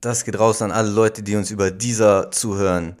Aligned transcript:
das 0.00 0.24
geht 0.24 0.38
raus 0.38 0.62
an 0.62 0.70
alle 0.70 0.90
Leute, 0.90 1.22
die 1.22 1.36
uns 1.36 1.50
über 1.50 1.70
dieser 1.70 2.30
zuhören. 2.30 2.96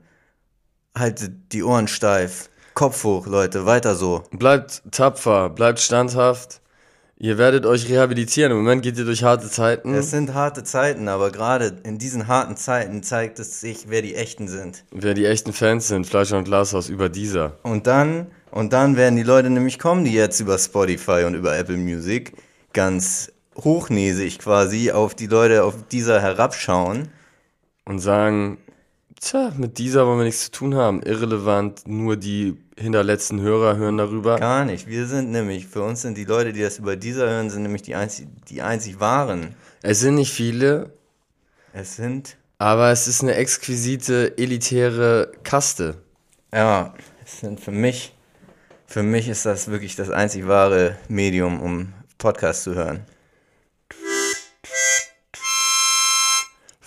Haltet 0.96 1.52
die 1.52 1.62
Ohren 1.62 1.88
steif. 1.88 2.50
Kopf 2.74 3.04
hoch, 3.04 3.26
Leute, 3.26 3.66
weiter 3.66 3.94
so. 3.94 4.24
Bleibt 4.30 4.82
tapfer, 4.90 5.50
bleibt 5.50 5.80
standhaft. 5.80 6.60
Ihr 7.22 7.36
werdet 7.36 7.66
euch 7.66 7.86
rehabilitieren. 7.88 8.52
Im 8.52 8.58
Moment 8.58 8.82
geht 8.82 8.96
ihr 8.96 9.04
durch 9.04 9.22
harte 9.22 9.50
Zeiten. 9.50 9.92
Es 9.92 10.10
sind 10.10 10.32
harte 10.32 10.64
Zeiten, 10.64 11.06
aber 11.06 11.30
gerade 11.30 11.78
in 11.84 11.98
diesen 11.98 12.28
harten 12.28 12.56
Zeiten 12.56 13.02
zeigt 13.02 13.38
es 13.38 13.60
sich, 13.60 13.90
wer 13.90 14.00
die 14.00 14.14
Echten 14.14 14.48
sind. 14.48 14.84
Wer 14.90 15.12
die 15.12 15.26
echten 15.26 15.52
Fans 15.52 15.88
sind, 15.88 16.06
Fleischer 16.06 16.38
und 16.38 16.44
Glashaus 16.44 16.88
über 16.88 17.10
dieser. 17.10 17.58
Und 17.62 17.86
dann, 17.86 18.28
und 18.50 18.72
dann 18.72 18.96
werden 18.96 19.16
die 19.16 19.22
Leute 19.22 19.50
nämlich 19.50 19.78
kommen, 19.78 20.04
die 20.04 20.14
jetzt 20.14 20.40
über 20.40 20.56
Spotify 20.58 21.24
und 21.26 21.34
über 21.34 21.54
Apple 21.54 21.76
Music 21.76 22.32
ganz 22.72 23.30
hochnäsig 23.64 24.38
quasi 24.38 24.90
auf 24.92 25.14
die 25.14 25.26
Leute 25.26 25.64
auf 25.64 25.74
dieser 25.90 26.20
herabschauen. 26.20 27.08
Und 27.86 27.98
sagen, 27.98 28.58
tja, 29.20 29.52
mit 29.56 29.78
dieser 29.78 30.06
wollen 30.06 30.18
wir 30.18 30.24
nichts 30.24 30.44
zu 30.44 30.50
tun 30.52 30.74
haben. 30.74 31.02
Irrelevant, 31.02 31.88
nur 31.88 32.16
die 32.16 32.56
hinterletzten 32.78 33.40
Hörer 33.40 33.76
hören 33.76 33.98
darüber. 33.98 34.38
Gar 34.38 34.64
nicht. 34.64 34.86
Wir 34.86 35.06
sind 35.06 35.30
nämlich, 35.30 35.66
für 35.66 35.82
uns 35.82 36.02
sind 36.02 36.16
die 36.16 36.24
Leute, 36.24 36.52
die 36.52 36.60
das 36.60 36.78
über 36.78 36.96
dieser 36.96 37.28
hören, 37.28 37.50
sind 37.50 37.62
nämlich 37.62 37.82
die 37.82 37.94
einzig, 37.94 38.28
die 38.48 38.62
einzig 38.62 39.00
wahren. 39.00 39.54
Es 39.82 40.00
sind 40.00 40.14
nicht 40.16 40.32
viele, 40.32 40.92
Es 41.72 41.96
sind, 41.96 42.36
aber 42.58 42.90
es 42.90 43.06
ist 43.08 43.22
eine 43.22 43.34
exquisite, 43.34 44.36
elitäre 44.38 45.32
Kaste. 45.42 45.96
ja, 46.52 46.94
es 47.24 47.40
sind 47.40 47.60
für 47.60 47.70
mich, 47.72 48.14
für 48.86 49.02
mich 49.02 49.28
ist 49.28 49.46
das 49.46 49.68
wirklich 49.68 49.96
das 49.96 50.10
einzig 50.10 50.46
wahre 50.46 50.96
Medium, 51.08 51.60
um 51.60 51.92
Podcast 52.18 52.64
zu 52.64 52.74
hören. 52.74 53.00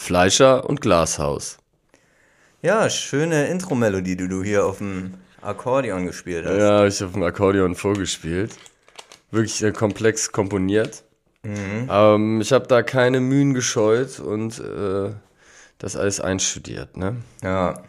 Fleischer 0.04 0.70
und 0.70 0.82
Glashaus. 0.82 1.58
Ja, 2.62 2.90
schöne 2.90 3.48
Intro-Melodie, 3.48 4.18
die 4.18 4.28
du 4.28 4.44
hier 4.44 4.66
auf 4.66 4.80
dem 4.80 5.14
Akkordeon 5.42 6.06
gespielt 6.06 6.46
hast. 6.46 6.58
Ja, 6.58 6.86
ich 6.86 7.02
habe 7.02 7.18
ein 7.18 7.24
Akkordeon 7.24 7.76
vorgespielt. 7.76 8.56
Wirklich 9.32 9.64
äh, 9.64 9.72
komplex 9.72 10.32
komponiert. 10.32 11.04
Ähm, 11.46 12.42
ich 12.42 12.52
habe 12.52 12.68
da 12.68 12.84
keine 12.84 13.22
Mühen 13.22 13.54
gescheut 13.54 14.20
und 14.20 14.60
äh, 14.60 15.12
das 15.78 15.96
alles 15.96 16.20
einstudiert, 16.20 16.98
ne? 16.98 17.18
Ja. 17.42 17.82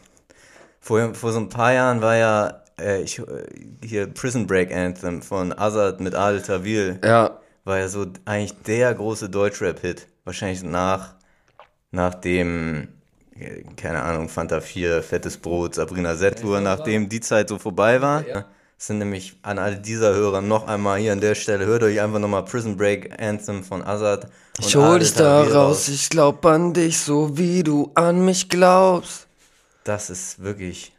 Vor, 0.81 1.15
vor 1.15 1.33
so 1.33 1.41
ein 1.41 1.49
paar 1.49 1.73
Jahren 1.73 2.01
war 2.01 2.17
ja 2.17 2.63
äh, 2.81 3.03
ich, 3.03 3.19
äh, 3.19 3.25
hier 3.85 4.07
Prison 4.07 4.47
Break 4.47 4.73
Anthem 4.73 5.21
von 5.23 5.53
Azad 5.57 6.01
mit 6.01 6.15
Adel 6.15 6.43
Tawil. 6.43 6.99
Ja, 7.05 7.39
War 7.65 7.79
ja 7.79 7.89
so 7.89 8.07
eigentlich 8.25 8.55
der 8.63 8.95
große 8.95 9.29
Deutschrap-Hit. 9.31 10.07
Wahrscheinlich 10.25 10.63
nach, 10.63 11.15
nach 11.95 12.15
dem, 12.15 12.89
äh, 13.39 13.63
keine 13.77 14.03
Ahnung, 14.03 14.29
Fanta 14.29 14.61
4, 14.61 15.03
Fettes 15.03 15.39
Brot, 15.39 15.77
Sabrina 15.77 16.17
Settler, 16.17 16.61
nachdem 16.61 17.09
die 17.09 17.21
Zeit 17.21 17.49
so 17.49 17.59
vorbei 17.59 18.03
war. 18.03 18.23
Das 18.23 18.89
sind 18.89 18.99
nämlich 18.99 19.39
an 19.43 19.59
alle 19.59 19.77
dieser 19.77 20.13
Hörer 20.15 20.41
noch 20.41 20.67
einmal 20.67 20.99
hier 20.99 21.13
an 21.13 21.21
der 21.21 21.37
Stelle, 21.37 21.65
hört 21.65 21.85
euch 21.85 22.01
einfach 22.01 22.19
nochmal 22.19 22.45
Prison 22.45 22.77
Break 22.77 23.19
Anthem 23.23 23.63
von 23.63 23.83
Azad. 23.83 24.29
ich 24.59 24.75
hol 24.77 24.99
dich 24.99 25.15
da 25.15 25.43
Tawil 25.43 25.53
raus, 25.57 25.89
ich 25.89 26.11
glaub 26.11 26.45
an 26.45 26.75
dich, 26.75 26.99
so 26.99 27.39
wie 27.39 27.63
du 27.63 27.93
an 27.95 28.25
mich 28.25 28.49
glaubst. 28.49 29.29
Das 29.85 30.11
ist 30.11 30.43
wirklich 30.43 30.93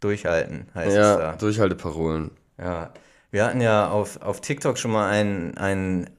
durchhalten, 0.00 0.66
heißt 0.74 0.90
es 0.90 0.94
Ja, 0.94 1.16
da. 1.16 1.32
Durchhalteparolen. 1.36 2.30
Ja, 2.58 2.92
wir 3.30 3.44
hatten 3.44 3.62
ja 3.62 3.88
auf, 3.88 4.20
auf 4.20 4.42
TikTok 4.42 4.76
schon 4.76 4.90
mal 4.90 5.08
ein, 5.08 5.56
ein 5.56 6.10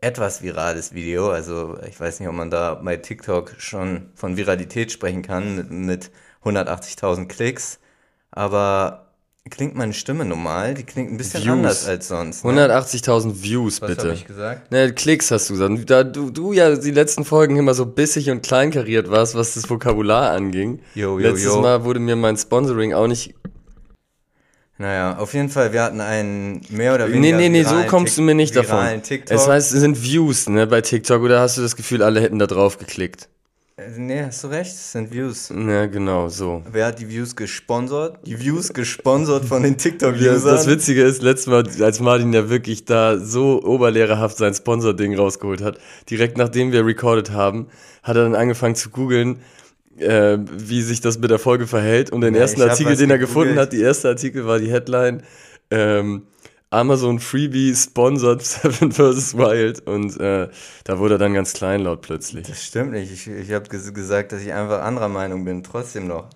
etwas 0.00 0.42
virales 0.42 0.94
Video. 0.94 1.30
Also 1.30 1.76
ich 1.88 1.98
weiß 1.98 2.20
nicht, 2.20 2.28
ob 2.28 2.34
man 2.34 2.50
da 2.50 2.74
bei 2.74 2.96
TikTok 2.96 3.54
schon 3.58 4.08
von 4.14 4.36
Viralität 4.36 4.92
sprechen 4.92 5.22
kann 5.22 5.56
mit, 5.56 5.70
mit 5.70 6.10
180.000 6.44 7.26
Klicks. 7.26 7.78
Aber 8.30 9.06
klingt 9.50 9.74
meine 9.74 9.92
Stimme 9.92 10.24
normal? 10.24 10.74
Die 10.74 10.84
klingt 10.84 11.10
ein 11.10 11.16
bisschen 11.16 11.42
Views. 11.42 11.52
anders 11.52 11.86
als 11.86 12.08
sonst. 12.08 12.44
Ne? 12.44 12.52
180.000 12.52 13.42
Views, 13.42 13.82
Was 13.82 13.88
bitte. 13.90 14.02
habe 14.02 14.14
ich 14.14 14.24
gesagt? 14.26 14.70
Ne, 14.70 14.92
Klicks 14.92 15.30
hast 15.30 15.50
du 15.50 15.54
gesagt. 15.54 15.90
Da 15.90 16.04
du, 16.04 16.30
du 16.30 16.52
ja 16.52 16.76
die 16.76 16.92
letzten 16.92 17.24
Folgen 17.24 17.56
immer 17.56 17.74
so 17.74 17.84
bissig 17.86 18.30
und 18.30 18.42
kleinkariert 18.42 19.10
warst, 19.10 19.34
was 19.34 19.54
das 19.54 19.68
Vokabular 19.68 20.30
anging. 20.30 20.80
Jo, 20.94 21.18
jo, 21.18 21.28
Letztes 21.30 21.44
jo. 21.46 21.60
Mal 21.60 21.84
wurde 21.84 22.00
mir 22.00 22.16
mein 22.16 22.36
Sponsoring 22.36 22.94
auch 22.94 23.08
nicht. 23.08 23.34
Naja, 24.80 25.18
auf 25.18 25.34
jeden 25.34 25.50
Fall, 25.50 25.74
wir 25.74 25.82
hatten 25.82 26.00
einen 26.00 26.62
mehr 26.70 26.94
oder 26.94 27.06
Nee, 27.06 27.12
weniger 27.16 27.36
nee, 27.36 27.48
nee, 27.50 27.62
so 27.64 27.70
viralen 27.72 27.88
kommst 27.88 28.14
Tik- 28.14 28.16
du 28.16 28.22
mir 28.22 28.34
nicht 28.34 28.56
davon. 28.56 29.02
TikTok. 29.02 29.36
Es 29.36 29.46
heißt, 29.46 29.74
es 29.74 29.80
sind 29.80 30.02
Views, 30.02 30.48
ne, 30.48 30.66
bei 30.66 30.80
TikTok, 30.80 31.20
oder 31.22 31.40
hast 31.40 31.58
du 31.58 31.60
das 31.62 31.76
Gefühl, 31.76 32.02
alle 32.02 32.22
hätten 32.22 32.38
da 32.38 32.46
drauf 32.46 32.78
geklickt? 32.78 33.28
Äh, 33.76 33.90
nee, 33.98 34.22
hast 34.24 34.42
du 34.42 34.48
recht, 34.48 34.72
es 34.72 34.92
sind 34.92 35.12
Views. 35.12 35.50
Ja, 35.54 35.84
genau, 35.84 36.30
so. 36.30 36.62
Wer 36.72 36.86
hat 36.86 36.98
die 36.98 37.10
Views 37.10 37.36
gesponsert? 37.36 38.20
Die 38.24 38.40
Views 38.40 38.72
gesponsert 38.72 39.44
von 39.44 39.62
den 39.62 39.72
Ja, 39.72 39.78
TikTok-Usern. 39.78 40.54
das 40.54 40.66
Witzige 40.66 41.02
ist, 41.02 41.20
letztes 41.20 41.48
Mal, 41.48 41.64
als 41.82 42.00
Martin 42.00 42.32
ja 42.32 42.48
wirklich 42.48 42.86
da 42.86 43.18
so 43.18 43.62
oberlehrerhaft 43.62 44.38
sein 44.38 44.54
Sponsor-Ding 44.54 45.14
rausgeholt 45.14 45.60
hat, 45.62 45.78
direkt 46.08 46.38
nachdem 46.38 46.72
wir 46.72 46.86
recorded 46.86 47.32
haben, 47.32 47.66
hat 48.02 48.16
er 48.16 48.22
dann 48.22 48.34
angefangen 48.34 48.76
zu 48.76 48.88
googeln, 48.88 49.40
äh, 49.98 50.38
wie 50.40 50.82
sich 50.82 51.00
das 51.00 51.18
mit 51.18 51.30
der 51.30 51.38
Folge 51.38 51.66
verhält. 51.66 52.10
Und 52.10 52.20
den 52.22 52.34
Ja, 52.34 52.40
ersten 52.42 52.62
Artikel, 52.62 52.96
den 52.96 53.10
er 53.10 53.18
gefunden 53.18 53.58
hat, 53.58 53.72
die 53.72 53.80
erste 53.80 54.08
Artikel 54.08 54.46
war 54.46 54.58
die 54.58 54.70
Headline, 54.70 55.22
ähm, 55.70 56.22
Amazon 56.70 57.18
Freebie 57.18 57.74
sponsored 57.74 58.42
Seven 58.44 58.92
vs. 58.92 59.36
Wild. 59.36 59.86
Und 59.86 60.18
äh, 60.20 60.48
da 60.84 60.98
wurde 60.98 61.16
er 61.16 61.18
dann 61.18 61.34
ganz 61.34 61.52
kleinlaut 61.52 62.02
plötzlich. 62.02 62.46
Das 62.46 62.64
stimmt 62.64 62.92
nicht. 62.92 63.12
Ich, 63.12 63.26
ich 63.26 63.52
habe 63.52 63.68
ges 63.68 63.92
gesagt, 63.92 64.32
dass 64.32 64.42
ich 64.42 64.52
einfach 64.52 64.82
anderer 64.82 65.08
Meinung 65.08 65.44
bin. 65.44 65.62
Trotzdem 65.62 66.06
noch. 66.06 66.30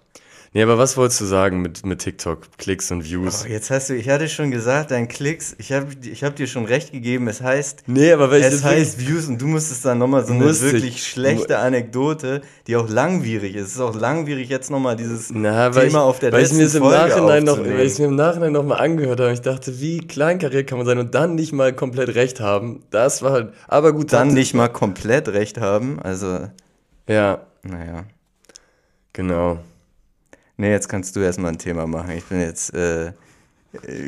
Nee, 0.57 0.63
aber 0.63 0.79
was 0.79 0.97
wolltest 0.97 1.21
du 1.21 1.25
sagen 1.25 1.63
mit, 1.63 1.85
mit 1.85 1.99
TikTok, 1.99 2.43
Klicks 2.59 2.89
und 2.93 3.05
Views? 3.05 3.43
Oh, 3.45 3.49
jetzt 3.49 3.71
hast 3.73 3.91
du, 3.91 3.95
ich 3.97 4.09
hatte 4.09 4.29
schon 4.29 4.53
gesagt, 4.53 4.93
dein 4.93 5.09
Klicks, 5.09 5.57
ich 5.59 5.73
habe 5.73 5.89
ich 6.05 6.23
hab 6.23 6.37
dir 6.37 6.47
schon 6.47 6.65
recht 6.65 6.93
gegeben, 6.93 7.27
es 7.27 7.41
heißt, 7.43 7.83
Nee, 7.89 8.13
aber 8.13 8.33
ich 8.39 8.45
es 8.45 8.63
heißt 8.63 9.01
Views 9.01 9.27
und 9.27 9.43
du 9.43 9.49
musstest 9.49 9.85
dann 9.85 9.99
nochmal 9.99 10.25
so 10.25 10.33
eine 10.33 10.45
Musste 10.45 10.69
ich. 10.69 10.73
wirklich 10.75 11.05
schlechte 11.05 11.59
Anekdote, 11.59 12.41
die 12.69 12.77
auch 12.77 12.89
langwierig 12.89 13.57
ist. 13.57 13.67
Es 13.67 13.75
ist 13.75 13.81
auch 13.81 13.97
langwierig, 13.97 14.49
jetzt 14.49 14.71
nochmal 14.71 14.95
dieses 14.95 15.31
Na, 15.35 15.75
weil 15.75 15.89
Thema 15.89 15.99
ich, 15.99 16.05
auf 16.05 16.19
der 16.21 16.31
weil 16.31 16.45
ich 16.45 16.53
letzten 16.53 16.77
im 16.77 16.83
Folge 16.85 16.99
Nachhinein 17.09 17.43
noch, 17.43 17.59
weil 17.59 17.81
ich 17.81 17.93
es 17.95 17.99
mir 17.99 18.05
im 18.07 18.15
Nachhinein 18.15 18.53
noch 18.53 18.63
mal 18.65 18.77
angehört 18.77 19.19
habe. 19.19 19.33
Ich 19.33 19.43
dachte, 19.43 19.81
wie 19.81 19.99
kleinkariert 20.07 20.69
kann 20.69 20.79
man 20.79 20.87
sein 20.87 20.99
und 20.99 21.17
dann 21.17 21.35
nicht 21.35 21.53
mal 21.53 21.73
komplett 21.73 22.15
recht 22.15 22.39
haben. 22.39 22.85
Das 22.91 23.23
war 23.23 23.33
halt, 23.33 23.53
aber 23.67 23.93
gut. 23.93 24.13
dann 24.13 24.29
hatte- 24.29 24.35
nicht 24.39 24.55
mal 24.55 24.69
komplett 24.69 25.27
recht 25.31 25.61
haben. 25.61 25.99
Also, 26.01 26.49
Ja, 27.09 27.41
naja. 27.65 28.05
genau. 29.13 29.59
Nee, 30.57 30.71
jetzt 30.71 30.89
kannst 30.89 31.17
du 31.17 31.21
erstmal 31.21 31.53
ein 31.53 31.59
Thema 31.59 31.87
machen. 31.87 32.11
Ich 32.11 32.25
bin 32.25 32.41
jetzt 32.41 32.73
äh, 32.75 33.13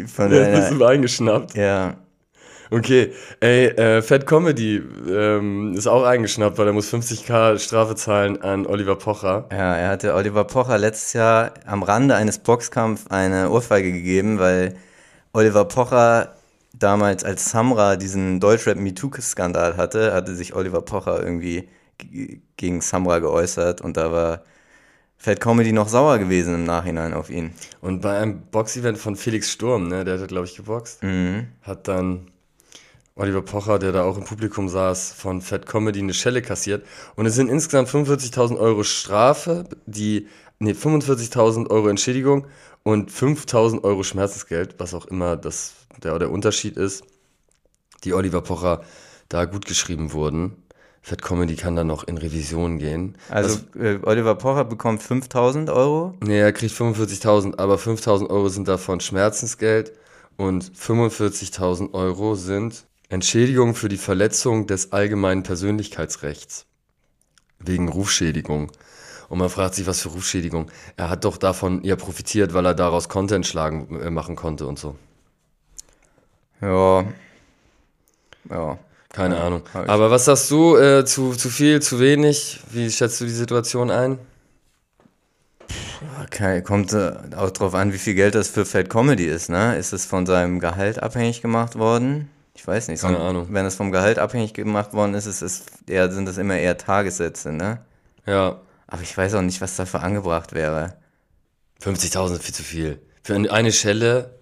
von 0.06 0.32
Jetzt 0.32 0.70
bist 0.70 0.80
du 0.80 0.84
eingeschnappt. 0.84 1.54
Ja, 1.54 1.96
Okay, 2.70 3.12
ey, 3.38 3.66
äh, 3.68 4.02
Fat 4.02 4.26
Comedy 4.26 4.82
ähm, 5.08 5.74
ist 5.74 5.86
auch 5.86 6.02
eingeschnappt, 6.02 6.58
weil 6.58 6.66
er 6.66 6.72
muss 6.72 6.92
50k 6.92 7.58
Strafe 7.60 7.94
zahlen 7.94 8.42
an 8.42 8.66
Oliver 8.66 8.96
Pocher. 8.96 9.46
Ja, 9.52 9.76
er 9.76 9.88
hatte 9.90 10.14
Oliver 10.14 10.44
Pocher 10.44 10.76
letztes 10.76 11.12
Jahr 11.12 11.54
am 11.64 11.84
Rande 11.84 12.16
eines 12.16 12.38
Boxkampfs 12.38 13.06
eine 13.08 13.50
Ohrfeige 13.50 13.92
gegeben, 13.92 14.40
weil 14.40 14.76
Oliver 15.32 15.64
Pocher 15.64 16.34
damals 16.74 17.22
als 17.22 17.50
Samra 17.50 17.94
diesen 17.96 18.40
Deutschrap 18.40 18.78
MeToo-Skandal 18.78 19.76
hatte, 19.76 20.12
hatte 20.12 20.34
sich 20.34 20.54
Oliver 20.56 20.82
Pocher 20.82 21.22
irgendwie 21.22 21.68
gegen 22.56 22.80
Samra 22.80 23.20
geäußert 23.20 23.80
und 23.80 23.96
da 23.96 24.10
war 24.10 24.42
Fat 25.26 25.40
Comedy 25.40 25.72
noch 25.72 25.88
sauer 25.88 26.18
gewesen 26.18 26.54
im 26.54 26.62
Nachhinein 26.62 27.12
auf 27.12 27.30
ihn. 27.30 27.50
Und 27.80 28.00
bei 28.00 28.16
einem 28.16 28.42
Boxevent 28.42 28.96
von 28.96 29.16
Felix 29.16 29.50
Sturm, 29.50 29.88
ne, 29.88 30.04
der 30.04 30.20
hat, 30.20 30.28
glaube 30.28 30.46
ich, 30.46 30.54
geboxt, 30.54 31.02
Mhm. 31.02 31.48
hat 31.62 31.88
dann 31.88 32.30
Oliver 33.16 33.42
Pocher, 33.42 33.80
der 33.80 33.90
da 33.90 34.04
auch 34.04 34.16
im 34.16 34.22
Publikum 34.22 34.68
saß, 34.68 35.14
von 35.14 35.42
Fat 35.42 35.66
Comedy 35.66 35.98
eine 35.98 36.14
Schelle 36.14 36.42
kassiert. 36.42 36.86
Und 37.16 37.26
es 37.26 37.34
sind 37.34 37.48
insgesamt 37.48 37.88
45.000 37.88 38.56
Euro 38.56 38.84
Strafe, 38.84 39.64
die, 39.86 40.28
nee, 40.60 40.74
45.000 40.74 41.70
Euro 41.70 41.88
Entschädigung 41.88 42.46
und 42.84 43.10
5.000 43.10 43.82
Euro 43.82 44.04
Schmerzensgeld, 44.04 44.76
was 44.78 44.94
auch 44.94 45.06
immer 45.06 45.36
das, 45.36 45.72
der, 46.04 46.16
der 46.20 46.30
Unterschied 46.30 46.76
ist, 46.76 47.02
die 48.04 48.14
Oliver 48.14 48.42
Pocher 48.42 48.84
da 49.28 49.44
gut 49.44 49.66
geschrieben 49.66 50.12
wurden. 50.12 50.62
Fat 51.06 51.22
Comedy 51.22 51.54
kann 51.54 51.76
dann 51.76 51.86
noch 51.86 52.02
in 52.02 52.18
Revision 52.18 52.78
gehen. 52.78 53.16
Also 53.30 53.60
äh, 53.78 54.00
Oliver 54.02 54.34
Pocher 54.34 54.64
bekommt 54.64 55.04
5000 55.04 55.70
Euro. 55.70 56.14
Nee, 56.20 56.40
er 56.40 56.52
kriegt 56.52 56.74
45.000, 56.74 57.58
aber 57.58 57.76
5.000 57.76 58.28
Euro 58.28 58.48
sind 58.48 58.66
davon 58.66 58.98
Schmerzensgeld 58.98 59.92
und 60.36 60.64
45.000 60.64 61.94
Euro 61.94 62.34
sind 62.34 62.86
Entschädigung 63.08 63.76
für 63.76 63.88
die 63.88 63.98
Verletzung 63.98 64.66
des 64.66 64.90
allgemeinen 64.90 65.44
Persönlichkeitsrechts 65.44 66.66
wegen 67.60 67.88
Rufschädigung. 67.88 68.72
Und 69.28 69.38
man 69.38 69.48
fragt 69.48 69.76
sich, 69.76 69.86
was 69.86 70.00
für 70.00 70.08
Rufschädigung. 70.08 70.72
Er 70.96 71.08
hat 71.08 71.24
doch 71.24 71.36
davon 71.36 71.84
ja 71.84 71.94
profitiert, 71.94 72.52
weil 72.52 72.66
er 72.66 72.74
daraus 72.74 73.08
Content 73.08 73.46
schlagen 73.46 74.00
äh, 74.00 74.10
machen 74.10 74.34
konnte 74.34 74.66
und 74.66 74.80
so. 74.80 74.96
Ja. 76.60 77.04
Ja. 78.50 78.80
Keine 79.16 79.38
Ahnung. 79.40 79.62
Aber 79.72 80.10
was 80.10 80.26
sagst 80.26 80.50
du? 80.50 80.76
Äh, 80.76 81.04
zu, 81.06 81.32
zu 81.34 81.48
viel, 81.48 81.80
zu 81.80 81.98
wenig? 82.00 82.60
Wie 82.70 82.90
schätzt 82.90 83.18
du 83.20 83.24
die 83.24 83.30
Situation 83.32 83.90
ein? 83.90 84.18
Okay, 86.24 86.62
kommt 86.62 86.92
äh, 86.92 87.12
auch 87.34 87.50
drauf 87.50 87.74
an, 87.74 87.92
wie 87.92 87.98
viel 87.98 88.14
Geld 88.14 88.34
das 88.34 88.48
für 88.48 88.66
Fat 88.66 88.90
Comedy 88.90 89.24
ist, 89.24 89.48
ne? 89.48 89.76
Ist 89.76 89.92
es 89.92 90.04
von 90.04 90.26
seinem 90.26 90.60
Gehalt 90.60 91.02
abhängig 91.02 91.40
gemacht 91.42 91.76
worden? 91.78 92.28
Ich 92.54 92.66
weiß 92.66 92.88
nicht. 92.88 93.00
Keine 93.00 93.16
Son- 93.16 93.26
Ahnung. 93.26 93.46
Wenn 93.50 93.64
es 93.66 93.74
vom 93.74 93.90
Gehalt 93.90 94.18
abhängig 94.18 94.52
gemacht 94.54 94.92
worden 94.92 95.14
ist, 95.14 95.26
ist 95.26 95.42
es 95.42 95.64
eher, 95.86 96.10
sind 96.12 96.26
das 96.26 96.36
immer 96.38 96.56
eher 96.58 96.76
Tagessätze, 96.76 97.52
ne? 97.52 97.78
Ja. 98.26 98.60
Aber 98.86 99.02
ich 99.02 99.16
weiß 99.16 99.34
auch 99.34 99.42
nicht, 99.42 99.60
was 99.60 99.76
dafür 99.76 100.02
angebracht 100.02 100.52
wäre. 100.52 100.94
50.000 101.82 102.34
ist 102.34 102.42
viel 102.44 102.54
zu 102.54 102.62
viel. 102.62 103.00
Für 103.22 103.34
eine- 103.34 103.50
eine 103.50 103.72
Schelle 103.72 104.34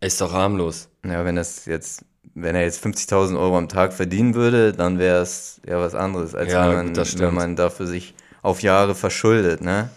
ist 0.00 0.20
doch 0.20 0.32
harmlos. 0.32 0.88
Ja, 1.04 1.24
wenn 1.24 1.36
das 1.36 1.66
jetzt, 1.66 2.04
wenn 2.34 2.54
er 2.54 2.62
jetzt 2.62 2.84
50.000 2.84 3.38
Euro 3.38 3.58
am 3.58 3.68
Tag 3.68 3.92
verdienen 3.92 4.34
würde, 4.34 4.72
dann 4.72 4.98
wäre 4.98 5.20
es 5.22 5.60
ja 5.66 5.78
was 5.80 5.94
anderes, 5.94 6.34
als 6.34 6.52
Ja, 6.52 6.68
wenn, 6.68 6.74
man, 6.76 6.94
gut, 6.94 7.18
wenn 7.18 7.34
man 7.34 7.56
dafür 7.56 7.86
sich 7.86 8.14
auf 8.42 8.62
Jahre 8.62 8.94
verschuldet, 8.94 9.60
ne? 9.60 9.90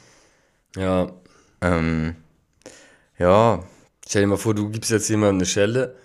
Ja. 0.76 1.08
Ähm, 1.62 2.16
ja, 3.18 3.64
Stell 4.08 4.22
dir 4.22 4.28
mal 4.28 4.38
vor, 4.38 4.54
du 4.54 4.70
gibst 4.70 4.92
jetzt 4.92 5.10
jemandem 5.10 5.38
eine 5.38 5.46
Schelle 5.48 5.96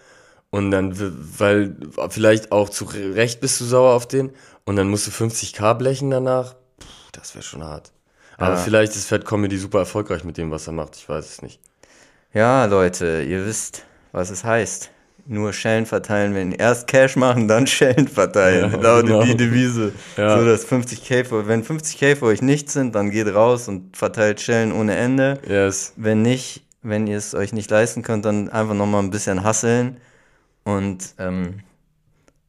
und 0.49 0.71
dann, 0.71 0.95
weil 1.39 1.77
vielleicht 2.09 2.51
auch 2.51 2.71
zu 2.71 2.85
Recht 2.87 3.41
bist 3.41 3.61
du 3.61 3.65
sauer 3.67 3.95
auf 3.95 4.09
den 4.09 4.31
und 4.65 4.77
dann 4.77 4.89
musst 4.89 5.07
du 5.07 5.11
50k 5.11 5.75
blechen 5.75 6.11
danach. 6.11 6.55
Puh, 6.79 6.87
das 7.13 7.35
wäre 7.35 7.43
schon 7.43 7.63
hart. 7.63 7.93
Aber 8.39 8.55
Ja. 8.55 8.57
vielleicht 8.57 8.97
ist 8.97 9.07
Fat 9.07 9.27
Comedy 9.27 9.59
super 9.59 9.81
erfolgreich 9.81 10.25
mit 10.25 10.39
dem, 10.39 10.51
was 10.51 10.67
er 10.67 10.73
macht. 10.73 10.97
Ich 10.97 11.07
weiß 11.09 11.27
es 11.29 11.43
nicht. 11.43 11.61
ja, 12.33 12.65
Leute, 12.65 13.23
ihr 13.29 13.45
wisst, 13.45 13.85
was 14.13 14.31
es 14.31 14.45
heißt. 14.45 14.91
Nur 15.31 15.53
Schellen 15.53 15.87
verteilen, 15.87 16.35
wenn 16.35 16.51
erst 16.51 16.89
Cash 16.89 17.15
machen, 17.15 17.47
dann 17.47 17.65
Schellen 17.69 18.09
verteilen. 18.09 18.73
Ja, 18.73 18.77
lautet 18.79 19.07
genau. 19.11 19.23
die 19.23 19.37
Devise. 19.37 19.93
Ja. 20.17 20.37
So, 20.37 20.45
dass 20.45 20.67
50k 20.67 21.25
für, 21.25 21.47
wenn 21.47 21.63
50k 21.63 22.17
für 22.17 22.25
euch 22.27 22.43
nichts 22.43 22.73
sind, 22.73 22.97
dann 22.97 23.13
geht 23.13 23.33
raus 23.33 23.69
und 23.69 23.97
verteilt 23.97 24.41
Schellen 24.41 24.73
ohne 24.73 24.97
Ende. 24.97 25.39
Yes. 25.47 25.93
Wenn 25.95 26.23
nicht, 26.23 26.65
wenn 26.83 27.07
ihr 27.07 27.17
es 27.17 27.33
euch 27.37 27.53
nicht 27.53 27.71
leisten 27.71 28.03
könnt, 28.03 28.25
dann 28.25 28.49
einfach 28.49 28.75
nochmal 28.75 29.05
ein 29.05 29.11
bisschen 29.11 29.45
hasseln 29.45 29.99
und, 30.65 31.15
ähm, 31.19 31.61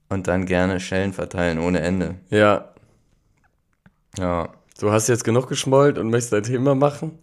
und 0.10 0.28
dann 0.28 0.48
gerne 0.48 0.80
Schellen 0.80 1.14
verteilen 1.14 1.60
ohne 1.60 1.82
Ende. 1.82 2.16
Ja. 2.32 2.74
Ja. 4.18 4.50
Du 4.80 4.92
hast 4.92 5.08
jetzt 5.08 5.24
genug 5.24 5.48
geschmollt 5.48 6.00
und 6.00 6.10
möchtest 6.10 6.34
dein 6.34 6.42
Thema 6.42 6.74
machen? 6.74 7.20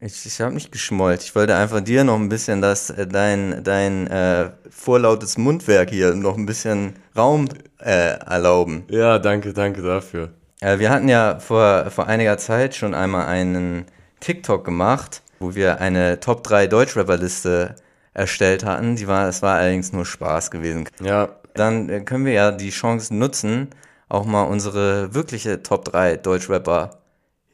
Ich, 0.00 0.26
ich 0.26 0.40
habe 0.40 0.52
nicht 0.52 0.72
geschmollt. 0.72 1.22
Ich 1.22 1.34
wollte 1.34 1.56
einfach 1.56 1.80
dir 1.80 2.04
noch 2.04 2.16
ein 2.16 2.28
bisschen 2.28 2.60
das, 2.60 2.90
äh, 2.90 3.06
dein, 3.06 3.62
dein 3.64 4.06
äh, 4.08 4.50
vorlautes 4.68 5.38
Mundwerk 5.38 5.90
hier 5.90 6.14
noch 6.14 6.36
ein 6.36 6.46
bisschen 6.46 6.94
Raum 7.16 7.48
äh, 7.78 8.18
erlauben. 8.18 8.84
Ja, 8.88 9.18
danke, 9.18 9.52
danke 9.52 9.82
dafür. 9.82 10.30
Äh, 10.60 10.78
wir 10.78 10.90
hatten 10.90 11.08
ja 11.08 11.38
vor, 11.38 11.90
vor 11.90 12.06
einiger 12.06 12.36
Zeit 12.38 12.74
schon 12.74 12.94
einmal 12.94 13.26
einen 13.26 13.86
TikTok 14.20 14.64
gemacht, 14.64 15.22
wo 15.38 15.54
wir 15.54 15.80
eine 15.80 16.20
Top 16.20 16.42
3 16.44 16.66
Deutschrapper-Liste 16.66 17.76
erstellt 18.12 18.64
hatten. 18.64 18.96
Die 18.96 19.06
war, 19.06 19.28
es 19.28 19.42
war 19.42 19.56
allerdings 19.56 19.92
nur 19.92 20.04
Spaß 20.04 20.50
gewesen. 20.50 20.88
Ja, 21.00 21.28
Dann 21.54 21.88
äh, 21.88 22.00
können 22.00 22.24
wir 22.26 22.32
ja 22.32 22.50
die 22.50 22.70
Chance 22.70 23.14
nutzen, 23.14 23.68
auch 24.08 24.24
mal 24.24 24.42
unsere 24.42 25.14
wirkliche 25.14 25.62
Top 25.62 25.84
3 25.86 26.18
Deutschrapper 26.18 26.98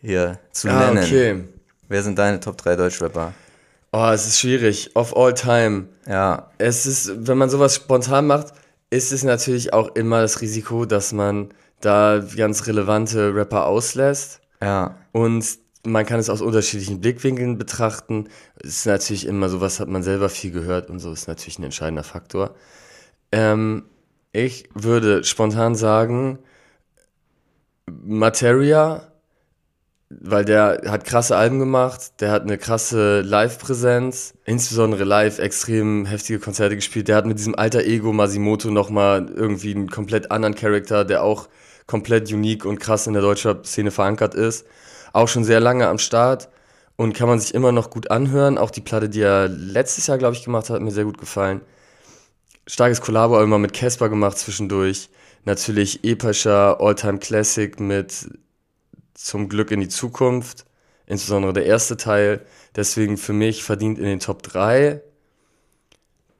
hier 0.00 0.38
zu 0.50 0.68
ah, 0.68 0.90
nennen. 0.90 1.04
okay. 1.04 1.44
Wer 1.92 2.02
sind 2.02 2.18
deine 2.18 2.40
Top 2.40 2.56
3 2.56 2.76
Deutschrapper? 2.76 3.34
Oh, 3.92 4.08
es 4.14 4.26
ist 4.26 4.40
schwierig. 4.40 4.96
Of 4.96 5.14
all 5.14 5.34
time. 5.34 5.88
Ja, 6.08 6.50
Es 6.56 6.86
ist, 6.86 7.28
wenn 7.28 7.36
man 7.36 7.50
sowas 7.50 7.74
spontan 7.74 8.26
macht, 8.26 8.54
ist 8.88 9.12
es 9.12 9.24
natürlich 9.24 9.74
auch 9.74 9.94
immer 9.94 10.22
das 10.22 10.40
Risiko, 10.40 10.86
dass 10.86 11.12
man 11.12 11.50
da 11.82 12.24
ganz 12.34 12.66
relevante 12.66 13.34
Rapper 13.34 13.66
auslässt. 13.66 14.40
ja. 14.62 14.96
Und 15.12 15.44
man 15.84 16.06
kann 16.06 16.18
es 16.18 16.30
aus 16.30 16.40
unterschiedlichen 16.40 17.02
Blickwinkeln 17.02 17.58
betrachten. 17.58 18.28
Es 18.56 18.70
ist 18.78 18.86
natürlich 18.86 19.26
immer 19.26 19.50
so, 19.50 19.60
was 19.60 19.78
hat 19.78 19.88
man 19.88 20.02
selber 20.02 20.30
viel 20.30 20.50
gehört 20.50 20.88
und 20.88 20.98
so 20.98 21.12
ist 21.12 21.28
natürlich 21.28 21.58
ein 21.58 21.64
entscheidender 21.64 22.04
Faktor. 22.04 22.54
Ähm, 23.32 23.84
ich 24.32 24.66
würde 24.72 25.24
spontan 25.24 25.74
sagen, 25.74 26.38
Materia, 27.86 29.11
weil 30.20 30.44
der 30.44 30.82
hat 30.86 31.04
krasse 31.04 31.36
Alben 31.36 31.58
gemacht, 31.58 32.20
der 32.20 32.30
hat 32.30 32.42
eine 32.42 32.58
krasse 32.58 33.20
Live-Präsenz, 33.22 34.34
insbesondere 34.44 35.04
live 35.04 35.38
extrem 35.38 36.06
heftige 36.06 36.38
Konzerte 36.38 36.76
gespielt. 36.76 37.08
Der 37.08 37.16
hat 37.16 37.26
mit 37.26 37.38
diesem 37.38 37.54
alter 37.54 37.84
Ego 37.84 38.12
Masimoto 38.12 38.70
nochmal 38.70 39.30
irgendwie 39.34 39.74
einen 39.74 39.90
komplett 39.90 40.30
anderen 40.30 40.54
Charakter, 40.54 41.04
der 41.04 41.22
auch 41.22 41.48
komplett 41.86 42.32
unique 42.32 42.64
und 42.64 42.78
krass 42.80 43.06
in 43.06 43.12
der 43.12 43.22
deutschen 43.22 43.64
Szene 43.64 43.90
verankert 43.90 44.34
ist. 44.34 44.66
Auch 45.12 45.28
schon 45.28 45.44
sehr 45.44 45.60
lange 45.60 45.88
am 45.88 45.98
Start 45.98 46.48
und 46.96 47.14
kann 47.14 47.28
man 47.28 47.40
sich 47.40 47.54
immer 47.54 47.72
noch 47.72 47.90
gut 47.90 48.10
anhören. 48.10 48.58
Auch 48.58 48.70
die 48.70 48.80
Platte, 48.80 49.08
die 49.08 49.20
er 49.20 49.48
letztes 49.48 50.06
Jahr, 50.06 50.18
glaube 50.18 50.36
ich, 50.36 50.44
gemacht 50.44 50.68
hat, 50.68 50.76
hat 50.76 50.82
mir 50.82 50.90
sehr 50.90 51.04
gut 51.04 51.18
gefallen. 51.18 51.60
Starkes 52.66 53.00
Kollabo 53.00 53.42
immer 53.42 53.58
mit 53.58 53.72
Casper 53.72 54.08
gemacht 54.08 54.38
zwischendurch. 54.38 55.10
Natürlich 55.44 56.04
epischer 56.04 56.80
Alltime 56.80 57.18
Classic 57.18 57.78
mit 57.80 58.28
Zum 59.14 59.48
Glück 59.48 59.70
in 59.70 59.80
die 59.80 59.88
Zukunft. 59.88 60.64
Insbesondere 61.06 61.52
der 61.52 61.66
erste 61.66 61.96
Teil. 61.96 62.40
Deswegen 62.76 63.16
für 63.16 63.32
mich 63.32 63.62
verdient 63.62 63.98
in 63.98 64.04
den 64.04 64.20
Top 64.20 64.42
3. 64.42 65.00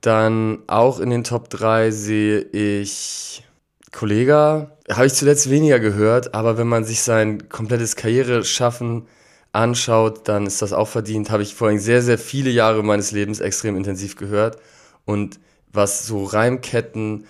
Dann 0.01 0.63
auch 0.67 0.99
in 0.99 1.11
den 1.11 1.25
Top 1.25 1.49
3 1.51 1.91
sehe 1.91 2.41
ich 2.41 3.45
Kollega. 3.93 4.77
Habe 4.91 5.07
ich 5.07 5.15
zuletzt 5.15 5.51
weniger 5.51 5.79
gehört, 5.79 6.35
aber 6.35 6.59
wenn 6.59 6.67
man 6.67 6.85
sich 6.85 7.03
sein 7.03 7.49
komplettes 7.49 7.95
Karriereschaffen 7.95 9.07
anschaut, 9.53 10.27
dann 10.29 10.47
ist 10.47 10.63
das 10.63 10.73
auch 10.73 10.89
verdient. 10.89 11.31
Habe 11.31 11.43
ich 11.43 11.55
vorhin 11.55 11.79
sehr, 11.79 12.03
sehr 12.03 12.19
viele 12.19 12.51
Jahre 12.51 12.83
meines 12.83 13.13
Lebens 13.13 13.41
extrem 13.41 13.77
intensiv 13.77 14.17
gehört. 14.17 14.59
Und 15.05 15.39
was 15.73 16.07
so 16.07 16.25
Reimketten 16.25 17.27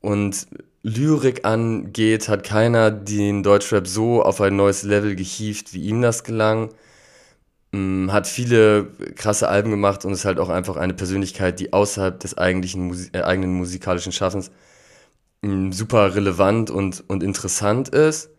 und 0.00 0.46
Lyrik 0.88 1.44
angeht, 1.44 2.28
hat 2.28 2.44
keiner 2.44 2.90
den 2.90 3.42
Deutschrap 3.42 3.86
so 3.86 4.22
auf 4.22 4.40
ein 4.40 4.56
neues 4.56 4.82
Level 4.82 5.14
gehievt, 5.16 5.74
wie 5.74 5.82
ihm 5.84 6.02
das 6.02 6.24
gelang. 6.24 6.70
Mm, 7.72 8.10
Hat 8.10 8.26
viele 8.26 8.86
krasse 9.16 9.48
Alben 9.48 9.70
gemacht 9.70 10.04
und 10.04 10.12
ist 10.12 10.24
halt 10.24 10.38
auch 10.38 10.48
einfach 10.48 10.76
eine 10.76 10.94
Persönlichkeit, 10.94 11.60
die 11.60 11.72
außerhalb 11.72 12.18
des 12.20 12.38
eigentlichen 12.38 12.86
Musi 12.86 13.10
äh, 13.12 13.22
eigenen 13.22 13.52
musikalischen 13.54 14.12
Schaffens 14.12 14.50
mm, 15.42 15.72
super 15.72 16.14
relevant 16.14 16.70
und, 16.70 17.04
und 17.08 17.22
interessant 17.22 17.90
ist. 17.90 18.30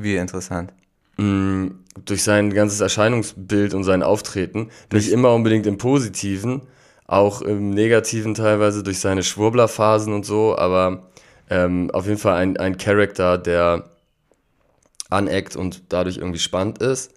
Wie, 0.00 0.16
interessant. 0.16 0.72
Mm, 1.16 1.68
durch 2.04 2.22
sein 2.24 2.52
ganzes 2.52 2.80
Erscheinungsbild 2.80 3.74
und 3.74 3.84
sein 3.84 4.02
Auftreten. 4.02 4.70
Nicht 4.92 5.10
immer 5.10 5.32
unbedingt 5.34 5.66
im 5.66 5.78
Positiven, 5.78 6.62
auch 7.06 7.42
im 7.42 7.70
Negativen 7.70 8.34
teilweise 8.34 8.82
durch 8.82 8.98
seine 9.00 9.22
Schwurblerphasen 9.22 10.12
und 10.12 10.26
so, 10.26 10.58
aber 10.58 11.08
ähm, 11.50 11.90
auf 11.92 12.06
jeden 12.06 12.18
Fall 12.18 12.36
ein, 12.36 12.56
ein 12.56 12.78
Charakter, 12.78 13.38
der 13.38 13.84
aneckt 15.10 15.56
und 15.56 15.92
dadurch 15.92 16.18
irgendwie 16.18 16.38
spannend 16.38 16.78
ist. 16.78 17.12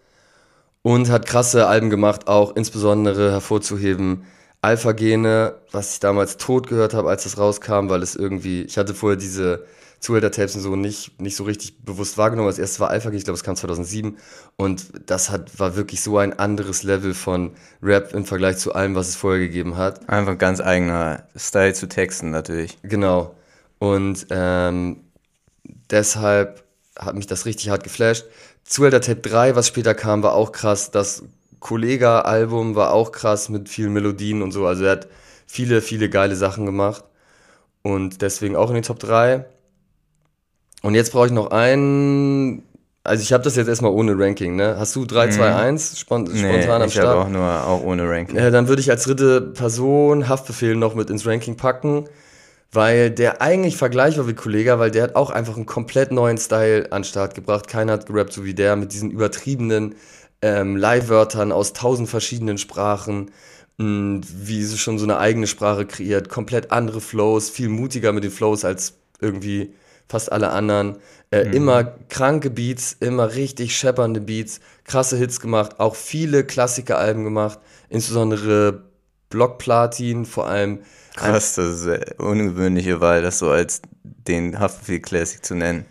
Und 0.81 1.09
hat 1.09 1.25
krasse 1.25 1.67
Alben 1.67 1.89
gemacht, 1.89 2.27
auch 2.27 2.55
insbesondere 2.55 3.31
hervorzuheben 3.31 4.25
Alpha-Gene, 4.61 5.55
was 5.71 5.93
ich 5.93 5.99
damals 5.99 6.37
tot 6.37 6.67
gehört 6.67 6.93
habe, 6.93 7.09
als 7.09 7.23
das 7.23 7.37
rauskam, 7.37 7.89
weil 7.89 8.01
es 8.01 8.15
irgendwie, 8.15 8.63
ich 8.63 8.77
hatte 8.77 8.93
vorher 8.93 9.17
diese 9.17 9.65
Zuhälter-Tapes 9.99 10.55
und 10.55 10.61
so 10.61 10.75
nicht, 10.75 11.19
nicht 11.19 11.35
so 11.35 11.43
richtig 11.43 11.83
bewusst 11.83 12.17
wahrgenommen. 12.17 12.49
Das 12.49 12.59
erste 12.59 12.79
war 12.79 12.89
Alpha-Gene, 12.89 13.17
ich 13.17 13.25
glaube, 13.25 13.37
es 13.37 13.43
kam 13.43 13.55
2007 13.55 14.17
und 14.55 15.09
das 15.09 15.29
hat, 15.29 15.59
war 15.59 15.75
wirklich 15.75 16.01
so 16.01 16.17
ein 16.17 16.37
anderes 16.39 16.83
Level 16.83 17.13
von 17.13 17.51
Rap 17.81 18.13
im 18.13 18.25
Vergleich 18.25 18.57
zu 18.57 18.73
allem, 18.73 18.95
was 18.95 19.09
es 19.09 19.15
vorher 19.15 19.39
gegeben 19.39 19.75
hat. 19.75 20.07
Einfach 20.09 20.37
ganz 20.37 20.61
eigener 20.61 21.23
Style 21.35 21.73
zu 21.73 21.87
texten 21.87 22.31
natürlich. 22.31 22.77
Genau. 22.83 23.35
Und 23.79 24.27
ähm, 24.29 24.97
deshalb 25.89 26.63
hat 26.97 27.15
mich 27.15 27.27
das 27.27 27.45
richtig 27.45 27.69
hart 27.69 27.83
geflasht. 27.83 28.25
Zuhälter 28.63 29.01
Tape 29.01 29.21
3, 29.21 29.55
was 29.55 29.67
später 29.67 29.95
kam, 29.95 30.21
war 30.21 30.33
auch 30.33 30.51
krass. 30.51 30.91
Das 30.91 31.23
Kollega-Album 31.59 32.75
war 32.75 32.93
auch 32.93 33.11
krass 33.11 33.49
mit 33.49 33.69
vielen 33.69 33.93
Melodien 33.93 34.41
und 34.41 34.51
so. 34.51 34.65
Also 34.65 34.83
er 34.83 34.91
hat 34.91 35.07
viele, 35.47 35.81
viele 35.81 36.09
geile 36.09 36.35
Sachen 36.35 36.65
gemacht. 36.65 37.03
Und 37.81 38.21
deswegen 38.21 38.55
auch 38.55 38.69
in 38.69 38.75
den 38.75 38.83
Top 38.83 38.99
3. 38.99 39.45
Und 40.81 40.95
jetzt 40.95 41.11
brauche 41.11 41.27
ich 41.27 41.31
noch 41.31 41.51
einen. 41.51 42.63
Also 43.03 43.23
ich 43.23 43.33
habe 43.33 43.43
das 43.43 43.55
jetzt 43.55 43.67
erstmal 43.67 43.91
ohne 43.91 44.17
Ranking, 44.17 44.55
ne? 44.55 44.75
Hast 44.77 44.95
du 44.95 45.05
3, 45.05 45.29
2, 45.29 45.55
1 45.55 45.99
spon 45.99 46.23
Nee, 46.25 46.37
spontan 46.37 46.81
am 46.81 46.87
ich 46.89 46.97
habe 46.97 47.07
Start? 47.07 47.25
auch 47.25 47.29
nur 47.29 47.63
auch 47.65 47.81
ohne 47.81 48.07
Ranking. 48.09 48.35
Äh, 48.37 48.51
dann 48.51 48.67
würde 48.67 48.81
ich 48.81 48.91
als 48.91 49.03
dritte 49.03 49.41
Person 49.41 50.27
Haftbefehl 50.27 50.75
noch 50.75 50.95
mit 50.95 51.09
ins 51.09 51.25
Ranking 51.25 51.55
packen, 51.55 52.05
weil 52.71 53.09
der 53.11 53.41
eigentlich 53.41 53.77
vergleichbar 53.77 54.27
wie 54.27 54.33
Kollega, 54.33 54.79
weil 54.79 54.91
der 54.91 55.03
hat 55.03 55.15
auch 55.15 55.31
einfach 55.31 55.55
einen 55.55 55.65
komplett 55.65 56.11
neuen 56.11 56.37
Style 56.37 56.91
an 56.91 57.01
den 57.01 57.07
Start 57.07 57.33
gebracht. 57.35 57.67
Keiner 57.67 57.93
hat 57.93 58.05
gerappt 58.05 58.33
so 58.33 58.45
wie 58.45 58.53
der 58.53 58.75
mit 58.75 58.93
diesen 58.93 59.11
übertriebenen 59.11 59.95
ähm, 60.41 60.75
Leihwörtern 60.77 61.51
aus 61.51 61.73
tausend 61.73 62.09
verschiedenen 62.09 62.57
Sprachen, 62.57 63.31
mh, 63.77 64.21
wie 64.43 64.63
sie 64.63 64.77
schon 64.77 64.99
so 64.99 65.05
eine 65.05 65.17
eigene 65.17 65.47
Sprache 65.47 65.85
kreiert, 65.85 66.29
komplett 66.29 66.71
andere 66.71 67.01
Flows, 67.01 67.49
viel 67.49 67.69
mutiger 67.69 68.13
mit 68.13 68.23
den 68.23 68.31
Flows 68.31 68.63
als 68.65 68.93
irgendwie 69.19 69.73
fast 70.07 70.31
alle 70.31 70.49
anderen. 70.51 70.97
Äh, 71.31 71.45
Mhm. 71.45 71.53
Immer 71.53 71.83
kranke 72.09 72.49
Beats, 72.49 72.95
immer 72.99 73.33
richtig 73.35 73.75
scheppernde 73.77 74.21
Beats, 74.21 74.59
krasse 74.83 75.17
Hits 75.17 75.39
gemacht, 75.39 75.79
auch 75.79 75.95
viele 75.95 76.43
Klassikeralben 76.43 77.23
gemacht, 77.23 77.59
insbesondere 77.89 78.83
Blockplatin, 79.29 80.25
vor 80.25 80.47
allem. 80.47 80.79
Krass, 81.15 81.55
das 81.55 81.81
ist 81.81 81.87
eine 81.87 82.05
ungewöhnliche 82.17 83.01
Wahl, 83.01 83.21
das 83.21 83.39
so 83.39 83.49
als 83.49 83.81
den 84.03 84.59
Haftbefehl 84.59 84.99
Classic 85.01 85.43
zu 85.43 85.55
nennen. 85.55 85.85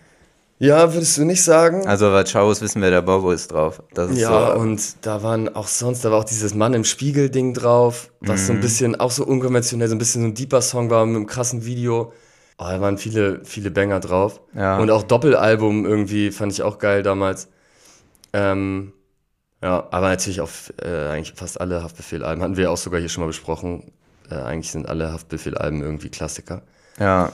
Ja, 0.61 0.92
würdest 0.92 1.16
du 1.18 1.25
nicht 1.25 1.45
sagen? 1.45 1.87
Also, 1.87 2.07
aber 2.07 2.25
Chaos 2.25 2.61
wissen 2.61 2.83
wir, 2.83 2.90
der 2.90 3.02
Bobo 3.02 3.30
ist 3.30 3.52
drauf. 3.52 3.80
Das 3.95 4.11
ist 4.11 4.18
Ja, 4.18 4.54
so, 4.54 4.61
und 4.61 5.07
da 5.07 5.23
waren 5.23 5.54
auch 5.54 5.68
sonst, 5.68 6.04
da 6.04 6.11
war 6.11 6.18
auch 6.18 6.25
dieses 6.25 6.52
Mann 6.54 6.75
im 6.75 6.83
Spiegel-Ding 6.83 7.54
drauf, 7.54 8.11
was 8.21 8.40
Mhm. 8.42 8.47
so 8.47 8.52
ein 8.54 8.61
bisschen, 8.61 8.99
auch 9.00 9.12
so 9.12 9.25
unkonventionell, 9.25 9.87
so 9.88 9.95
ein 9.95 9.99
bisschen 9.99 10.23
so 10.23 10.28
ein 10.28 10.35
deeper 10.35 10.61
Song 10.61 10.90
war 10.90 11.07
mit 11.07 11.14
einem 11.14 11.26
krassen 11.26 11.64
Video. 11.64 12.12
Oh, 12.59 12.64
da 12.64 12.80
waren 12.80 12.99
viele, 12.99 13.45
viele 13.45 13.71
Banger 13.71 14.00
drauf. 14.00 14.40
Ja. 14.52 14.78
Und 14.78 14.90
auch 14.90 15.04
Doppelalbum 15.04 15.87
irgendwie 15.87 16.33
fand 16.33 16.50
ich 16.50 16.62
auch 16.62 16.78
geil 16.78 17.04
damals. 17.04 17.47
Ähm, 18.33 18.92
ja, 19.62 19.86
aber 19.90 20.08
natürlich 20.08 20.40
auch 20.40 20.50
äh, 20.82 21.08
eigentlich 21.08 21.34
fast 21.36 21.60
alle 21.60 21.82
Haftbefehl-Alben. 21.82 22.42
Hatten 22.42 22.56
wir 22.56 22.70
auch 22.70 22.76
sogar 22.76 23.00
hier 23.00 23.08
schon 23.08 23.22
mal 23.22 23.28
besprochen. 23.28 23.90
Äh, 24.30 24.34
eigentlich 24.36 24.70
sind 24.70 24.88
alle 24.88 25.12
Haftbefehl-Alben 25.12 25.82
irgendwie 25.82 26.10
Klassiker. 26.10 26.62
ja, 26.98 27.32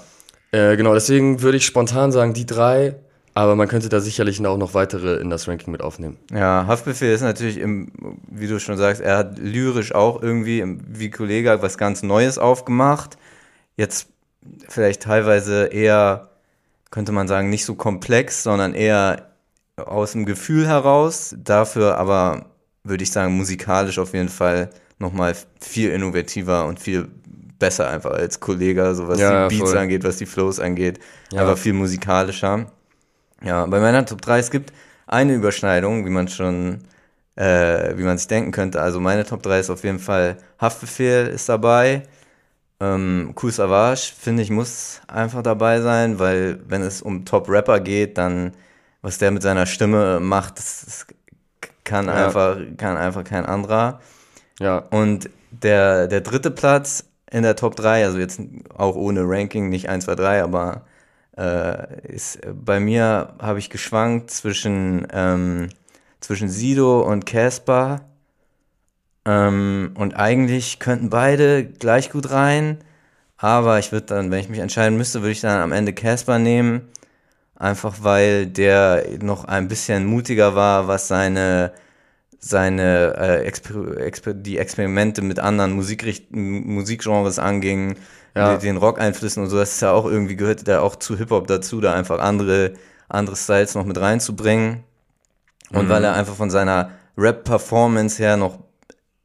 Äh, 0.52 0.76
genau, 0.76 0.94
deswegen 0.94 1.42
würde 1.42 1.58
ich 1.58 1.66
spontan 1.66 2.12
sagen, 2.12 2.32
die 2.32 2.46
drei. 2.46 2.94
Aber 3.36 3.56
man 3.56 3.66
könnte 3.66 3.88
da 3.88 3.98
sicherlich 3.98 4.44
auch 4.46 4.56
noch 4.56 4.74
weitere 4.74 5.16
in 5.16 5.28
das 5.28 5.48
Ranking 5.48 5.72
mit 5.72 5.82
aufnehmen. 5.82 6.16
Ja, 6.32 6.66
Haftbefehl 6.68 7.12
ist 7.12 7.22
natürlich, 7.22 7.58
im, 7.58 7.90
wie 8.30 8.46
du 8.46 8.60
schon 8.60 8.76
sagst, 8.76 9.02
er 9.02 9.18
hat 9.18 9.38
lyrisch 9.38 9.92
auch 9.92 10.22
irgendwie, 10.22 10.64
wie 10.86 11.10
Kollege, 11.10 11.60
was 11.60 11.76
ganz 11.76 12.04
Neues 12.04 12.38
aufgemacht. 12.38 13.18
Jetzt 13.76 14.06
vielleicht 14.68 15.02
teilweise 15.02 15.64
eher, 15.66 16.28
könnte 16.92 17.10
man 17.10 17.26
sagen, 17.26 17.50
nicht 17.50 17.64
so 17.64 17.74
komplex, 17.74 18.44
sondern 18.44 18.72
eher 18.72 19.33
aus 19.76 20.12
dem 20.12 20.24
Gefühl 20.24 20.66
heraus. 20.66 21.34
Dafür 21.38 21.98
aber, 21.98 22.46
würde 22.84 23.02
ich 23.04 23.10
sagen, 23.12 23.36
musikalisch 23.36 23.98
auf 23.98 24.12
jeden 24.14 24.28
Fall 24.28 24.70
nochmal 24.98 25.34
viel 25.60 25.90
innovativer 25.90 26.66
und 26.66 26.80
viel 26.80 27.08
besser 27.58 27.88
einfach 27.88 28.10
als 28.12 28.40
Kollege, 28.40 28.94
so 28.94 29.08
was 29.08 29.18
Ja, 29.18 29.48
die 29.48 29.56
Beats 29.56 29.70
voll. 29.70 29.78
angeht, 29.78 30.04
was 30.04 30.16
die 30.18 30.26
Flows 30.26 30.60
angeht. 30.60 30.98
Ja. 31.32 31.42
Aber 31.42 31.56
viel 31.56 31.72
musikalischer. 31.72 32.66
Ja, 33.42 33.66
bei 33.66 33.80
meiner 33.80 34.04
Top 34.06 34.22
3, 34.22 34.38
es 34.38 34.50
gibt 34.50 34.72
eine 35.06 35.34
Überschneidung, 35.34 36.06
wie 36.06 36.10
man 36.10 36.28
schon, 36.28 36.80
äh, 37.36 37.96
wie 37.96 38.04
man 38.04 38.18
sich 38.18 38.28
denken 38.28 38.52
könnte. 38.52 38.80
Also 38.82 39.00
meine 39.00 39.24
Top 39.24 39.42
3 39.42 39.60
ist 39.60 39.70
auf 39.70 39.84
jeden 39.84 39.98
Fall 39.98 40.38
Haftbefehl 40.60 41.26
ist 41.28 41.48
dabei. 41.48 42.04
Ähm, 42.80 43.32
Kool 43.34 43.52
Savage, 43.52 44.12
finde 44.18 44.42
ich, 44.42 44.50
muss 44.50 45.00
einfach 45.08 45.42
dabei 45.42 45.80
sein, 45.80 46.18
weil 46.18 46.60
wenn 46.68 46.82
es 46.82 47.02
um 47.02 47.24
Top-Rapper 47.24 47.80
geht, 47.80 48.18
dann, 48.18 48.52
was 49.04 49.18
der 49.18 49.30
mit 49.30 49.42
seiner 49.42 49.66
Stimme 49.66 50.18
macht, 50.18 50.58
das, 50.58 50.82
das 50.86 51.06
kann, 51.84 52.06
Ja. 52.06 52.26
einfach, 52.26 52.56
kann 52.78 52.96
einfach 52.96 53.22
kein 53.22 53.44
anderer. 53.44 54.00
Ja, 54.58 54.78
Und 54.90 55.28
der, 55.50 56.08
der 56.08 56.22
dritte 56.22 56.50
Platz 56.50 57.04
in 57.30 57.42
der 57.42 57.54
Top 57.54 57.76
3, 57.76 58.04
also 58.04 58.18
jetzt 58.18 58.40
auch 58.76 58.96
ohne 58.96 59.22
Ranking, 59.24 59.68
nicht 59.68 59.88
1, 59.90 60.06
2, 60.06 60.14
3, 60.14 60.42
aber 60.42 60.86
äh, 61.36 62.00
ist 62.08 62.38
bei 62.64 62.80
mir 62.80 63.34
habe 63.40 63.58
ich 63.58 63.68
geschwankt 63.68 64.30
zwischen, 64.30 65.06
ähm, 65.12 65.68
zwischen 66.20 66.48
Sido 66.48 67.02
und 67.02 67.26
Casper. 67.26 68.00
Ähm, 69.26 69.92
und 69.98 70.14
eigentlich 70.16 70.78
könnten 70.78 71.10
beide 71.10 71.64
gleich 71.64 72.10
gut 72.10 72.30
rein, 72.30 72.78
aber 73.36 73.78
ich 73.78 73.92
würde 73.92 74.06
dann, 74.06 74.30
wenn 74.30 74.38
ich 74.40 74.48
mich 74.48 74.60
entscheiden 74.60 74.96
müsste, 74.96 75.20
würde 75.20 75.32
ich 75.32 75.40
dann 75.40 75.60
am 75.60 75.72
Ende 75.72 75.92
Casper 75.92 76.38
nehmen. 76.38 76.88
Einfach 77.56 77.96
weil 78.02 78.46
der 78.46 79.04
noch 79.22 79.44
ein 79.44 79.68
bisschen 79.68 80.06
mutiger 80.06 80.54
war, 80.54 80.88
was 80.88 81.08
seine 81.08 81.72
seine 82.40 83.14
äh, 83.16 83.44
Exper 83.46 83.96
Exper 83.96 84.34
die 84.34 84.58
Experimente 84.58 85.22
mit 85.22 85.38
anderen 85.38 85.72
Musikrichten, 85.72 86.66
Musikgenres 86.74 87.38
anging, 87.38 87.96
Ja. 88.36 88.52
mit 88.52 88.62
den 88.62 88.76
Rock-Einflüssen 88.76 89.44
und 89.44 89.48
so, 89.48 89.56
das 89.58 89.72
ist 89.74 89.80
ja 89.80 89.92
auch 89.92 90.04
irgendwie 90.06 90.36
gehört 90.36 90.66
da 90.68 90.80
auch 90.80 90.96
zu 90.96 91.16
Hip-Hop 91.16 91.46
dazu, 91.46 91.80
da 91.80 91.94
einfach 91.94 92.18
andere, 92.18 92.74
andere 93.08 93.36
Styles 93.36 93.74
noch 93.76 93.84
mit 93.86 93.98
reinzubringen. 93.98 94.82
Und 95.72 95.88
weil 95.88 96.04
er 96.04 96.14
einfach 96.14 96.34
von 96.34 96.50
seiner 96.50 96.90
Rap-Performance 97.16 98.22
her 98.22 98.36
noch 98.36 98.58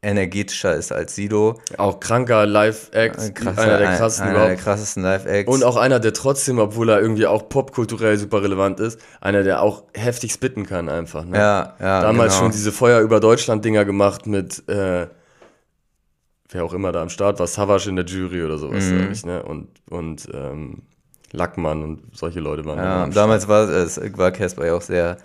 energetischer 0.01 0.75
ist 0.75 0.91
als 0.94 1.15
Sido. 1.15 1.60
auch 1.77 2.00
kranker 2.00 2.46
Live-Act, 2.46 3.36
Krasser- 3.36 3.62
einer 3.62 3.77
der 3.79 3.89
ein- 3.89 3.98
krassesten 3.98 4.27
einer 4.29 4.34
der 4.39 4.44
überhaupt. 4.46 4.63
krassesten 4.63 5.03
Live-Acts. 5.03 5.53
Und 5.53 5.63
auch 5.65 5.75
einer, 5.75 6.00
der 6.00 6.13
trotzdem, 6.13 6.58
obwohl 6.60 6.89
er 6.89 7.01
irgendwie 7.01 7.25
auch 7.27 7.50
popkulturell 7.50 8.18
super 8.18 8.41
relevant 8.41 8.79
ist, 8.79 9.00
einer, 9.20 9.44
der 9.44 9.62
auch 9.62 9.84
heftig 9.94 10.32
spitten 10.32 10.65
kann 10.65 10.88
einfach. 10.88 11.25
Ne? 11.25 11.38
ja, 11.38 11.75
ja, 11.79 12.01
Damals 12.01 12.34
genau. 12.34 12.46
schon 12.46 12.51
diese 12.53 12.72
Feuer 12.72 13.01
über 13.01 13.20
Deutschland-Dinger 13.20 13.84
gemacht 13.84 14.25
mit, 14.25 14.68
äh, 14.70 15.08
wer 16.50 16.63
auch 16.63 16.74
immer 16.74 16.91
da 16.94 17.01
am 17.01 17.10
Start 17.10 17.38
war, 17.39 17.48
Savage 17.48 17.89
in 17.89 17.98
der 17.98 18.06
Jury 18.06 18.44
oder 18.44 18.58
sowas, 18.58 18.86
Mhm. 18.86 19.00
sag 19.00 19.12
ich, 19.12 19.25
ne? 19.25 19.44
Und, 19.44 19.68
und 19.89 20.29
ähm, 20.34 20.84
Lackmann 21.32 21.84
und 21.84 22.01
solche 22.18 22.39
Leute 22.39 22.63
waren 22.65 22.77
da 22.77 22.84
Ja, 22.84 23.03
am 23.03 23.12
damals 23.13 23.48
war 23.50 23.70
es 23.70 24.00
war 24.18 24.32
Casper 24.32 24.65
ja 24.65 24.74
auch 24.75 24.82
sehr 24.82 25.18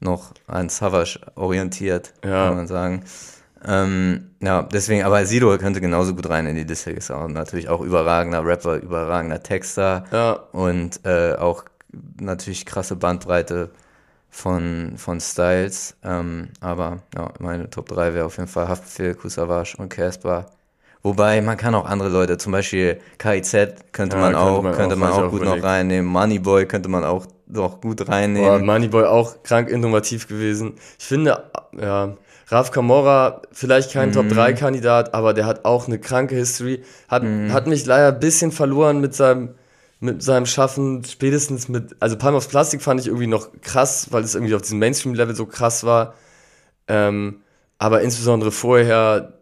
noch 0.00 0.32
an 0.46 0.68
Savage 0.70 1.20
orientiert, 1.36 2.12
Ja. 2.24 2.46
kann 2.48 2.56
man 2.56 2.66
sagen. 2.66 3.04
Ähm, 3.66 4.30
ja, 4.42 4.62
deswegen, 4.62 5.04
aber 5.04 5.24
Sido 5.26 5.56
könnte 5.58 5.80
genauso 5.80 6.14
gut 6.14 6.28
rein 6.28 6.46
in 6.46 6.56
die 6.56 6.64
Liste. 6.64 6.90
Ist 6.90 7.10
auch 7.10 7.28
natürlich 7.28 7.68
auch 7.68 7.80
überragender 7.80 8.44
Rapper, 8.44 8.76
überragender 8.76 9.42
Texter 9.42 10.04
Ja, 10.10 10.48
und 10.52 11.00
äh, 11.04 11.34
auch 11.36 11.64
natürlich 12.20 12.66
krasse 12.66 12.96
Bandbreite 12.96 13.70
von, 14.30 14.94
von 14.96 15.20
Styles. 15.20 15.96
Ähm, 16.04 16.50
aber 16.60 17.02
ja, 17.16 17.32
meine 17.40 17.70
Top 17.70 17.88
3 17.88 18.14
wäre 18.14 18.26
auf 18.26 18.36
jeden 18.38 18.48
Fall 18.48 18.68
Haftbefehl, 18.68 19.14
Kusavage 19.14 19.76
und 19.78 19.88
Casper. 19.90 20.46
Wobei, 21.02 21.40
man 21.42 21.56
kann 21.56 21.74
auch 21.74 21.86
andere 21.86 22.08
Leute, 22.08 22.38
zum 22.38 22.52
Beispiel 22.52 23.00
KIZ 23.18 23.92
könnte 23.92 24.16
Ja, 24.16 24.18
man 24.18 24.34
könnte 24.36 24.60
auch, 24.60 24.62
man 24.62 24.72
könnte 24.72 24.96
auch, 24.96 24.96
man 24.96 25.08
hab 25.08 25.12
ich 25.12 25.20
auch 25.20 25.22
auch 25.22 25.30
gut 25.30 25.44
noch 25.44 25.62
überlegt. 25.62 25.64
reinnehmen. 25.64 26.10
Moneyboy 26.10 26.66
könnte 26.66 26.88
man 26.88 27.04
auch 27.04 27.26
noch 27.46 27.80
gut 27.80 28.06
Boah, 28.06 28.08
reinnehmen. 28.08 28.64
Moneyboy 28.64 29.04
auch 29.06 29.42
krank 29.42 29.68
innovativ 29.70 30.26
gewesen. 30.28 30.74
Ich 30.98 31.06
finde, 31.06 31.50
ja, 31.80 32.16
Raf 32.48 32.70
Kamora, 32.70 33.42
vielleicht 33.52 33.92
kein 33.92 34.10
Mhm. 34.10 34.12
Top-3-Kandidat, 34.14 35.14
aber 35.14 35.32
der 35.34 35.46
hat 35.46 35.64
auch 35.64 35.86
eine 35.86 35.98
kranke 35.98 36.34
History. 36.34 36.82
Hat, 37.08 37.22
Mhm. 37.22 37.52
hat 37.52 37.66
mich 37.66 37.86
leider 37.86 38.08
ein 38.08 38.20
bisschen 38.20 38.52
verloren 38.52 39.00
mit 39.00 39.14
seinem, 39.14 39.50
mit 40.00 40.22
seinem 40.22 40.44
Schaffen, 40.46 41.02
spätestens 41.04 41.68
mit, 41.68 41.96
also 42.00 42.16
Palm 42.18 42.34
of 42.34 42.48
Plastic 42.48 42.82
fand 42.82 43.00
ich 43.00 43.06
irgendwie 43.06 43.26
noch 43.26 43.48
krass, 43.62 44.08
weil 44.10 44.22
es 44.24 44.34
irgendwie 44.34 44.54
auf 44.54 44.62
diesem 44.62 44.78
Mainstream-Level 44.78 45.34
so 45.34 45.46
krass 45.46 45.84
war. 45.84 46.14
Ähm, 46.88 47.40
aber 47.78 48.02
insbesondere 48.02 48.52
vorher, 48.52 49.32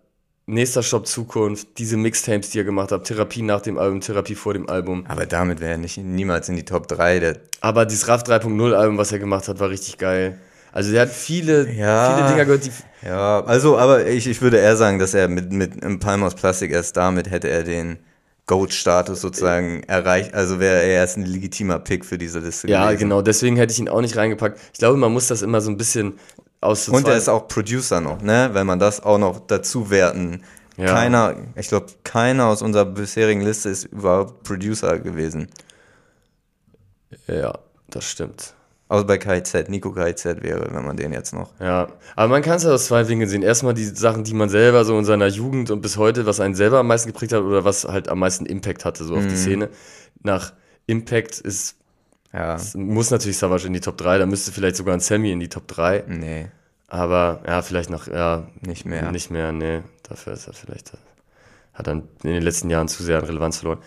nächster 0.47 0.83
Stopp 0.83 1.07
Zukunft, 1.07 1.79
diese 1.79 1.97
Mixtapes, 1.97 2.51
die 2.51 2.59
er 2.61 2.65
gemacht 2.65 2.93
hat, 2.93 3.05
Therapie 3.05 3.43
nach 3.43 3.61
dem 3.63 3.79
Album, 3.79 4.01
Therapie 4.01 4.35
vor 4.37 4.55
dem 4.55 4.69
Album. 4.69 5.05
aber 5.09 5.27
damit 5.27 5.61
wäre 5.61 5.73
er 5.73 5.79
nicht 5.79 5.99
niemals 5.99 6.49
in 6.49 6.57
die 6.57 6.65
Top 6.65 6.87
3. 6.89 7.19
Der, 7.21 7.37
Aber 7.61 7.85
dieses 7.87 8.07
RAF 8.09 8.23
3.0 8.23 8.75
Album, 8.75 8.99
was 8.99 9.11
er 9.13 9.19
gemacht 9.19 9.49
hat, 9.49 9.59
war 9.61 9.71
richtig 9.71 9.99
geil. 9.99 10.39
Also 10.73 10.91
der 10.93 11.03
hat 11.03 11.11
viele, 11.11 11.71
Ja. 11.71 12.17
viele 12.17 12.29
Dinger 12.31 12.45
gehört, 12.47 12.65
die. 12.67 12.71
ja, 13.07 13.45
also, 13.45 13.79
aber 13.79 14.07
ich, 14.07 14.27
ich 14.27 14.41
würde 14.41 14.57
eher 14.59 14.77
sagen, 14.77 14.99
dass 14.99 15.15
er 15.15 15.29
mit, 15.29 15.53
mit 15.53 15.83
einem 15.85 15.99
Palm 16.01 16.23
aus 16.23 16.35
Plastik 16.35 16.71
erst 16.73 16.97
damit 16.97 17.31
hätte 17.31 17.49
er 17.49 17.63
den 17.63 17.99
Goat-Status 18.47 19.21
sozusagen 19.21 19.83
erreicht. 19.85 20.35
Also 20.35 20.59
wäre 20.59 20.83
er 20.83 20.95
erst 20.95 21.17
ein 21.17 21.25
legitimer 21.27 21.79
Pick 21.79 22.05
für 22.05 22.19
diese 22.19 22.41
Liste 22.41 22.69
Ja, 22.69 22.87
gewesen. 22.87 23.01
genau, 23.01 23.23
deswegen 23.23 23.57
hätte 23.57 23.73
ich 23.73 23.79
ihn 23.79 23.89
auch 23.89 24.01
nicht 24.01 24.17
reingepackt. 24.17 24.59
Ich 24.73 24.79
glaube, 24.79 24.97
man 24.97 25.13
muss 25.13 25.29
das 25.29 25.43
immer 25.43 25.61
so 25.61 25.71
ein 25.71 25.77
bisschen 25.77 26.19
aus 26.61 26.89
Und 26.89 27.07
er 27.07 27.17
ist 27.17 27.29
auch 27.29 27.49
Producer 27.49 28.01
noch, 28.01 28.21
ne? 28.23 28.51
Wenn 28.53 28.67
man 28.67 28.79
das 28.79 29.03
auch 29.03 29.19
noch 29.19 29.41
dazu 29.47 29.91
werten. 29.91 30.43
Ja. 30.77 30.87
Keiner, 30.87 31.37
ich 31.55 31.69
glaube, 31.69 31.87
keiner 32.03 32.47
aus 32.47 32.63
unserer 32.63 32.87
bisherigen 32.87 33.43
Liste 33.43 33.69
ist 33.69 33.85
überhaupt 33.85 34.43
Producer 34.43 34.99
gewesen. 34.99 35.49
Ja, 37.27 37.59
das 37.91 38.05
stimmt. 38.11 38.55
Außer 38.93 39.05
bei 39.07 39.17
KIZ, 39.19 39.69
Nico 39.69 39.91
KIZ 39.93 40.25
wäre, 40.43 40.69
wenn 40.73 40.85
man 40.85 40.97
den 40.97 41.13
jetzt 41.13 41.33
noch. 41.33 41.51
Ja, 41.61 41.89
aber 42.15 42.29
man 42.29 42.43
kann 42.43 42.57
es 42.57 42.65
ja 42.65 42.71
aus 42.73 42.87
zwei 42.87 43.09
Winkeln 43.09 43.29
sehen. 43.31 43.43
Erstmal 43.43 43.73
die 43.75 43.85
Sachen, 43.85 44.23
die 44.25 44.35
man 44.35 44.49
selber 44.51 44.85
so 44.85 44.99
in 44.99 45.05
seiner 45.07 45.29
Jugend 45.29 45.71
und 45.71 45.81
bis 45.81 45.97
heute, 45.97 46.27
was 46.27 46.41
einen 46.41 46.55
selber 46.55 46.79
am 46.81 46.89
meisten 46.89 47.11
geprägt 47.11 47.33
hat 47.33 47.41
oder 47.43 47.65
was 47.65 47.85
halt 47.85 48.09
am 48.09 48.19
meisten 48.19 48.45
Impact 48.45 48.85
hatte, 48.85 49.05
so 49.05 49.17
auf 49.17 49.25
Mhm. 49.25 49.29
die 49.29 49.37
Szene. 49.37 49.69
Nach 50.23 50.53
Impact 50.87 51.39
ist, 51.41 51.77
Ja, 52.35 52.57
muss 52.75 53.11
natürlich 53.11 53.37
Savage 53.39 53.67
in 53.67 53.73
die 53.75 53.81
Top 53.81 53.97
3, 53.99 54.17
da 54.19 54.27
müsste 54.27 54.53
vielleicht 54.53 54.77
sogar 54.77 54.95
ein 54.95 55.01
Sammy 55.01 55.33
in 55.33 55.41
die 55.41 55.49
Top 55.51 55.69
3. 55.69 56.05
nee, 56.09 56.49
Aber 56.89 57.41
ja, 57.47 57.61
vielleicht 57.63 57.89
noch, 57.91 58.07
ja, 58.09 58.47
nicht 58.61 58.85
mehr. 58.87 59.11
Nicht 59.13 59.31
mehr, 59.31 59.53
nee. 59.53 59.81
Dafür 60.09 60.33
ist 60.35 60.47
er 60.47 60.53
vielleicht, 60.55 60.93
hat 61.75 61.87
er 61.89 61.93
in 61.95 62.03
den 62.25 62.43
letzten 62.43 62.69
Jahren 62.71 62.89
zu 62.89 63.03
sehr 63.03 63.19
an 63.19 63.25
Relevanz 63.25 63.59
verloren. 63.59 63.81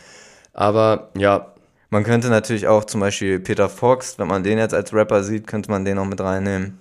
Aber 0.54 1.10
ja, 1.18 1.55
Man 1.96 2.04
könnte 2.04 2.28
natürlich 2.28 2.68
auch 2.68 2.84
zum 2.84 3.00
Beispiel 3.00 3.40
Peter 3.40 3.70
Fox, 3.70 4.20
wenn 4.20 4.28
man 4.28 4.44
den 4.44 4.58
jetzt 4.58 4.74
als 4.74 4.94
Rapper 4.94 5.24
sieht, 5.24 5.48
könnte 5.48 5.72
man 5.72 5.86
den 5.86 5.98
auch 5.98 6.04
mit 6.04 6.20
reinnehmen. 6.20 6.78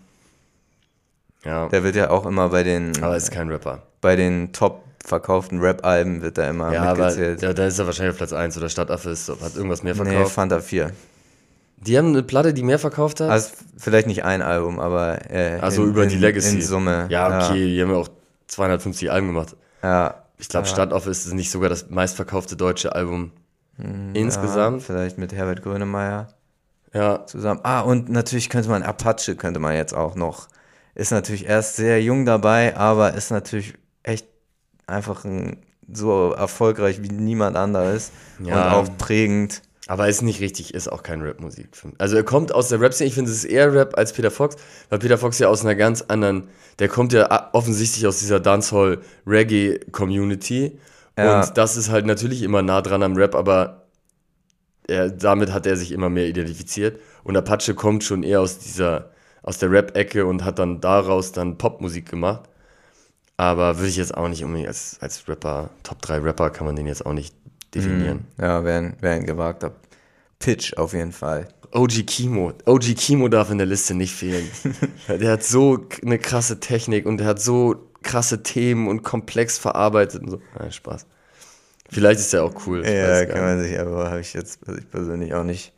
ja. 1.45 1.69
Der 1.69 1.85
wird 1.85 1.95
ja 1.95 2.11
auch 2.11 2.27
immer 2.27 2.49
bei 2.49 2.65
den, 2.65 2.91
aber 3.01 3.17
ist 3.17 3.31
kein 3.31 3.49
Rapper. 3.49 3.81
bei 4.01 4.17
den 4.17 4.53
top 4.53 4.83
verkauften 5.05 5.61
Rap-Alben 5.61 6.21
wird 6.21 6.37
er 6.39 6.51
immer 6.51 6.73
Ja, 6.73 6.83
aber 6.83 7.05
mitgezählt. 7.07 7.43
ja, 7.43 7.53
da 7.53 7.65
ist 7.65 7.79
er 7.79 7.87
wahrscheinlich 7.87 8.11
auf 8.15 8.17
Platz 8.17 8.33
1 8.33 8.57
oder 8.57 8.69
Stadtaffe 8.69 9.11
ist, 9.11 9.29
hat 9.29 9.55
irgendwas 9.55 9.85
mehr 9.85 9.95
nee, 9.95 10.03
verkauft. 10.03 10.33
Fanta 10.35 10.59
4. 10.59 10.91
Die 11.77 11.97
haben 11.97 12.09
eine 12.09 12.25
Platte, 12.25 12.53
die 12.53 12.65
mehr 12.65 12.81
verkauft 12.81 13.21
hat? 13.21 13.31
Also 13.31 13.51
vielleicht 13.77 14.09
nicht 14.09 14.25
ein 14.25 14.43
Album, 14.43 14.81
aber 14.81 15.31
äh, 15.31 15.61
also 15.61 15.85
in, 15.85 15.91
über 15.91 16.07
die 16.07 16.17
in- 16.17 16.23
Legacy. 16.23 16.57
In 16.57 16.63
Summe. 16.63 17.07
Ja, 17.09 17.49
okay, 17.51 17.67
die 17.73 17.81
haben 17.81 17.91
ja 17.93 17.99
auch 17.99 18.09
250 18.49 19.13
Alben 19.13 19.29
gemacht. 19.29 19.55
Ja. 19.81 20.25
Ich 20.39 20.49
glaube, 20.49 20.67
Standoff 20.67 21.07
ist 21.07 21.33
nicht 21.35 21.53
sogar 21.53 21.69
das 21.69 21.89
meistverkaufte 21.89 22.57
deutsche 22.57 22.97
Album 22.97 23.31
insgesamt. 23.79 24.83
Ja, 24.83 24.87
vielleicht 24.87 25.19
mit 25.19 25.33
Herbert 25.33 25.63
Grönemeyer 25.63 26.29
Ja, 26.93 27.27
zusammen. 27.27 27.61
Ah, 27.65 27.81
und 27.81 28.09
natürlich 28.09 28.49
könnte 28.49 28.69
man 28.69 28.83
Apache 28.83 29.35
könnte 29.37 29.61
man 29.61 29.75
jetzt 29.75 29.95
auch 29.95 30.15
noch. 30.15 30.49
Ist 30.95 31.11
natürlich 31.11 31.47
erst 31.47 31.77
sehr 31.77 32.01
jung 32.03 32.25
dabei, 32.25 32.77
aber 32.77 33.15
ist 33.15 33.31
natürlich 33.33 33.75
echt 34.05 34.27
einfach 34.87 35.25
ein, 35.25 35.57
so 35.93 36.33
erfolgreich 36.33 37.03
wie 37.03 37.09
niemand 37.09 37.57
anderes 37.57 38.13
Ja. 38.39 38.55
und 38.55 38.63
auch 38.91 38.97
prägend. 38.99 39.63
aber 39.89 40.09
ist 40.09 40.23
nicht 40.23 40.41
richtig, 40.41 40.73
ist 40.73 40.91
auch 40.91 41.03
kein 41.03 41.21
Rap-Musik. 41.21 41.69
Also 41.99 42.17
er 42.17 42.23
kommt 42.23 42.55
aus 42.55 42.69
der 42.69 42.81
Rap-Szene, 42.81 43.09
ich 43.09 43.15
finde, 43.15 43.31
es 43.31 43.39
ist 43.39 43.45
eher 43.45 43.75
Rap 43.75 43.99
als 43.99 44.13
Peter 44.15 44.31
Fox, 44.31 44.57
weil 44.89 44.99
Peter 45.01 45.19
Fox 45.19 45.39
ja 45.41 45.49
aus 45.49 45.63
einer 45.63 45.75
ganz 45.75 46.01
anderen, 46.03 46.49
der 46.79 46.89
kommt 46.89 47.13
ja 47.13 47.51
offensichtlich 47.53 48.07
aus 48.07 48.21
dieser 48.21 48.39
Dancehall-Reggae-Community. 48.41 50.79
Ja. 51.17 51.41
Und 51.41 51.57
das 51.57 51.77
ist 51.77 51.91
halt 51.91 52.07
natürlich 52.07 52.43
immer 52.43 52.63
nah 52.63 52.83
dran 52.83 53.03
am 53.03 53.17
Rap, 53.17 53.35
aber 53.35 53.87
er, 54.87 55.11
damit 55.11 55.53
hat 55.53 55.67
er 55.67 55.77
sich 55.77 55.93
immer 55.93 56.11
mehr 56.11 56.27
identifiziert. 56.27 57.01
Und 57.23 57.37
Apache 57.37 57.75
kommt 57.75 58.05
schon 58.05 58.23
eher 58.23 58.41
aus 58.41 58.59
dieser, 58.59 59.11
aus 59.43 59.59
der 59.59 59.71
Rap-Ecke 59.71 60.27
und 60.27 60.45
hat 60.45 60.59
dann 60.59 60.81
daraus 60.81 61.33
dann 61.33 61.57
Popmusik 61.57 62.11
gemacht. 62.11 62.49
Aber 63.37 63.79
würde 63.79 63.89
ich 63.89 63.97
jetzt 63.97 64.17
auch 64.17 64.29
nicht 64.29 64.45
unbedingt 64.45 64.69
als, 64.69 64.99
als 65.01 65.29
Rapper, 65.29 65.71
Top 65.83 66.03
3 66.03 66.19
Rapper 66.19 66.51
kann 66.51 66.67
man 66.67 66.77
den 66.77 66.87
jetzt 66.87 67.05
auch 67.05 67.13
nicht 67.13 67.35
definieren. 67.75 68.27
Ja, 68.39 68.65
wäre 68.65 68.79
ein, 68.79 68.97
wär 69.01 69.13
ein 69.13 69.27
gewagter 69.27 69.73
Pitch 70.39 70.77
auf 70.77 70.93
jeden 70.93 71.13
Fall. 71.13 71.49
OG 71.73 72.07
Kimo. 72.07 72.53
OG 72.67 72.95
Kimo 72.97 73.29
darf 73.29 73.51
in 73.51 73.59
der 73.59 73.67
Liste 73.67 73.95
nicht 73.95 74.15
fehlen. 74.15 74.49
der 75.09 75.33
hat 75.33 75.43
so 75.43 75.87
eine 76.05 76.19
krasse 76.19 76.61
Technik 76.61 77.07
und 77.07 77.19
der 77.19 77.27
hat 77.27 77.41
so 77.41 77.91
krasse 78.05 78.43
Themen 78.43 78.87
und 78.87 79.03
komplex 79.03 79.59
verarbeitet 79.59 80.23
und 80.23 80.31
so. 80.31 80.43
Nein, 80.59 80.71
Spaß. 80.71 81.07
Vielleicht 81.91 82.21
ist 82.21 82.33
er 82.33 82.45
auch 82.45 82.67
cool. 82.67 82.85
Ja, 82.87 83.25
kann 83.27 83.41
man 83.41 83.61
sich, 83.63 83.79
aber 83.79 84.11
habe 84.11 84.21
ich 84.21 84.33
jetzt 84.35 84.61
ich 84.79 84.89
persönlich 84.91 85.35
auch 85.35 85.45
nicht 85.45 85.73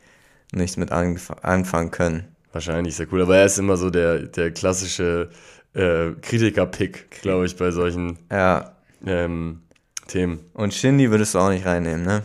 nichts 0.53 0.77
mit 0.77 0.91
anfangen 0.91 1.91
können. 1.91 2.27
Wahrscheinlich 2.53 2.93
ist 2.93 2.99
er 2.99 3.07
cool, 3.11 3.21
aber 3.23 3.37
er 3.37 3.45
ist 3.45 3.59
immer 3.59 3.77
so 3.77 3.89
der, 3.89 4.19
der 4.19 4.51
klassische 4.51 5.29
äh, 5.73 6.11
Kritiker-Pick, 6.21 7.21
glaube 7.21 7.45
ich, 7.45 7.55
bei 7.57 7.71
solchen 7.71 8.17
Ja, 8.31 8.77
ähm, 9.05 9.61
Themen. 10.07 10.39
und 10.53 10.73
Shindy 10.73 11.11
würdest 11.11 11.35
du 11.35 11.39
auch 11.39 11.49
nicht 11.49 11.65
reinnehmen, 11.65 12.05
ne? 12.05 12.23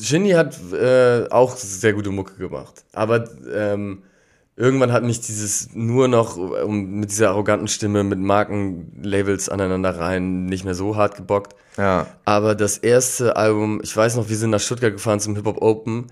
Shindy 0.00 0.30
hat 0.30 0.56
äh, 0.72 1.26
auch 1.30 1.56
sehr 1.56 1.92
gute 1.92 2.10
Mucke 2.10 2.34
gemacht. 2.34 2.84
Aber 2.92 3.28
ähm, 3.52 4.02
irgendwann 4.60 4.92
hat 4.92 5.02
mich 5.02 5.20
dieses 5.20 5.70
nur 5.74 6.06
noch 6.06 6.36
um, 6.36 7.00
mit 7.00 7.10
dieser 7.10 7.30
arroganten 7.30 7.66
Stimme 7.66 8.04
mit 8.04 8.18
Markenlabels 8.18 9.48
aneinander 9.48 9.98
rein 9.98 10.44
nicht 10.44 10.64
mehr 10.64 10.74
so 10.74 10.96
hart 10.96 11.16
gebockt. 11.16 11.56
Ja, 11.78 12.06
Aber 12.26 12.54
das 12.54 12.76
erste 12.76 13.36
Album, 13.36 13.80
ich 13.82 13.96
weiß 13.96 14.16
noch, 14.16 14.28
wir 14.28 14.36
sind 14.36 14.50
nach 14.50 14.60
Stuttgart 14.60 14.92
gefahren 14.92 15.18
zum 15.18 15.34
Hip 15.34 15.46
Hop 15.46 15.62
Open. 15.62 16.08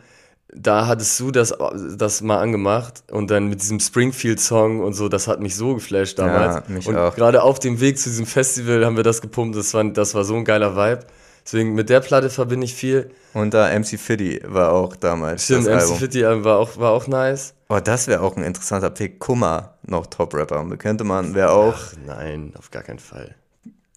Da 0.51 0.87
hattest 0.87 1.21
du 1.21 1.31
das, 1.31 1.55
das 1.99 2.23
mal 2.23 2.41
angemacht 2.41 3.05
und 3.11 3.31
dann 3.31 3.49
mit 3.49 3.61
diesem 3.61 3.81
Springfield-Song 3.81 4.81
und 4.81 4.95
so, 4.95 5.11
das 5.11 5.29
hat 5.29 5.41
mich 5.41 5.55
so 5.55 5.75
geflasht 5.75 6.19
damals. 6.19 6.55
Ja, 6.55 6.63
mich 6.75 6.89
und 6.89 6.95
gerade 6.95 7.43
auf 7.43 7.59
dem 7.59 7.81
Weg 7.81 7.99
zu 7.99 8.09
diesem 8.09 8.25
Festival 8.25 8.83
haben 8.87 8.97
wir 8.97 9.05
das 9.05 9.21
gepumpt, 9.21 9.57
das 9.57 9.75
war, 9.75 9.85
das 9.85 10.15
war 10.15 10.25
so 10.25 10.35
ein 10.37 10.47
geiler 10.47 10.75
Vibe. 10.75 11.07
Deswegen 11.49 11.75
mit 11.75 11.89
der 11.89 12.01
Platte 12.01 12.29
verbinde 12.29 12.67
ich 12.67 12.75
viel. 12.75 13.11
und 13.33 13.55
da 13.55 13.71
MC 13.73 13.99
Fiddy 13.99 14.43
war 14.45 14.71
auch 14.71 14.95
damals 14.97 15.45
Stimmt, 15.45 15.67
das 15.67 15.77
MC 15.77 15.81
Album. 15.81 15.97
Fitty 15.97 16.23
war 16.45 16.59
auch, 16.59 16.77
war 16.77 16.91
auch 16.91 17.07
nice. 17.07 17.55
Oh, 17.71 17.81
das 17.83 18.07
wäre 18.07 18.21
auch 18.21 18.37
ein 18.37 18.43
interessanter 18.43 18.91
Pick. 18.91 19.19
Kummer, 19.19 19.79
noch 19.87 20.07
Top-Rapper. 20.09 20.61
Und 20.61 20.77
könnte 20.77 21.05
man, 21.05 21.35
wäre 21.35 21.53
auch, 21.53 21.75
Ach 21.75 21.95
nein, 22.05 22.53
auf 22.59 22.71
gar 22.71 22.83
keinen 22.83 22.99
Fall. 22.99 23.35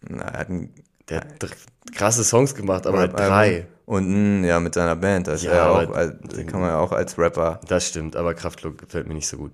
na, 0.08 0.24
er 0.24 0.39
hat 0.39 0.50
ein 0.50 0.74
Der 1.09 1.18
hat 1.18 1.27
krasse 1.94 2.24
Songs 2.24 2.55
gemacht, 2.55 2.87
aber 2.87 3.00
halt 3.00 3.20
drei. 3.20 3.68
Und 3.85 4.07
mh, 4.42 4.48
ja, 4.48 4.61
mit 4.61 4.74
seiner 4.74 4.96
Band. 4.96 5.27
Das 5.27 5.44
Ja, 5.44 5.72
auch, 5.72 5.90
als, 5.94 6.14
kann 6.48 6.61
man 6.61 6.70
ja 6.70 6.79
auch 6.79 6.94
als 6.94 7.18
Rapper. 7.18 7.59
Das 7.68 7.85
stimmt, 7.85 8.16
aber 8.16 8.33
Kraftklub 8.33 8.77
gefällt 8.77 9.09
mir 9.09 9.14
nicht 9.14 9.27
so 9.27 9.35
gut, 9.35 9.51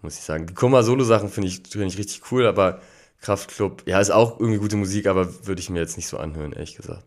muss 0.00 0.14
ich 0.16 0.22
sagen. 0.22 0.46
Die 0.46 0.54
Kummer-Solo-Sachen 0.54 1.28
finde 1.28 1.48
ich, 1.48 1.62
find 1.68 1.92
ich 1.92 1.98
richtig 1.98 2.22
cool, 2.30 2.46
aber 2.46 2.80
Kraftklub, 3.20 3.82
ja, 3.86 3.98
ist 3.98 4.10
auch 4.12 4.38
irgendwie 4.38 4.60
gute 4.60 4.76
Musik, 4.76 5.08
aber 5.08 5.26
würde 5.44 5.60
ich 5.60 5.70
mir 5.70 5.80
jetzt 5.80 5.96
nicht 5.96 6.06
so 6.06 6.18
anhören, 6.18 6.52
ehrlich 6.52 6.76
gesagt. 6.76 7.02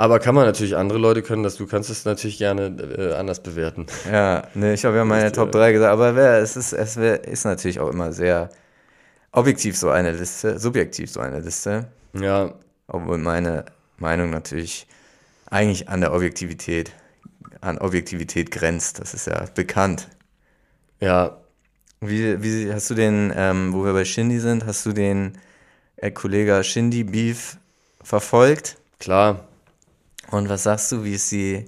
Aber 0.00 0.18
kann 0.18 0.34
man 0.34 0.46
natürlich, 0.46 0.78
andere 0.78 0.98
Leute 0.98 1.20
können 1.20 1.42
das, 1.42 1.56
du 1.56 1.66
kannst 1.66 1.90
es 1.90 2.06
natürlich 2.06 2.38
gerne 2.38 2.74
äh, 2.96 3.12
anders 3.12 3.42
bewerten. 3.42 3.84
Ja, 4.10 4.44
ne, 4.54 4.72
ich 4.72 4.86
habe 4.86 4.96
ja 4.96 5.04
meine 5.04 5.30
Top 5.30 5.52
3 5.52 5.72
gesagt, 5.72 5.92
aber 5.92 6.16
wer, 6.16 6.38
es, 6.38 6.56
ist, 6.56 6.72
es 6.72 6.96
wär, 6.96 7.28
ist 7.28 7.44
natürlich 7.44 7.80
auch 7.80 7.90
immer 7.90 8.10
sehr 8.14 8.48
objektiv 9.32 9.76
so 9.76 9.90
eine 9.90 10.12
Liste, 10.12 10.58
subjektiv 10.58 11.10
so 11.10 11.20
eine 11.20 11.40
Liste. 11.40 11.88
Ja, 12.14 12.54
Obwohl 12.86 13.18
meine 13.18 13.66
Meinung 13.98 14.30
natürlich 14.30 14.86
eigentlich 15.50 15.90
an 15.90 16.00
der 16.00 16.14
Objektivität, 16.14 16.92
an 17.60 17.76
Objektivität 17.76 18.50
grenzt. 18.50 19.00
Das 19.00 19.12
ist 19.12 19.26
ja 19.26 19.44
bekannt. 19.54 20.08
ja, 21.00 21.36
Wie, 22.00 22.42
wie 22.42 22.72
hast 22.72 22.88
du 22.88 22.94
den, 22.94 23.34
ähm, 23.36 23.74
wo 23.74 23.84
wir 23.84 23.92
bei 23.92 24.06
Shindy 24.06 24.40
sind, 24.40 24.64
hast 24.64 24.86
du 24.86 24.94
den 24.94 25.36
äh, 25.96 26.10
Kollege 26.10 26.64
Shindy 26.64 27.04
Beef 27.04 27.58
verfolgt? 28.02 28.78
klar. 28.98 29.49
Und 30.30 30.48
was 30.48 30.62
sagst 30.64 30.92
du, 30.92 31.04
wie 31.04 31.14
ist 31.14 31.30
die, 31.32 31.64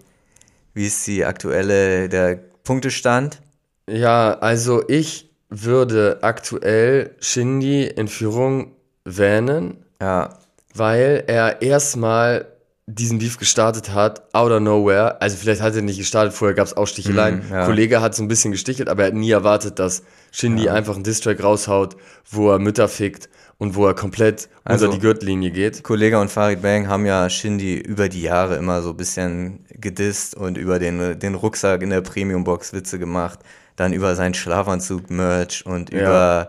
wie 0.74 0.86
ist 0.86 1.06
die 1.06 1.24
aktuelle, 1.24 2.08
der 2.08 2.38
Punktestand? 2.64 3.40
Ja, 3.88 4.34
also 4.34 4.82
ich 4.88 5.30
würde 5.48 6.18
aktuell 6.22 7.14
Shindy 7.20 7.84
in 7.84 8.08
Führung 8.08 8.72
wähnen, 9.04 9.84
Ja, 10.00 10.38
weil 10.74 11.24
er 11.26 11.60
erstmal 11.60 12.46
diesen 12.86 13.18
Beef 13.18 13.38
gestartet 13.38 13.92
hat, 13.94 14.22
out 14.34 14.50
of 14.50 14.60
nowhere. 14.60 15.20
Also 15.20 15.36
vielleicht 15.36 15.60
hat 15.60 15.74
er 15.74 15.82
nicht 15.82 15.98
gestartet, 15.98 16.32
vorher 16.32 16.54
gab 16.54 16.66
es 16.66 16.76
auch 16.76 16.86
Sticheleien. 16.86 17.42
Mm, 17.48 17.52
ja. 17.52 17.64
Kollege 17.66 18.00
hat 18.00 18.14
so 18.14 18.22
ein 18.22 18.28
bisschen 18.28 18.50
gestichelt, 18.50 18.88
aber 18.88 19.02
er 19.02 19.08
hat 19.08 19.14
nie 19.14 19.30
erwartet, 19.30 19.78
dass 19.78 20.02
Shindy 20.30 20.68
einfach 20.68 20.94
einen 20.94 21.04
Distrack 21.04 21.42
raushaut, 21.42 21.96
wo 22.30 22.50
er 22.50 22.58
Mütter 22.58 22.88
fickt 22.88 23.28
und 23.62 23.76
wo 23.76 23.86
er 23.86 23.94
komplett 23.94 24.48
Also- 24.64 24.86
unter 24.86 24.96
die 24.96 25.02
Gürtellinie 25.02 25.52
geht. 25.52 25.84
Kollege 25.84 26.18
und 26.18 26.32
Farid 26.32 26.62
Bang 26.62 26.88
haben 26.88 27.06
ja 27.06 27.30
Shindy 27.30 27.78
über 27.78 28.08
die 28.08 28.22
Jahre 28.22 28.56
immer 28.56 28.82
so 28.82 28.90
ein 28.90 28.96
bisschen 28.96 29.64
gedisst 29.70 30.34
und 30.34 30.58
über 30.58 30.80
den, 30.80 31.16
den 31.20 31.34
Rucksack 31.36 31.80
in 31.82 31.90
der 31.90 32.00
Premium-Box 32.00 32.72
Witze 32.72 32.98
gemacht, 32.98 33.38
dann 33.76 33.92
über 33.92 34.16
seinen 34.16 34.34
Schlafanzug-Merch 34.34 35.64
und 35.64 35.92
Ja. 35.92 36.00
über, 36.00 36.48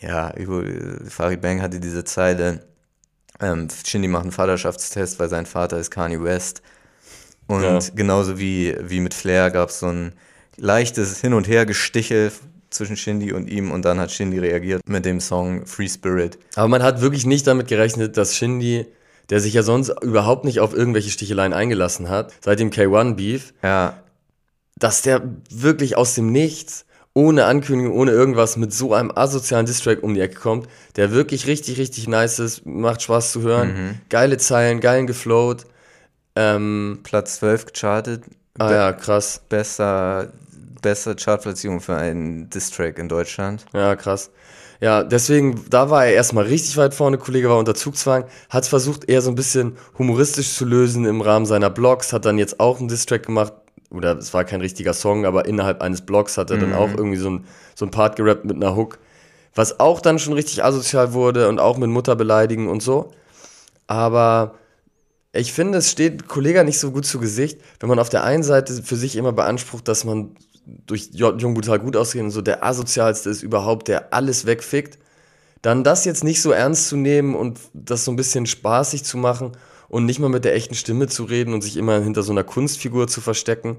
ja, 0.00 0.34
über, 0.34 0.64
Farid 1.08 1.40
Bang 1.40 1.62
hatte 1.62 1.78
diese 1.78 2.02
Zeile, 2.02 2.66
ähm, 3.40 3.68
Shindy 3.86 4.08
macht 4.08 4.24
einen 4.24 4.32
Vaterschaftstest, 4.32 5.20
weil 5.20 5.28
sein 5.28 5.46
Vater 5.46 5.78
ist 5.78 5.92
Kanye 5.92 6.20
West. 6.24 6.62
Und 7.46 7.62
Ja. 7.62 7.78
genauso 7.94 8.40
wie, 8.40 8.74
wie 8.82 8.98
mit 8.98 9.14
Flair 9.14 9.52
gab 9.52 9.68
es 9.68 9.78
so 9.78 9.86
ein 9.86 10.12
leichtes 10.56 11.20
Hin- 11.20 11.34
und 11.34 11.46
Her-Gestichel 11.46 12.32
zwischen 12.70 12.96
Shindy 12.96 13.32
und 13.32 13.48
ihm 13.48 13.70
und 13.70 13.84
dann 13.84 13.98
hat 13.98 14.10
Shindy 14.12 14.38
reagiert 14.38 14.82
mit 14.86 15.04
dem 15.04 15.20
Song 15.20 15.66
Free 15.66 15.88
Spirit. 15.88 16.38
Aber 16.54 16.68
man 16.68 16.82
hat 16.82 17.00
wirklich 17.00 17.26
nicht 17.26 17.46
damit 17.46 17.68
gerechnet, 17.68 18.16
dass 18.16 18.36
Shindy, 18.36 18.86
der 19.30 19.40
sich 19.40 19.54
ja 19.54 19.62
sonst 19.62 19.92
überhaupt 20.02 20.44
nicht 20.44 20.60
auf 20.60 20.74
irgendwelche 20.74 21.10
Sticheleien 21.10 21.52
eingelassen 21.52 22.08
hat, 22.08 22.32
seit 22.44 22.60
dem 22.60 22.70
K1-Beef, 22.70 23.52
Ja, 23.62 24.02
dass 24.78 25.02
der 25.02 25.22
wirklich 25.50 25.96
aus 25.96 26.14
dem 26.14 26.30
Nichts, 26.30 26.84
ohne 27.14 27.46
Ankündigung, 27.46 27.94
ohne 27.96 28.12
irgendwas, 28.12 28.56
mit 28.56 28.72
so 28.72 28.94
einem 28.94 29.10
asozialen 29.12 29.66
Distrack 29.66 30.02
um 30.04 30.14
die 30.14 30.20
Ecke 30.20 30.38
kommt, 30.38 30.68
der 30.94 31.10
wirklich 31.10 31.46
richtig, 31.48 31.78
richtig 31.78 32.06
nice 32.06 32.38
ist, 32.38 32.64
macht 32.64 33.02
Spaß 33.02 33.32
zu 33.32 33.42
hören, 33.42 34.00
geile 34.08 34.36
Zeilen, 34.38 34.78
geilen 34.80 35.06
geflowt. 35.08 35.66
Ähm, 36.36 37.00
Platz 37.02 37.36
12 37.36 37.66
gechartet. 37.66 38.22
ah 38.58 38.70
ja, 38.72 38.92
krass. 38.92 39.40
Bester, 39.48 40.32
beste 40.80 41.14
Chartplatzierung 41.14 41.80
für 41.80 41.96
einen 41.96 42.50
Distrack 42.50 42.98
in 42.98 43.08
Deutschland. 43.08 43.64
Ja, 43.72 43.96
krass. 43.96 44.30
Ja, 44.80 45.02
deswegen, 45.02 45.64
da 45.70 45.90
war 45.90 46.06
er 46.06 46.12
erstmal 46.12 46.44
richtig 46.44 46.76
weit 46.76 46.94
vorne, 46.94 47.18
Kollege 47.18 47.48
war 47.48 47.58
unter 47.58 47.74
Zugzwang, 47.74 48.24
hat 48.48 48.62
es 48.62 48.68
versucht, 48.68 49.08
eher 49.08 49.22
so 49.22 49.30
ein 49.30 49.34
bisschen 49.34 49.76
humoristisch 49.98 50.54
zu 50.54 50.64
lösen 50.64 51.04
im 51.04 51.20
Rahmen 51.20 51.46
seiner 51.46 51.68
Blogs, 51.68 52.12
hat 52.12 52.24
dann 52.24 52.38
jetzt 52.38 52.60
auch 52.60 52.78
einen 52.78 52.86
Distrack 52.86 53.26
gemacht, 53.26 53.52
oder 53.90 54.16
es 54.16 54.32
war 54.34 54.44
kein 54.44 54.60
richtiger 54.60 54.94
Song, 54.94 55.24
aber 55.26 55.46
innerhalb 55.46 55.82
eines 55.82 56.02
Blogs 56.02 56.38
hat 56.38 56.50
er 56.50 56.58
dann 56.58 56.74
auch 56.74 56.90
irgendwie 56.94 57.16
so 57.16 57.30
ein, 57.30 57.44
so 57.74 57.86
ein 57.86 57.90
Part 57.90 58.16
gerappt 58.16 58.44
mit 58.44 58.56
einer 58.56 58.76
Hook, 58.76 58.98
was 59.54 59.80
auch 59.80 60.00
dann 60.00 60.20
schon 60.20 60.34
richtig 60.34 60.62
asozial 60.62 61.12
wurde 61.12 61.48
und 61.48 61.58
auch 61.58 61.76
mit 61.76 61.90
Mutter 61.90 62.14
beleidigen 62.14 62.68
und 62.68 62.80
so. 62.80 63.10
Aber 63.88 64.54
ich 65.32 65.52
finde, 65.52 65.78
es 65.78 65.90
steht 65.90 66.28
Kollega 66.28 66.62
nicht 66.62 66.78
so 66.78 66.90
gut 66.90 67.06
zu 67.06 67.18
Gesicht, 67.18 67.60
wenn 67.80 67.88
man 67.88 67.98
auf 67.98 68.08
der 68.10 68.24
einen 68.24 68.42
Seite 68.42 68.82
für 68.82 68.96
sich 68.96 69.16
immer 69.16 69.32
beansprucht, 69.32 69.88
dass 69.88 70.04
man 70.04 70.36
durch 70.86 71.10
Jung 71.12 71.54
Brutal 71.54 71.78
gut 71.78 71.96
ausgehen 71.96 72.30
so 72.30 72.42
der 72.42 72.64
asozialste 72.64 73.30
ist 73.30 73.42
überhaupt, 73.42 73.88
der 73.88 74.12
alles 74.12 74.46
wegfickt, 74.46 74.98
dann 75.62 75.84
das 75.84 76.04
jetzt 76.04 76.24
nicht 76.24 76.42
so 76.42 76.50
ernst 76.50 76.88
zu 76.88 76.96
nehmen 76.96 77.34
und 77.34 77.58
das 77.72 78.04
so 78.04 78.12
ein 78.12 78.16
bisschen 78.16 78.46
spaßig 78.46 79.04
zu 79.04 79.16
machen 79.16 79.52
und 79.88 80.04
nicht 80.04 80.20
mal 80.20 80.28
mit 80.28 80.44
der 80.44 80.54
echten 80.54 80.74
Stimme 80.74 81.08
zu 81.08 81.24
reden 81.24 81.54
und 81.54 81.62
sich 81.62 81.76
immer 81.76 82.00
hinter 82.00 82.22
so 82.22 82.32
einer 82.32 82.44
Kunstfigur 82.44 83.08
zu 83.08 83.20
verstecken, 83.20 83.76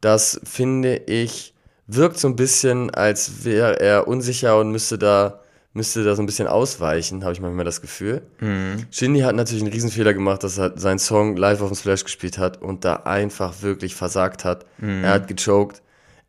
das 0.00 0.40
finde 0.44 0.96
ich, 1.06 1.54
wirkt 1.86 2.18
so 2.18 2.28
ein 2.28 2.36
bisschen, 2.36 2.90
als 2.90 3.44
wäre 3.44 3.80
er 3.80 4.06
unsicher 4.06 4.58
und 4.58 4.70
müsste 4.70 4.98
da, 4.98 5.40
müsste 5.78 6.04
da 6.04 6.14
so 6.14 6.22
ein 6.22 6.26
bisschen 6.26 6.48
ausweichen, 6.48 7.22
habe 7.22 7.32
ich 7.32 7.40
manchmal 7.40 7.64
das 7.64 7.80
Gefühl. 7.80 8.22
Mhm. 8.40 8.84
Shindy 8.90 9.20
hat 9.20 9.36
natürlich 9.36 9.62
einen 9.62 9.72
Riesenfehler 9.72 10.12
gemacht, 10.12 10.42
dass 10.42 10.58
er 10.58 10.76
seinen 10.76 10.98
Song 10.98 11.36
live 11.36 11.62
auf 11.62 11.68
dem 11.68 11.76
Splash 11.76 12.04
gespielt 12.04 12.36
hat 12.36 12.60
und 12.60 12.84
da 12.84 12.96
einfach 12.96 13.62
wirklich 13.62 13.94
versagt 13.94 14.44
hat. 14.44 14.66
Mhm. 14.78 15.04
Er 15.04 15.12
hat 15.12 15.28
gechoked. 15.28 15.80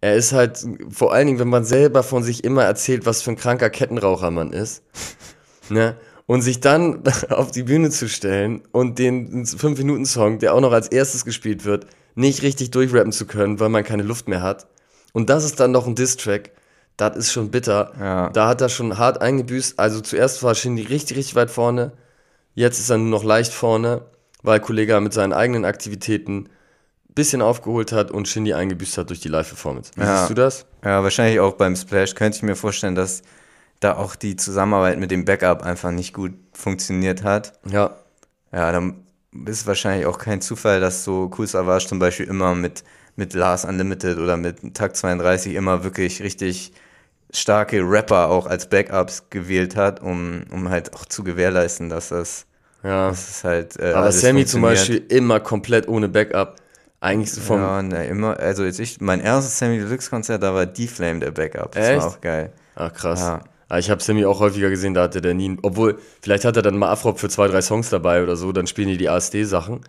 Er 0.02 0.16
ist 0.16 0.32
halt, 0.32 0.64
vor 0.90 1.14
allen 1.14 1.28
Dingen, 1.28 1.40
wenn 1.40 1.50
man 1.50 1.66
selber 1.66 2.04
von 2.04 2.24
sich 2.24 2.44
immer 2.44 2.64
erzählt, 2.64 3.06
was 3.06 3.22
für 3.22 3.32
ein 3.32 3.36
kranker 3.36 3.70
Kettenraucher 3.70 4.32
man 4.32 4.54
ist, 4.54 4.84
ne? 5.70 5.96
Und 6.28 6.44
sich 6.44 6.60
dann 6.60 7.02
auf 7.30 7.50
die 7.50 7.64
Bühne 7.64 7.90
zu 7.90 8.08
stellen 8.08 8.62
und 8.72 9.00
den 9.00 9.46
5-Minuten-Song, 9.46 10.38
der 10.38 10.54
auch 10.54 10.62
noch 10.62 10.72
als 10.72 10.88
erstes 10.88 11.26
gespielt 11.26 11.66
wird, 11.66 11.88
nicht 12.14 12.44
richtig 12.44 12.70
durchrappen 12.70 13.12
zu 13.12 13.26
können, 13.26 13.60
weil 13.60 13.70
man 13.70 13.84
keine 13.84 14.04
Luft 14.04 14.28
mehr 14.28 14.44
hat. 14.44 14.68
Und 15.12 15.32
das 15.32 15.44
ist 15.44 15.60
dann 15.60 15.72
noch 15.72 15.88
ein 15.88 15.96
Diss-Track. 15.96 16.52
Das 17.00 17.16
ist 17.16 17.32
schon 17.32 17.50
bitter. 17.50 17.94
Ja. 18.00 18.30
Da 18.30 18.48
hat 18.50 18.62
er 18.62 18.70
schon 18.70 18.98
hart 18.98 19.22
eingebüßt. 19.22 19.80
Also 19.80 20.02
zuerst 20.02 20.44
war 20.44 20.54
Shindy 20.54 20.84
richtig, 20.84 21.18
richtig 21.18 21.36
weit 21.36 21.50
vorne. 21.50 21.94
Jetzt 22.56 22.80
ist 22.80 22.90
er 22.90 22.98
nur 22.98 23.08
noch 23.10 23.24
leicht 23.24 23.54
vorne, 23.54 24.02
weil 24.44 24.60
Kollege 24.60 25.00
mit 25.00 25.14
seinen 25.14 25.32
eigenen 25.32 25.64
Aktivitäten 25.64 26.40
ein 27.10 27.14
bisschen 27.16 27.42
aufgeholt 27.42 27.92
hat 27.94 28.12
und 28.12 28.28
Shindy 28.28 28.54
eingebüßt 28.54 28.98
hat 28.98 29.10
durch 29.10 29.22
die 29.22 29.30
Live-Performance. 29.30 29.92
Wie 29.96 30.02
Ja. 30.02 30.18
siehst 30.18 30.30
du 30.30 30.34
das? 30.34 30.66
Ja, 30.84 31.02
wahrscheinlich 31.02 31.40
auch 31.40 31.54
beim 31.54 31.76
Splash 31.78 32.16
könnte 32.16 32.36
ich 32.38 32.44
mir 32.44 32.56
vorstellen, 32.58 32.96
dass 32.96 33.22
da 33.80 33.96
auch 33.96 34.16
die 34.18 34.36
Zusammenarbeit 34.36 35.00
mit 35.00 35.10
dem 35.10 35.24
Backup 35.24 35.64
einfach 35.64 35.92
nicht 35.92 36.14
gut 36.14 36.34
funktioniert 36.52 37.24
hat. 37.24 37.54
Ja. 37.72 37.96
Ja, 38.52 38.72
dann 38.74 39.06
ist 39.46 39.68
wahrscheinlich 39.68 40.06
auch 40.06 40.18
kein 40.18 40.42
Zufall, 40.42 40.82
dass 40.82 41.06
so 41.06 41.32
Cool 41.38 41.48
Savage 41.48 41.88
zum 41.88 42.00
Beispiel 42.00 42.26
immer 42.28 42.56
mit, 42.56 42.84
mit 43.16 43.34
Lars 43.36 43.64
Unlimited 43.64 44.18
oder 44.18 44.36
mit 44.36 44.74
Takt 44.74 44.98
32 44.98 45.54
immer 45.56 45.86
wirklich 45.86 46.22
richtig 46.22 46.74
starke 47.34 47.82
Rapper 47.82 48.30
auch 48.30 48.46
als 48.48 48.68
Backups 48.70 49.24
gewählt 49.30 49.76
hat, 49.76 50.02
um, 50.02 50.44
um 50.52 50.70
halt 50.70 50.94
auch 50.96 51.06
zu 51.06 51.24
gewährleisten, 51.24 51.90
dass 51.90 52.10
das, 52.10 52.46
Ja. 52.84 53.10
dass 53.10 53.30
es 53.30 53.44
halt. 53.44 53.80
Äh, 53.80 53.94
Aber 53.94 54.12
Sammy 54.12 54.46
zum. 54.46 54.62
Beispiel 54.62 55.04
immer 55.10 55.40
komplett 55.40 55.88
ohne 55.88 56.08
Backup. 56.10 56.56
Eigentlich 57.02 57.32
so 57.32 57.42
vom. 57.42 57.62
Ja, 57.62 57.82
ne, 57.82 58.08
immer, 58.08 58.38
also 58.40 58.66
jetzt 58.66 58.80
ich, 58.80 59.00
mein 59.00 59.22
erstes 59.22 59.58
Sammy 59.58 59.78
Deluxe 59.78 60.10
Konzert, 60.10 60.44
da 60.44 60.54
war 60.54 60.66
D-Flame 60.66 61.20
der 61.20 61.32
Backup. 61.32 61.72
Das 61.74 61.88
Echt? 61.88 62.02
war 62.02 62.08
auch 62.08 62.22
geil. 62.22 62.52
Ach 62.76 62.94
krass. 62.94 63.22
Ja. 63.22 63.42
Ah, 63.70 63.78
Ich 63.78 63.90
habe 63.92 64.02
Sammy 64.02 64.26
auch 64.26 64.40
häufiger 64.40 64.70
gesehen, 64.70 64.96
da 64.96 65.04
hatte 65.04 65.22
der 65.22 65.34
nie. 65.36 65.56
Obwohl, 65.62 66.00
vielleicht 66.22 66.44
hat 66.44 66.56
er 66.58 66.64
dann 66.64 66.78
mal 66.78 66.90
Afrop 66.90 67.20
für 67.20 67.30
zwei, 67.30 67.48
drei 67.48 67.62
Songs 67.62 67.90
dabei 67.90 68.24
oder 68.24 68.36
so, 68.36 68.52
dann 68.52 68.66
spielen 68.68 68.88
die 68.90 68.98
die 68.98 69.08
ASD-Sachen. 69.10 69.82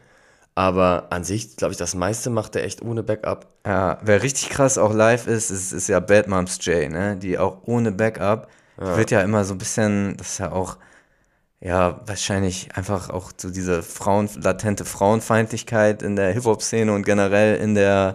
Aber 0.54 1.06
an 1.10 1.24
sich, 1.24 1.56
glaube 1.56 1.72
ich, 1.72 1.78
das 1.78 1.94
meiste 1.94 2.28
macht 2.28 2.56
er 2.56 2.64
echt 2.64 2.82
ohne 2.82 3.02
Backup. 3.02 3.46
Ja, 3.66 3.98
wer 4.02 4.22
richtig 4.22 4.50
krass 4.50 4.78
auch 4.78 4.92
live 4.92 5.26
ist, 5.26 5.50
ist, 5.50 5.72
ist 5.72 5.88
ja 5.88 6.00
Bad 6.00 6.28
Moms 6.28 6.58
J, 6.64 6.90
ne? 6.90 7.16
Die 7.16 7.38
auch 7.38 7.58
ohne 7.66 7.92
Backup, 7.92 8.48
die 8.78 8.84
wird 8.96 9.10
ja 9.10 9.20
immer 9.20 9.44
so 9.44 9.54
ein 9.54 9.58
bisschen, 9.58 10.16
das 10.16 10.32
ist 10.32 10.38
ja 10.38 10.52
auch, 10.52 10.76
ja, 11.60 12.00
wahrscheinlich 12.06 12.74
einfach 12.74 13.10
auch 13.10 13.32
so 13.36 13.50
diese 13.50 13.82
Frauen, 13.82 14.28
latente 14.42 14.84
Frauenfeindlichkeit 14.84 16.02
in 16.02 16.16
der 16.16 16.32
Hip-Hop-Szene 16.32 16.92
und 16.92 17.04
generell 17.04 17.56
in 17.56 17.74
der, 17.74 18.14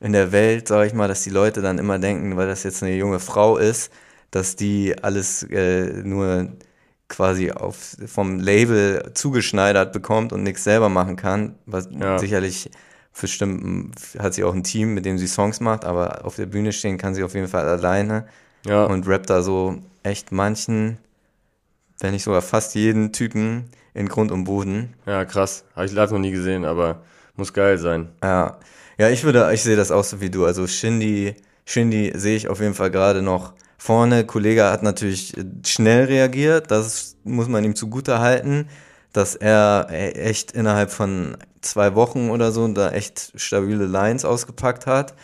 in 0.00 0.12
der 0.12 0.32
Welt, 0.32 0.68
sag 0.68 0.86
ich 0.86 0.94
mal, 0.94 1.08
dass 1.08 1.22
die 1.22 1.30
Leute 1.30 1.60
dann 1.60 1.78
immer 1.78 1.98
denken, 1.98 2.36
weil 2.36 2.46
das 2.46 2.62
jetzt 2.62 2.82
eine 2.82 2.94
junge 2.94 3.18
Frau 3.20 3.56
ist, 3.56 3.92
dass 4.30 4.56
die 4.56 4.96
alles 5.02 5.42
äh, 5.44 6.02
nur 6.04 6.52
quasi 7.08 7.50
auf, 7.50 7.96
vom 8.06 8.38
Label 8.38 9.10
zugeschneidert 9.14 9.92
bekommt 9.92 10.32
und 10.32 10.42
nichts 10.42 10.64
selber 10.64 10.88
machen 10.88 11.16
kann, 11.16 11.54
was 11.66 11.88
Ja. 11.90 12.18
sicherlich 12.18 12.70
bestimmt 13.20 13.94
hat 14.18 14.34
sie 14.34 14.44
auch 14.44 14.54
ein 14.54 14.62
Team, 14.62 14.94
mit 14.94 15.04
dem 15.04 15.18
sie 15.18 15.26
Songs 15.26 15.60
macht, 15.60 15.84
aber 15.84 16.24
auf 16.24 16.36
der 16.36 16.46
Bühne 16.46 16.72
stehen 16.72 16.98
kann 16.98 17.14
sie 17.14 17.24
auf 17.24 17.34
jeden 17.34 17.48
Fall 17.48 17.66
alleine 17.68 18.26
Ja. 18.64 18.84
und 18.84 19.08
rappt 19.08 19.30
da 19.30 19.42
so 19.42 19.78
echt 20.02 20.30
manchen, 20.32 20.98
wenn 22.00 22.12
nicht 22.12 22.22
sogar 22.22 22.42
fast 22.42 22.74
jeden 22.74 23.12
Typen 23.12 23.64
in 23.94 24.08
Grund 24.08 24.30
und 24.30 24.44
Boden. 24.44 24.94
Ja, 25.06 25.24
krass. 25.24 25.64
Habe 25.74 25.86
ich 25.86 25.92
live 25.92 26.10
noch 26.12 26.18
nie 26.20 26.30
gesehen, 26.30 26.64
aber 26.64 27.02
muss 27.34 27.52
geil 27.52 27.78
sein. 27.78 28.08
Ja, 28.22 28.58
ja, 28.98 29.08
ich 29.08 29.24
würde, 29.24 29.50
ich 29.52 29.62
sehe 29.62 29.76
das 29.76 29.90
auch 29.90 30.04
so 30.04 30.20
wie 30.20 30.30
du. 30.30 30.44
Also 30.44 30.66
Shindy, 30.66 31.34
Shindy 31.64 32.12
sehe 32.14 32.36
ich 32.36 32.48
auf 32.48 32.60
jeden 32.60 32.74
Fall 32.74 32.90
gerade 32.90 33.22
noch 33.22 33.54
vorne. 33.78 34.26
Kollege 34.26 34.64
hat 34.64 34.82
natürlich 34.82 35.36
äh, 35.36 35.44
schnell 35.64 36.04
reagiert. 36.04 36.70
Das 36.70 37.16
muss 37.24 37.48
man 37.48 37.64
ihm 37.64 37.74
zugute 37.74 38.18
halten, 38.18 38.68
dass 39.12 39.34
er 39.36 39.86
e- 39.90 40.10
echt 40.12 40.52
innerhalb 40.52 40.90
von 40.90 41.36
zwei 41.62 41.94
Wochen 41.94 42.30
oder 42.30 42.52
so 42.52 42.68
da 42.68 42.90
echt 42.90 43.32
stabile 43.36 43.86
Lines 43.86 44.24
ausgepackt 44.24 44.86
hat. 44.86 45.14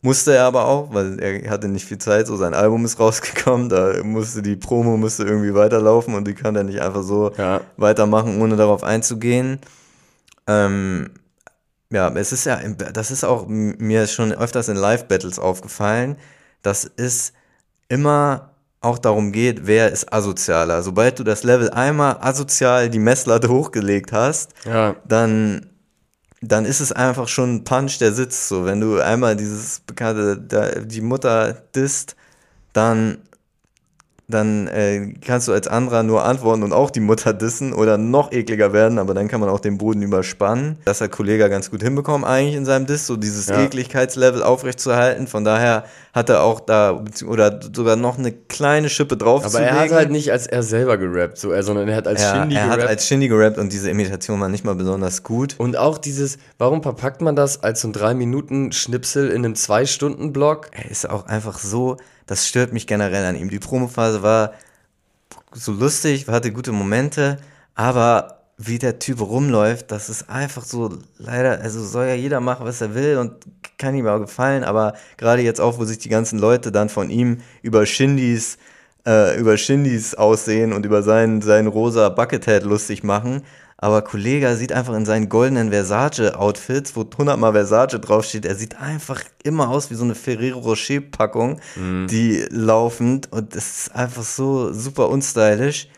Musste 0.00 0.32
er 0.34 0.44
aber 0.44 0.66
auch, 0.66 0.94
weil 0.94 1.18
er 1.18 1.50
hatte 1.50 1.66
nicht 1.68 1.84
viel 1.86 1.98
Zeit, 1.98 2.28
so 2.28 2.36
sein 2.36 2.54
Album 2.54 2.84
ist 2.84 3.00
rausgekommen, 3.00 3.68
da 3.68 4.02
musste 4.04 4.42
die 4.42 4.54
Promo 4.56 4.96
musste 4.96 5.24
irgendwie 5.24 5.54
weiterlaufen 5.54 6.14
und 6.14 6.26
die 6.26 6.34
kann 6.34 6.54
er 6.54 6.62
nicht 6.62 6.80
einfach 6.80 7.02
so 7.02 7.32
Ja. 7.36 7.60
weitermachen, 7.76 8.40
ohne 8.40 8.54
darauf 8.56 8.84
einzugehen. 8.84 9.58
Ähm, 10.46 11.10
ja, 11.90 12.08
es 12.14 12.32
ist 12.32 12.44
ja, 12.44 12.58
das 12.92 13.10
ist 13.10 13.24
auch 13.24 13.46
mir 13.48 14.06
schon 14.06 14.32
öfters 14.32 14.68
in 14.68 14.76
Live-Battles 14.76 15.38
aufgefallen, 15.38 16.16
dass 16.62 16.88
es 16.96 17.32
immer 17.88 18.50
auch 18.80 18.98
darum 18.98 19.32
geht, 19.32 19.66
wer 19.66 19.90
ist 19.90 20.12
asozialer. 20.12 20.82
Sobald 20.82 21.18
du 21.18 21.24
das 21.24 21.42
Level 21.42 21.70
einmal 21.70 22.18
asozial 22.20 22.88
die 22.90 23.00
Messlatte 23.00 23.48
hochgelegt 23.48 24.12
hast, 24.12 24.52
Ja. 24.64 24.94
dann, 25.06 25.66
dann 26.40 26.64
ist 26.64 26.78
es 26.80 26.92
einfach 26.92 27.26
schon 27.26 27.56
ein 27.56 27.64
Punch, 27.64 27.98
der 27.98 28.12
sitzt. 28.12 28.48
So, 28.48 28.64
wenn 28.64 28.80
du 28.80 29.00
einmal 29.00 29.34
dieses 29.34 29.80
bekannte, 29.80 30.84
die 30.86 31.00
Mutter 31.00 31.54
disst, 31.74 32.14
dann, 32.72 33.18
dann 34.30 34.66
äh, 34.68 35.14
kannst 35.24 35.48
du 35.48 35.52
als 35.52 35.66
anderer 35.68 36.02
nur 36.02 36.22
antworten 36.24 36.62
und 36.62 36.74
auch 36.74 36.90
die 36.90 37.00
Mutter 37.00 37.32
dissen 37.32 37.72
oder 37.72 37.96
noch 37.96 38.30
ekliger 38.30 38.74
werden, 38.74 38.98
aber 38.98 39.14
dann 39.14 39.26
kann 39.26 39.40
man 39.40 39.48
auch 39.48 39.60
den 39.60 39.78
Boden 39.78 40.02
überspannen. 40.02 40.76
Das 40.84 41.00
hat 41.00 41.12
Kollege 41.12 41.48
ganz 41.48 41.70
gut 41.70 41.82
hinbekommen 41.82 42.26
eigentlich 42.26 42.54
in 42.54 42.66
seinem 42.66 42.84
Diss, 42.84 43.06
so 43.06 43.16
dieses 43.16 43.46
Ja. 43.46 43.62
Ekligkeitslevel 43.62 44.42
aufrechtzuerhalten. 44.42 45.26
Von 45.28 45.44
daher 45.44 45.84
hat 46.12 46.28
er 46.28 46.42
auch 46.42 46.60
da, 46.60 47.02
oder 47.26 47.58
sogar 47.74 47.96
noch 47.96 48.18
eine 48.18 48.32
kleine 48.32 48.90
Schippe 48.90 49.16
drauf 49.16 49.46
Aber 49.46 49.60
er 49.60 49.80
hat 49.80 49.92
halt 49.92 50.10
nicht 50.10 50.30
als 50.30 50.46
er 50.46 50.62
selber 50.62 50.98
gerappt, 50.98 51.38
so, 51.38 51.50
er, 51.50 51.62
sondern 51.62 51.88
er 51.88 51.96
hat 51.96 52.06
als 52.06 52.20
ja, 52.20 52.34
Shindy 52.34 52.56
er 52.56 52.64
hat 52.68 52.74
gerappt. 52.74 52.90
als 52.90 53.06
Shindy 53.06 53.28
gerappt 53.28 53.56
und 53.56 53.72
diese 53.72 53.88
Imitation 53.88 54.38
war 54.40 54.48
nicht 54.50 54.64
mal 54.64 54.74
besonders 54.74 55.22
gut. 55.22 55.54
und 55.58 55.78
auch 55.78 55.96
dieses, 55.96 56.36
warum 56.58 56.82
verpackt 56.82 57.22
man 57.22 57.34
das 57.34 57.62
als 57.62 57.80
so 57.80 57.88
ein 57.88 57.94
3-Minuten-Schnipsel 57.94 59.30
in 59.30 59.44
einem 59.44 59.54
2-Stunden-Block? 59.54 60.68
Er 60.72 60.90
ist 60.90 61.08
auch 61.08 61.26
einfach 61.26 61.58
so, 61.58 61.96
das 62.28 62.46
stört 62.46 62.72
mich 62.72 62.86
generell 62.86 63.24
an 63.24 63.36
ihm. 63.36 63.50
Die 63.50 63.58
Promophase 63.58 64.22
war 64.22 64.52
so 65.52 65.72
lustig, 65.72 66.28
hatte 66.28 66.52
gute 66.52 66.72
Momente, 66.72 67.38
aber 67.74 68.42
wie 68.58 68.78
der 68.78 68.98
Typ 68.98 69.20
rumläuft, 69.20 69.90
das 69.90 70.08
ist 70.08 70.28
einfach 70.28 70.64
so, 70.64 70.98
leider, 71.16 71.60
also 71.60 71.82
soll 71.82 72.06
ja 72.06 72.14
jeder 72.14 72.40
machen, 72.40 72.66
was 72.66 72.80
er 72.80 72.94
will 72.94 73.16
und 73.16 73.32
kann 73.78 73.94
ihm 73.94 74.06
auch 74.06 74.18
gefallen, 74.18 74.62
aber 74.62 74.94
gerade 75.16 75.42
jetzt 75.42 75.60
auch, 75.60 75.78
wo 75.78 75.84
sich 75.84 75.98
die 75.98 76.08
ganzen 76.08 76.38
Leute 76.38 76.70
dann 76.70 76.88
von 76.88 77.08
ihm 77.08 77.38
über 77.62 77.86
Shindys, 77.86 78.58
äh, 79.06 79.38
über 79.38 79.56
Shindys 79.56 80.14
Aussehen 80.14 80.72
und 80.72 80.84
über 80.84 81.02
seinen, 81.02 81.40
seinen 81.40 81.68
rosa 81.68 82.08
Buckethead 82.10 82.64
lustig 82.64 83.04
machen, 83.04 83.42
aber 83.80 84.02
Kollega 84.02 84.56
sieht 84.56 84.72
einfach 84.72 84.94
in 84.94 85.06
seinen 85.06 85.28
goldenen 85.28 85.70
Versace-Outfits, 85.70 86.96
wo 86.96 87.08
hundertmal 87.16 87.52
Versace 87.52 88.00
draufsteht, 88.00 88.44
er 88.44 88.56
sieht 88.56 88.80
einfach 88.80 89.22
immer 89.44 89.68
aus 89.68 89.90
wie 89.90 89.94
so 89.94 90.02
eine 90.02 90.16
Ferrero 90.16 90.58
Rocher-Packung, 90.58 91.60
die 91.76 92.44
laufend 92.50 93.32
und 93.32 93.54
es 93.54 93.82
ist 93.82 93.94
einfach 93.94 94.24
so 94.24 94.72
super 94.72 95.08
unstylisch. 95.08 95.88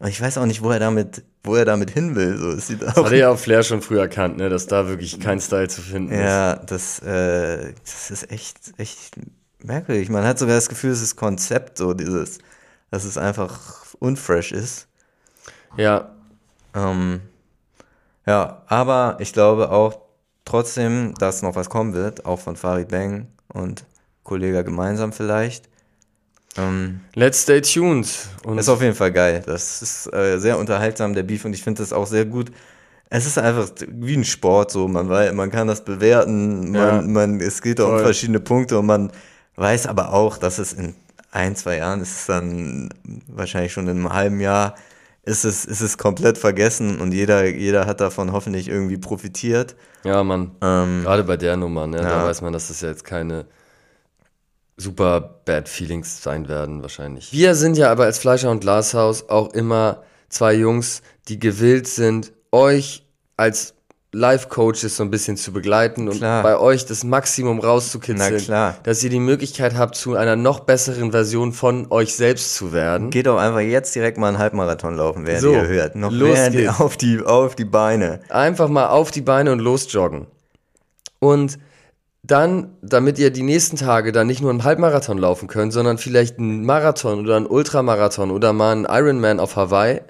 Und 0.00 0.08
ich 0.08 0.20
weiß 0.20 0.38
auch 0.38 0.46
nicht, 0.46 0.62
wo 0.62 0.70
er 0.70 0.80
damit, 0.80 1.22
wo 1.44 1.54
er 1.54 1.64
damit 1.64 1.90
hin 1.90 2.14
will. 2.16 2.36
So, 2.36 2.50
es 2.50 2.68
sieht 2.68 2.84
auch, 2.84 3.04
Hatte 3.04 3.16
ja 3.16 3.30
auch 3.30 3.38
Flair 3.38 3.62
schon 3.62 3.82
früh 3.82 3.98
erkannt, 3.98 4.36
ne, 4.36 4.48
dass 4.48 4.66
da 4.66 4.88
wirklich 4.88 5.18
kein 5.20 5.40
Style 5.40 5.68
zu 5.68 5.80
finden 5.80 6.12
ist. 6.12 6.20
ja, 6.20 6.56
das, 6.56 6.98
äh, 7.00 7.72
das 7.84 8.10
ist 8.10 8.30
echt, 8.30 8.58
echt 8.78 9.16
merkwürdig. 9.62 10.08
Man 10.08 10.24
hat 10.24 10.38
sogar 10.38 10.56
das 10.56 10.68
Gefühl, 10.68 10.90
es 10.90 11.02
ist 11.02 11.16
Konzept, 11.16 11.78
so 11.78 11.94
dieses, 11.94 12.38
dass 12.90 13.04
es 13.04 13.16
einfach 13.16 13.84
unfresh 13.98 14.52
ist. 14.52 14.88
Ja, 15.76 16.14
Ähm, 16.78 17.20
ja, 18.26 18.62
aber 18.66 19.16
ich 19.20 19.32
glaube 19.32 19.70
auch 19.70 20.00
trotzdem, 20.44 21.14
dass 21.18 21.42
noch 21.42 21.56
was 21.56 21.68
kommen 21.70 21.94
wird, 21.94 22.24
auch 22.24 22.38
von 22.38 22.56
Farid 22.56 22.88
Bang 22.88 23.26
und 23.52 23.84
Kollege 24.22 24.64
gemeinsam 24.64 25.12
vielleicht. 25.12 25.68
Ähm, 26.56 27.00
let's 27.14 27.42
stay 27.42 27.60
tuned. 27.60 28.08
Und 28.44 28.58
ist 28.58 28.68
auf 28.68 28.82
jeden 28.82 28.94
Fall 28.94 29.12
geil. 29.12 29.42
Das 29.46 29.82
ist 29.82 30.12
äh, 30.12 30.38
sehr 30.38 30.58
unterhaltsam, 30.58 31.14
der 31.14 31.22
Beef, 31.22 31.44
und 31.44 31.52
ich 31.54 31.62
finde 31.62 31.82
das 31.82 31.92
auch 31.92 32.06
sehr 32.06 32.24
gut. 32.24 32.50
Es 33.10 33.24
ist 33.24 33.38
einfach 33.38 33.70
wie 33.88 34.16
ein 34.16 34.24
Sport, 34.24 34.70
so 34.70 34.86
man 34.86 35.08
weiß, 35.08 35.32
man 35.32 35.50
kann 35.50 35.66
das 35.66 35.82
bewerten, 35.82 36.72
man, 36.72 36.74
Ja. 36.74 37.02
man, 37.02 37.40
es 37.40 37.62
geht 37.62 37.80
auch 37.80 37.92
um 37.92 37.98
verschiedene 38.00 38.40
Punkte 38.40 38.78
und 38.78 38.86
man 38.86 39.10
weiß 39.56 39.86
aber 39.86 40.12
auch, 40.12 40.36
dass 40.36 40.58
es 40.58 40.74
in 40.74 40.94
ein, 41.30 41.56
zwei 41.56 41.78
Jahren 41.78 42.02
ist 42.02 42.12
es 42.12 42.26
dann 42.26 42.90
wahrscheinlich 43.26 43.72
schon 43.72 43.88
in 43.88 43.96
einem 43.96 44.12
halben 44.12 44.40
Jahr 44.40 44.74
ist 45.28 45.44
es, 45.44 45.64
ist 45.64 45.80
es 45.80 45.98
komplett 45.98 46.38
vergessen 46.38 47.00
und 47.00 47.12
jeder, 47.12 47.44
jeder 47.46 47.86
hat 47.86 48.00
davon 48.00 48.32
hoffentlich 48.32 48.68
irgendwie 48.68 48.96
profitiert. 48.96 49.76
Ja, 50.04 50.24
Mann. 50.24 50.52
Ähm, 50.62 51.02
Gerade 51.04 51.24
bei 51.24 51.36
der 51.36 51.56
Nummer, 51.56 51.86
ne? 51.86 51.98
Da 51.98 52.02
Ja. 52.20 52.24
weiß 52.26 52.40
man, 52.40 52.52
dass 52.52 52.68
das 52.68 52.80
ja 52.80 52.88
jetzt 52.88 53.04
keine 53.04 53.46
super 54.76 55.40
bad 55.44 55.68
Feelings 55.68 56.22
sein 56.22 56.48
werden, 56.48 56.82
wahrscheinlich. 56.82 57.32
Wir 57.32 57.54
sind 57.54 57.76
ja 57.76 57.90
aber 57.90 58.04
als 58.04 58.18
Fleischer 58.18 58.50
und 58.50 58.60
Glashaus 58.60 59.28
auch 59.28 59.52
immer 59.52 60.02
zwei 60.28 60.54
Jungs, 60.54 61.02
die 61.28 61.38
gewillt 61.38 61.88
sind, 61.88 62.32
euch 62.52 63.04
als 63.36 63.74
Life-Coaches 64.12 64.96
so 64.96 65.02
ein 65.02 65.10
bisschen 65.10 65.36
zu 65.36 65.52
begleiten 65.52 66.08
und 66.08 66.16
Klar. 66.16 66.42
bei 66.42 66.58
euch 66.58 66.86
das 66.86 67.04
Maximum 67.04 67.60
rauszukitzeln. 67.60 68.42
Dass 68.82 69.04
ihr 69.04 69.10
die 69.10 69.20
Möglichkeit 69.20 69.76
habt, 69.76 69.96
zu 69.96 70.16
einer 70.16 70.34
noch 70.34 70.60
besseren 70.60 71.10
Version 71.10 71.52
von 71.52 71.86
euch 71.90 72.14
selbst 72.14 72.54
zu 72.54 72.72
werden. 72.72 73.10
Geht 73.10 73.26
doch 73.26 73.36
einfach 73.38 73.60
jetzt 73.60 73.94
direkt 73.94 74.16
mal 74.16 74.28
einen 74.28 74.38
Halbmarathon 74.38 74.96
laufen, 74.96 75.26
während 75.26 75.42
So, 75.42 75.52
ihr 75.52 75.66
hört. 75.66 75.94
Noch 75.94 76.10
los 76.10 76.38
geht's. 76.50 76.80
auf 76.80 76.96
die, 76.96 77.20
auf 77.20 77.54
die 77.54 77.66
Beine. 77.66 78.20
Einfach 78.30 78.68
mal 78.68 78.88
auf 78.88 79.10
die 79.10 79.20
Beine 79.20 79.52
und 79.52 79.58
losjoggen. 79.58 80.26
Und 81.18 81.58
dann, 82.22 82.76
damit 82.82 83.18
ihr 83.18 83.30
die 83.30 83.42
nächsten 83.42 83.76
Tage 83.76 84.12
dann 84.12 84.26
nicht 84.26 84.40
nur 84.40 84.50
einen 84.50 84.64
Halbmarathon 84.64 85.18
laufen 85.18 85.48
könnt, 85.48 85.72
sondern 85.72 85.98
vielleicht 85.98 86.38
einen 86.38 86.64
Marathon 86.64 87.20
oder 87.20 87.36
einen 87.36 87.46
Ultramarathon 87.46 88.30
oder 88.30 88.52
mal 88.52 88.72
einen 88.72 88.86
Ironman 88.88 89.38
auf 89.40 89.56
Hawaii, 89.56 90.00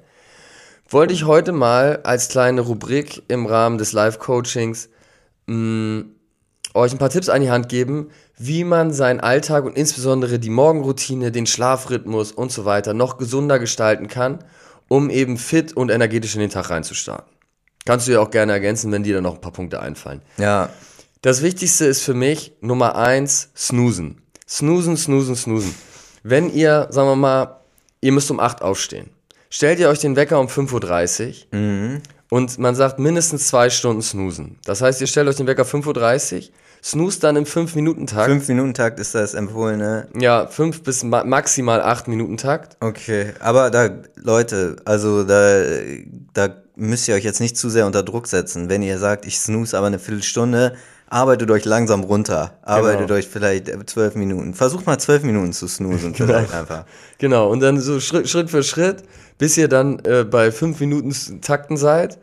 wollte 0.88 1.12
ich 1.14 1.24
heute 1.24 1.52
mal 1.52 2.00
als 2.04 2.28
kleine 2.28 2.62
Rubrik 2.62 3.22
im 3.28 3.46
Rahmen 3.46 3.78
des 3.78 3.92
Live-Coachings 3.92 4.88
mh, 5.46 6.04
euch 6.74 6.92
ein 6.92 6.98
paar 6.98 7.10
Tipps 7.10 7.28
an 7.28 7.42
die 7.42 7.50
Hand 7.50 7.68
geben, 7.68 8.10
wie 8.36 8.64
man 8.64 8.92
seinen 8.92 9.20
Alltag 9.20 9.64
und 9.64 9.76
insbesondere 9.76 10.38
die 10.38 10.50
Morgenroutine, 10.50 11.32
den 11.32 11.46
Schlafrhythmus 11.46 12.32
und 12.32 12.52
so 12.52 12.64
weiter 12.64 12.94
noch 12.94 13.18
gesunder 13.18 13.58
gestalten 13.58 14.08
kann, 14.08 14.44
um 14.88 15.10
eben 15.10 15.36
fit 15.36 15.76
und 15.76 15.90
energetisch 15.90 16.34
in 16.34 16.40
den 16.40 16.50
Tag 16.50 16.70
reinzustarten. 16.70 17.26
Kannst 17.84 18.06
du 18.06 18.12
ja 18.12 18.20
auch 18.20 18.30
gerne 18.30 18.52
ergänzen, 18.52 18.92
wenn 18.92 19.02
dir 19.02 19.14
da 19.16 19.20
noch 19.20 19.34
ein 19.34 19.40
paar 19.40 19.52
Punkte 19.52 19.80
einfallen. 19.80 20.22
Ja, 20.36 20.70
Das 21.22 21.42
Wichtigste 21.42 21.84
ist 21.86 22.02
für 22.02 22.14
mich 22.14 22.52
Nummer 22.60 22.94
eins, 22.96 23.50
snoosen. 23.56 24.22
Snoosen, 24.48 24.96
snoosen, 24.96 25.34
snoosen. 25.34 25.74
Wenn 26.22 26.52
ihr, 26.52 26.86
sagen 26.90 27.08
wir 27.08 27.16
mal, 27.16 27.60
ihr 28.00 28.12
müsst 28.12 28.30
um 28.30 28.38
8 28.40 28.62
aufstehen. 28.62 29.10
Stellt 29.50 29.78
ihr 29.80 29.88
euch 29.88 29.98
den 30.00 30.16
Wecker 30.16 30.38
um 30.40 30.46
5.30 30.46 31.46
Uhr 31.52 32.00
und 32.30 32.58
man 32.58 32.74
sagt 32.74 32.98
mindestens 32.98 33.48
zwei 33.48 33.70
Stunden 33.70 34.02
snoosen. 34.02 34.56
Das 34.64 34.82
heißt, 34.82 35.00
ihr 35.00 35.06
stellt 35.06 35.28
euch 35.28 35.36
den 35.36 35.46
Wecker 35.46 35.62
5.30 35.64 36.36
Uhr, 36.36 36.42
snoost 36.84 37.24
dann 37.24 37.36
im 37.36 37.44
5-Minuten-Takt. 37.44 38.30
5-Minuten-Takt 38.30 39.00
ist 39.00 39.14
das 39.14 39.32
empfohlene. 39.34 40.08
Ja, 40.18 40.46
5 40.46 40.82
bis 40.82 41.02
ma 41.02 41.24
maximal 41.24 41.80
8 41.80 42.08
Minuten 42.08 42.36
Takt. 42.36 42.76
Okay, 42.80 43.32
aber 43.40 43.70
da, 43.70 43.88
Leute, 44.16 44.76
also 44.84 45.24
da, 45.24 45.62
da 46.34 46.48
müsst 46.76 47.08
ihr 47.08 47.14
euch 47.14 47.24
jetzt 47.24 47.40
nicht 47.40 47.56
zu 47.56 47.70
sehr 47.70 47.86
unter 47.86 48.02
Druck 48.02 48.26
setzen. 48.26 48.68
Wenn 48.68 48.82
ihr 48.82 48.98
sagt, 48.98 49.26
ich 49.26 49.38
snooze 49.38 49.76
aber 49.76 49.86
eine 49.88 49.98
Viertelstunde, 49.98 50.74
arbeitet 51.08 51.50
euch 51.50 51.64
langsam 51.64 52.04
runter. 52.04 52.58
Arbeitet 52.62 53.06
Genau. 53.08 53.14
euch 53.14 53.26
vielleicht 53.26 53.72
zwölf 53.88 54.14
Minuten. 54.14 54.52
Versucht 54.52 54.86
mal 54.86 54.98
zwölf 54.98 55.22
Minuten 55.22 55.54
zu 55.54 55.66
snoozen 55.66 56.14
vielleicht 56.14 56.52
einfach. 56.52 56.84
Genau, 57.16 57.50
und 57.50 57.60
dann 57.60 57.80
so 57.80 57.98
Schritt, 57.98 58.28
Schritt 58.28 58.50
für 58.50 58.62
Schritt, 58.62 59.02
bis 59.38 59.56
ihr 59.56 59.68
dann 59.68 60.00
äh, 60.00 60.24
bei 60.24 60.50
5 60.52 60.80
Minuten 60.80 61.40
Takten 61.40 61.76
seid. 61.76 62.18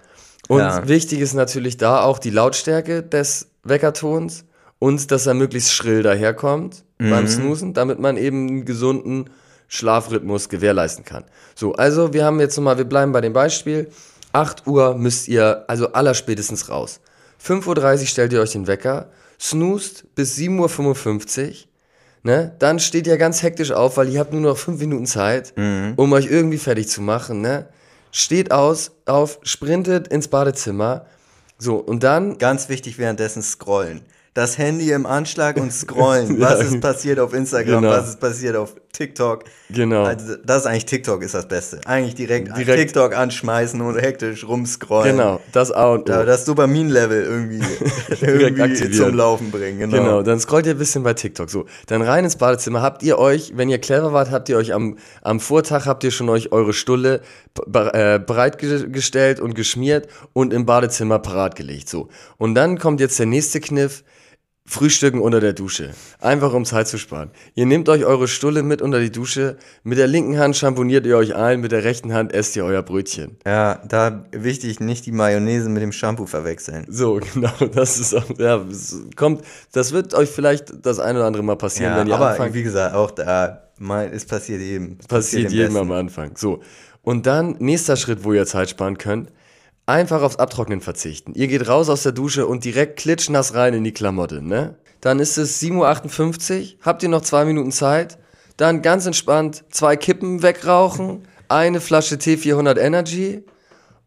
Und 0.48 0.60
Ja. 0.60 0.88
wichtig 0.88 1.20
ist 1.22 1.34
natürlich 1.34 1.78
da 1.78 2.02
auch 2.04 2.20
die 2.20 2.30
Lautstärke 2.30 3.02
des 3.02 3.48
Weckertons 3.64 4.46
und 4.80 5.10
dass 5.12 5.26
er 5.26 5.34
möglichst 5.34 5.72
schrill 5.74 6.04
daherkommt 6.04 6.84
beim 7.00 7.28
Snoosen, 7.28 7.74
damit 7.74 8.00
man 8.00 8.16
eben 8.18 8.48
einen 8.48 8.66
gesunden 8.66 9.30
Schlafrhythmus 9.68 10.48
gewährleisten 10.50 11.04
kann. 11.04 11.24
So, 11.56 11.74
also 11.74 12.14
wir 12.14 12.24
haben 12.24 12.40
jetzt 12.40 12.56
nochmal, 12.58 12.78
wir 12.78 12.86
bleiben 12.86 13.12
bei 13.12 13.22
dem 13.22 13.34
Beispiel. 13.34 13.90
8 14.34 14.68
Uhr 14.68 14.96
müsst 14.96 15.28
ihr 15.28 15.64
also 15.68 15.92
allerspätestens 15.94 16.70
raus. 16.70 17.00
5.30 17.44 18.02
Uhr 18.02 18.06
stellt 18.08 18.34
ihr 18.34 18.42
euch 18.42 18.52
den 18.52 18.68
Wecker, 18.68 19.10
snoost 19.40 20.06
bis 20.16 20.38
7.55 20.38 21.50
Uhr, 21.50 21.54
ne? 22.26 22.54
Dann 22.60 22.80
steht 22.80 23.08
ihr 23.08 23.18
ganz 23.18 23.42
hektisch 23.44 23.72
auf, 23.72 23.98
weil 23.98 24.10
ihr 24.10 24.20
habt 24.20 24.34
nur 24.34 24.42
noch 24.42 24.58
5 24.58 24.80
Minuten 24.80 25.06
Zeit, 25.06 25.54
um 25.96 26.12
euch 26.12 26.26
irgendwie 26.28 26.58
fertig 26.58 26.90
zu 26.90 27.02
machen, 27.02 27.42
ne? 27.42 27.68
Steht 28.12 28.52
aus, 28.52 28.92
auf, 29.06 29.40
sprintet 29.44 30.08
ins 30.08 30.28
Badezimmer. 30.28 31.06
So, 31.58 31.76
und 31.76 32.04
dann 32.04 32.38
Ganz 32.38 32.70
wichtig 32.70 32.98
währenddessen 32.98 33.42
scrollen. 33.42 34.02
Das 34.34 34.58
Handy 34.58 34.92
im 34.92 35.06
Anschlag 35.06 35.58
und 35.58 35.72
scrollen. 35.82 36.40
Was 36.42 36.62
ist 36.62 36.82
passiert 36.82 37.20
auf 37.20 37.34
Instagram? 37.34 37.82
Genau. 37.82 37.94
Was 37.94 38.10
ist 38.10 38.20
passiert 38.20 38.56
auf 38.56 38.76
TikTok? 38.96 39.44
Genau. 39.70 40.04
Also, 40.04 40.36
das 40.44 40.60
ist 40.60 40.66
eigentlich 40.68 40.86
TikTok 40.86 41.24
ist 41.24 41.34
das 41.34 41.48
Beste. 41.48 41.80
Eigentlich 41.86 42.16
direkt, 42.16 42.56
Direkt. 42.58 42.80
TikTok 42.80 43.16
anschmeißen 43.16 43.82
und 43.82 43.96
hektisch 43.98 44.48
rumscrollen. 44.48 45.18
Genau, 45.18 45.42
das 45.52 45.72
A 45.72 45.92
und 45.92 46.02
O. 46.02 46.04
Da, 46.04 46.24
das 46.24 46.46
Dopamin-Level 46.46 47.24
irgendwie, 47.24 47.62
irgendwie 48.22 48.92
zum 48.92 49.16
Laufen 49.16 49.52
bringen. 49.52 49.80
Genau. 49.80 49.98
Genau, 49.98 50.22
dann 50.22 50.40
scrollt 50.40 50.66
ihr 50.66 50.74
ein 50.74 50.78
bisschen 50.78 51.04
bei 51.04 51.14
TikTok. 51.14 51.50
So, 51.50 51.66
dann 51.88 52.02
rein 52.02 52.24
ins 52.24 52.38
Badezimmer. 52.38 52.82
Habt 52.82 53.04
ihr 53.04 53.18
euch, 53.18 53.54
wenn 53.56 53.70
ihr 53.70 53.80
clever 53.80 54.14
wart, 54.14 54.32
habt 54.32 54.50
ihr 54.50 54.58
euch 54.58 54.74
am, 54.74 54.98
am 55.22 55.40
Vortag, 55.40 55.86
habt 55.86 56.04
ihr 56.04 56.12
schon 56.12 56.30
euch 56.30 56.52
eure 56.52 56.74
Stulle 56.74 57.22
äh, 57.74 58.20
bereitgestellt 58.20 59.40
und 59.40 59.56
geschmiert 59.56 60.08
und 60.34 60.54
im 60.54 60.66
Badezimmer 60.66 61.20
parat 61.20 61.56
gelegt. 61.56 61.90
So. 61.90 62.10
Und 62.38 62.56
dann 62.56 62.78
kommt 62.78 63.00
jetzt 63.00 63.20
der 63.20 63.26
nächste 63.26 63.60
Kniff. 63.60 64.04
Frühstücken 64.68 65.20
unter 65.22 65.40
der 65.40 65.54
Dusche. 65.54 65.92
Einfach 66.20 66.52
um 66.54 66.66
Zeit 66.66 66.88
zu 66.88 66.98
sparen. 66.98 67.30
Ihr 67.54 67.68
nehmt 67.68 67.88
euch 67.88 68.04
eure 68.04 68.28
Stulle 68.28 68.64
mit 68.64 68.82
unter 68.82 69.00
die 69.00 69.12
Dusche. 69.12 69.58
Mit 69.84 70.00
der 70.00 70.08
linken 70.08 70.40
Hand 70.40 70.58
schamponiert 70.58 71.06
ihr 71.06 71.18
euch 71.18 71.36
ein, 71.36 71.62
mit 71.62 71.72
der 71.72 71.84
rechten 71.84 72.14
Hand 72.14 72.34
esst 72.34 72.56
ihr 72.56 72.66
euer 72.66 72.82
Brötchen. 72.82 73.38
Ja, 73.46 73.80
da 73.88 74.26
wichtig, 74.32 74.80
nicht 74.80 75.06
die 75.06 75.12
Mayonnaise 75.12 75.70
mit 75.70 75.84
dem 75.84 75.92
Shampoo 75.92 76.26
verwechseln. 76.26 76.86
So, 76.90 77.20
genau, 77.34 77.54
das 77.74 78.00
ist 78.00 78.16
auch, 78.16 78.26
ja, 78.40 78.66
kommt, 79.16 79.44
das 79.72 79.92
wird 79.94 80.16
euch 80.16 80.30
vielleicht 80.30 80.84
das 80.84 80.98
ein 81.00 81.16
oder 81.16 81.26
andere 81.26 81.44
Mal 81.44 81.58
passieren, 81.58 81.94
Ja, 81.94 82.00
wenn 82.00 82.08
ihr 82.08 82.16
aber 82.16 82.32
anfangt. 82.32 82.56
wie 82.56 82.64
gesagt, 82.64 82.96
auch 82.96 83.12
da, 83.12 83.70
mal, 83.78 84.10
es 84.12 84.26
passiert 84.26 84.62
jedem. 84.62 84.98
Es 85.00 85.06
Passiert 85.08 85.52
dem 85.52 85.58
jedem 85.58 85.78
am 85.78 85.92
Anfang. 85.92 86.32
So. 86.36 86.62
Und 87.04 87.28
dann, 87.28 87.56
nächster 87.60 87.98
Schritt, 87.98 88.24
wo 88.24 88.34
ihr 88.34 88.48
Zeit 88.48 88.72
sparen 88.72 88.98
könnt, 88.98 89.32
einfach 89.86 90.22
aufs 90.22 90.38
Abtrocknen 90.38 90.82
verzichten. 90.82 91.34
Ihr 91.36 91.48
geht 91.48 91.68
raus 91.68 91.90
aus 91.90 92.04
der 92.04 92.12
Dusche 92.12 92.48
und 92.48 92.66
direkt 92.66 92.98
klitschnass 92.98 93.54
rein 93.54 93.74
in 93.74 93.84
die 93.84 93.94
Klamotte, 93.94 94.42
ne? 94.42 94.76
Dann 95.02 95.20
ist 95.20 95.38
es 95.38 95.62
7.58 95.62 95.74
Uhr, 96.62 96.68
habt 96.82 97.04
ihr 97.04 97.10
noch 97.10 97.22
zwei 97.22 97.46
Minuten 97.46 97.72
Zeit, 97.72 98.18
dann 98.58 98.82
ganz 98.82 99.06
entspannt 99.06 99.64
zwei 99.70 99.96
Kippen 99.98 100.42
wegrauchen, 100.42 101.28
eine 101.48 101.80
Flasche 101.80 102.16
T400 102.16 102.80
Energy 102.80 103.44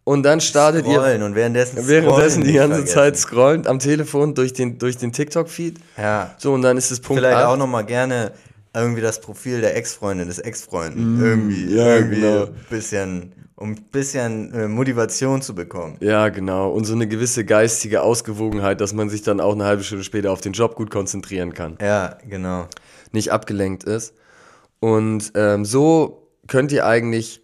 und 0.03 0.23
dann 0.23 0.41
startet 0.41 0.87
ihr 0.87 0.95
Scrollen 0.95 1.23
und 1.23 1.35
währenddessen 1.35 1.87
währenddessen 1.87 2.43
die 2.43 2.55
ganze 2.55 2.77
vergessen. 2.77 2.95
Zeit 2.95 3.17
scrollend 3.19 3.67
am 3.69 3.79
Telefon 3.79 4.35
durch 4.35 4.55
den, 4.55 4.79
durch 4.79 4.97
den 4.97 5.13
TikTok-Feed. 5.13 5.79
Ja. 5.97 6.35
So, 6.39 6.55
und 6.55 6.63
dann 6.63 6.77
ist 6.79 6.91
es 6.91 6.99
Punkt 6.99 7.21
Vielleicht 7.21 7.37
acht. 7.37 7.45
auch 7.45 7.57
nochmal 7.57 7.85
gerne 7.85 8.33
irgendwie 8.75 9.01
das 9.03 9.21
Profil 9.21 9.61
der 9.61 9.77
Ex-Freundin, 9.77 10.29
des 10.29 10.39
Ex-Freunden. 10.39 11.21
irgendwie, 11.23 11.65
Mm, 11.67 11.77
ja, 11.77 11.97
irgendwie 11.97 12.21
genau. 12.21 12.49
bisschen, 12.71 13.33
um 13.57 13.71
ein 13.73 13.83
bisschen 13.91 14.53
äh, 14.55 14.69
Motivation 14.69 15.43
zu 15.43 15.55
bekommen. 15.55 15.97
Ja, 16.01 16.29
genau. 16.29 16.71
Und 16.71 16.85
so 16.85 16.95
eine 16.95 17.09
gewisse 17.09 17.45
geistige 17.45 18.03
Ausgewogenheit, 18.03 18.81
dass 18.81 18.93
man 18.93 19.09
sich 19.11 19.23
dann 19.23 19.41
auch 19.41 19.55
eine 19.55 19.65
halbe 19.65 19.83
Stunde 19.83 20.05
später 20.05 20.31
auf 20.33 20.41
den 20.41 20.53
Job 20.53 20.77
gut 20.77 20.91
konzentrieren 20.91 21.55
kann. 21.55 21.77
Ja, 21.81 22.19
genau. 22.29 22.69
Nicht 23.13 23.33
abgelenkt 23.33 23.85
ist. 23.85 24.15
Und 24.81 25.33
ähm, 25.35 25.65
so 25.65 26.29
könnt 26.47 26.71
ihr 26.73 26.87
eigentlich 26.87 27.43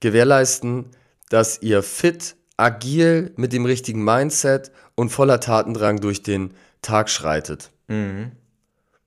gewährleisten, 0.00 0.86
dass 1.30 1.60
ihr 1.62 1.82
fit, 1.82 2.36
agil, 2.56 3.32
mit 3.36 3.52
dem 3.52 3.64
richtigen 3.66 4.04
Mindset 4.04 4.70
und 4.94 5.10
voller 5.10 5.40
Tatendrang 5.40 6.00
durch 6.00 6.22
den 6.22 6.52
Tag 6.82 7.10
schreitet. 7.10 7.72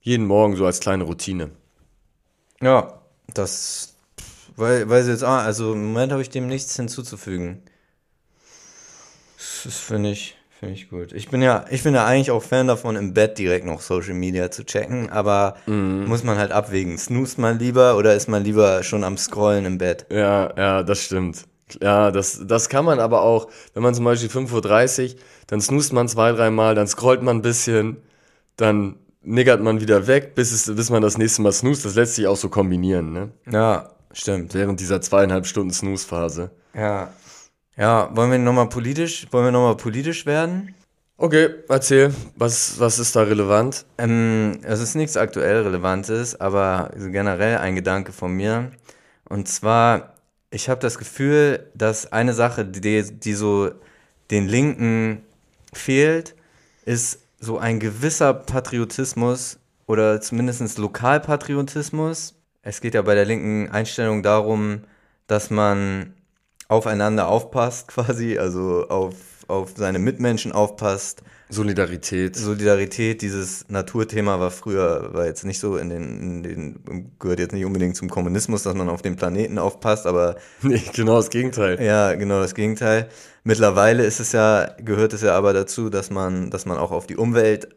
Jeden 0.01 0.25
Morgen 0.25 0.55
so 0.55 0.65
als 0.65 0.79
kleine 0.81 1.05
Routine. 1.05 1.51
Ja, 2.61 2.99
das 3.33 3.95
weil, 4.59 4.89
weiß 4.89 5.05
ich 5.05 5.11
jetzt 5.11 5.23
auch, 5.23 5.29
also 5.29 5.71
im 5.71 5.93
Moment 5.93 6.11
habe 6.11 6.21
ich 6.21 6.29
dem 6.29 6.47
nichts 6.47 6.75
hinzuzufügen. 6.75 7.63
Das 9.37 9.65
ist, 9.65 9.79
finde 9.79 10.11
ich, 10.11 10.35
finde 10.59 10.73
ich 10.73 10.89
gut. 10.89 11.13
Ich 11.13 11.29
bin 11.29 11.41
ja, 11.41 11.63
ich 11.69 11.83
bin 11.83 11.93
ja 11.93 12.05
eigentlich 12.05 12.31
auch 12.31 12.43
Fan 12.43 12.67
davon, 12.67 12.97
im 12.97 13.13
Bett 13.13 13.37
direkt 13.37 13.65
noch 13.65 13.79
Social 13.79 14.15
Media 14.15 14.51
zu 14.51 14.65
checken, 14.65 15.09
aber 15.09 15.55
muss 15.65 16.25
man 16.25 16.37
halt 16.37 16.51
abwägen. 16.51 16.97
Snoost 16.97 17.37
man 17.37 17.57
lieber 17.57 17.95
oder 17.95 18.15
ist 18.15 18.27
man 18.27 18.43
lieber 18.43 18.83
schon 18.83 19.05
am 19.05 19.17
Scrollen 19.17 19.63
im 19.63 19.77
Bett? 19.77 20.07
Ja, 20.11 20.53
ja, 20.57 20.83
das 20.83 21.03
stimmt. 21.03 21.45
Ja, 21.81 22.11
das, 22.11 22.41
das 22.45 22.67
kann 22.67 22.83
man 22.83 22.99
aber 22.99 23.21
auch, 23.21 23.47
wenn 23.73 23.83
man 23.83 23.95
zum 23.95 24.03
Beispiel 24.03 24.29
5.30 24.29 25.13
Uhr, 25.13 25.19
dann 25.47 25.61
snoost 25.61 25.93
man 25.93 26.09
zwei, 26.09 26.33
dreimal, 26.33 26.75
dann 26.75 26.87
scrollt 26.87 27.21
man 27.21 27.37
ein 27.37 27.41
bisschen, 27.41 27.97
dann 28.57 28.95
niggert 29.29 29.61
man 29.61 29.81
wieder 29.81 30.07
weg, 30.07 30.35
bis, 30.35 30.51
es, 30.51 30.73
bis 30.75 30.89
man 30.89 31.01
das 31.01 31.17
nächste 31.17 31.41
Mal 31.41 31.51
snoost. 31.51 31.85
Das 31.85 31.95
lässt 31.95 32.15
sich 32.15 32.27
auch 32.27 32.35
so 32.35 32.49
kombinieren, 32.49 33.13
ne? 33.13 33.31
Ja, 33.49 33.91
stimmt. 34.11 34.53
Während 34.53 34.79
dieser 34.79 35.01
zweieinhalb 35.01 35.45
Stunden 35.45 35.71
Snooze-Phase. 35.71 36.51
Ja. 36.73 37.13
Ja, 37.77 38.09
wollen 38.15 38.31
wir 38.31 38.39
nochmal 38.39 38.67
politisch, 38.67 39.27
wollen 39.31 39.45
wir 39.45 39.51
nochmal 39.51 39.77
politisch 39.77 40.25
werden? 40.25 40.75
Okay, 41.15 41.49
erzähl, 41.67 42.13
was, 42.35 42.79
was 42.79 42.99
ist 42.99 43.15
da 43.15 43.23
relevant? 43.23 43.85
Ähm, 43.97 44.59
es 44.63 44.79
ist 44.79 44.95
nichts 44.95 45.17
aktuell 45.17 45.63
Relevantes, 45.63 46.39
aber 46.39 46.91
generell 46.95 47.57
ein 47.57 47.75
Gedanke 47.75 48.11
von 48.11 48.33
mir. 48.33 48.71
Und 49.29 49.47
zwar 49.47 50.13
ich 50.51 50.69
habe 50.69 50.81
das 50.81 50.97
Gefühl, 50.97 51.69
dass 51.75 52.11
eine 52.11 52.33
Sache, 52.33 52.65
die, 52.65 53.03
die 53.19 53.33
so 53.33 53.71
den 54.31 54.47
Linken 54.47 55.23
fehlt, 55.73 56.35
ist 56.85 57.19
so 57.39 57.57
ein 57.57 57.79
gewisser 57.79 58.33
Patriotismus 58.33 59.59
oder 59.87 60.21
zumindest 60.21 60.77
Lokalpatriotismus. 60.77 62.35
Es 62.61 62.81
geht 62.81 62.93
ja 62.93 63.01
bei 63.01 63.15
der 63.15 63.25
linken 63.25 63.69
Einstellung 63.71 64.23
darum, 64.23 64.81
dass 65.27 65.49
man 65.49 66.13
aufeinander 66.67 67.27
aufpasst 67.27 67.87
quasi, 67.89 68.37
also 68.37 68.87
auf, 68.89 69.15
auf 69.49 69.73
seine 69.75 69.99
Mitmenschen 69.99 70.51
aufpasst. 70.51 71.23
Solidarität. 71.49 72.35
Solidarität, 72.35 73.23
dieses 73.23 73.67
Naturthema 73.69 74.39
war 74.39 74.51
früher, 74.51 75.13
war 75.13 75.25
jetzt 75.25 75.43
nicht 75.45 75.59
so 75.59 75.77
in 75.77 75.89
den, 75.89 76.21
in 76.21 76.43
den, 76.43 77.11
gehört 77.17 77.39
jetzt 77.39 77.53
nicht 77.53 77.65
unbedingt 77.65 77.95
zum 77.95 78.09
Kommunismus, 78.09 78.63
dass 78.63 78.75
man 78.75 78.87
auf 78.87 79.01
den 79.01 79.15
Planeten 79.15 79.57
aufpasst, 79.57 80.05
aber. 80.05 80.35
Nee, 80.61 80.81
genau 80.93 81.15
das 81.15 81.31
Gegenteil. 81.31 81.81
Ja, 81.83 82.13
genau 82.13 82.39
das 82.41 82.53
Gegenteil. 82.53 83.09
Mittlerweile 83.43 84.05
ist 84.05 84.19
es 84.19 84.31
ja, 84.31 84.75
gehört 84.77 85.13
es 85.13 85.21
ja 85.21 85.35
aber 85.35 85.53
dazu, 85.53 85.89
dass 85.89 86.11
man, 86.11 86.51
dass 86.51 86.65
man 86.65 86.77
auch 86.77 86.91
auf 86.91 87.07
die 87.07 87.17
Umwelt, 87.17 87.69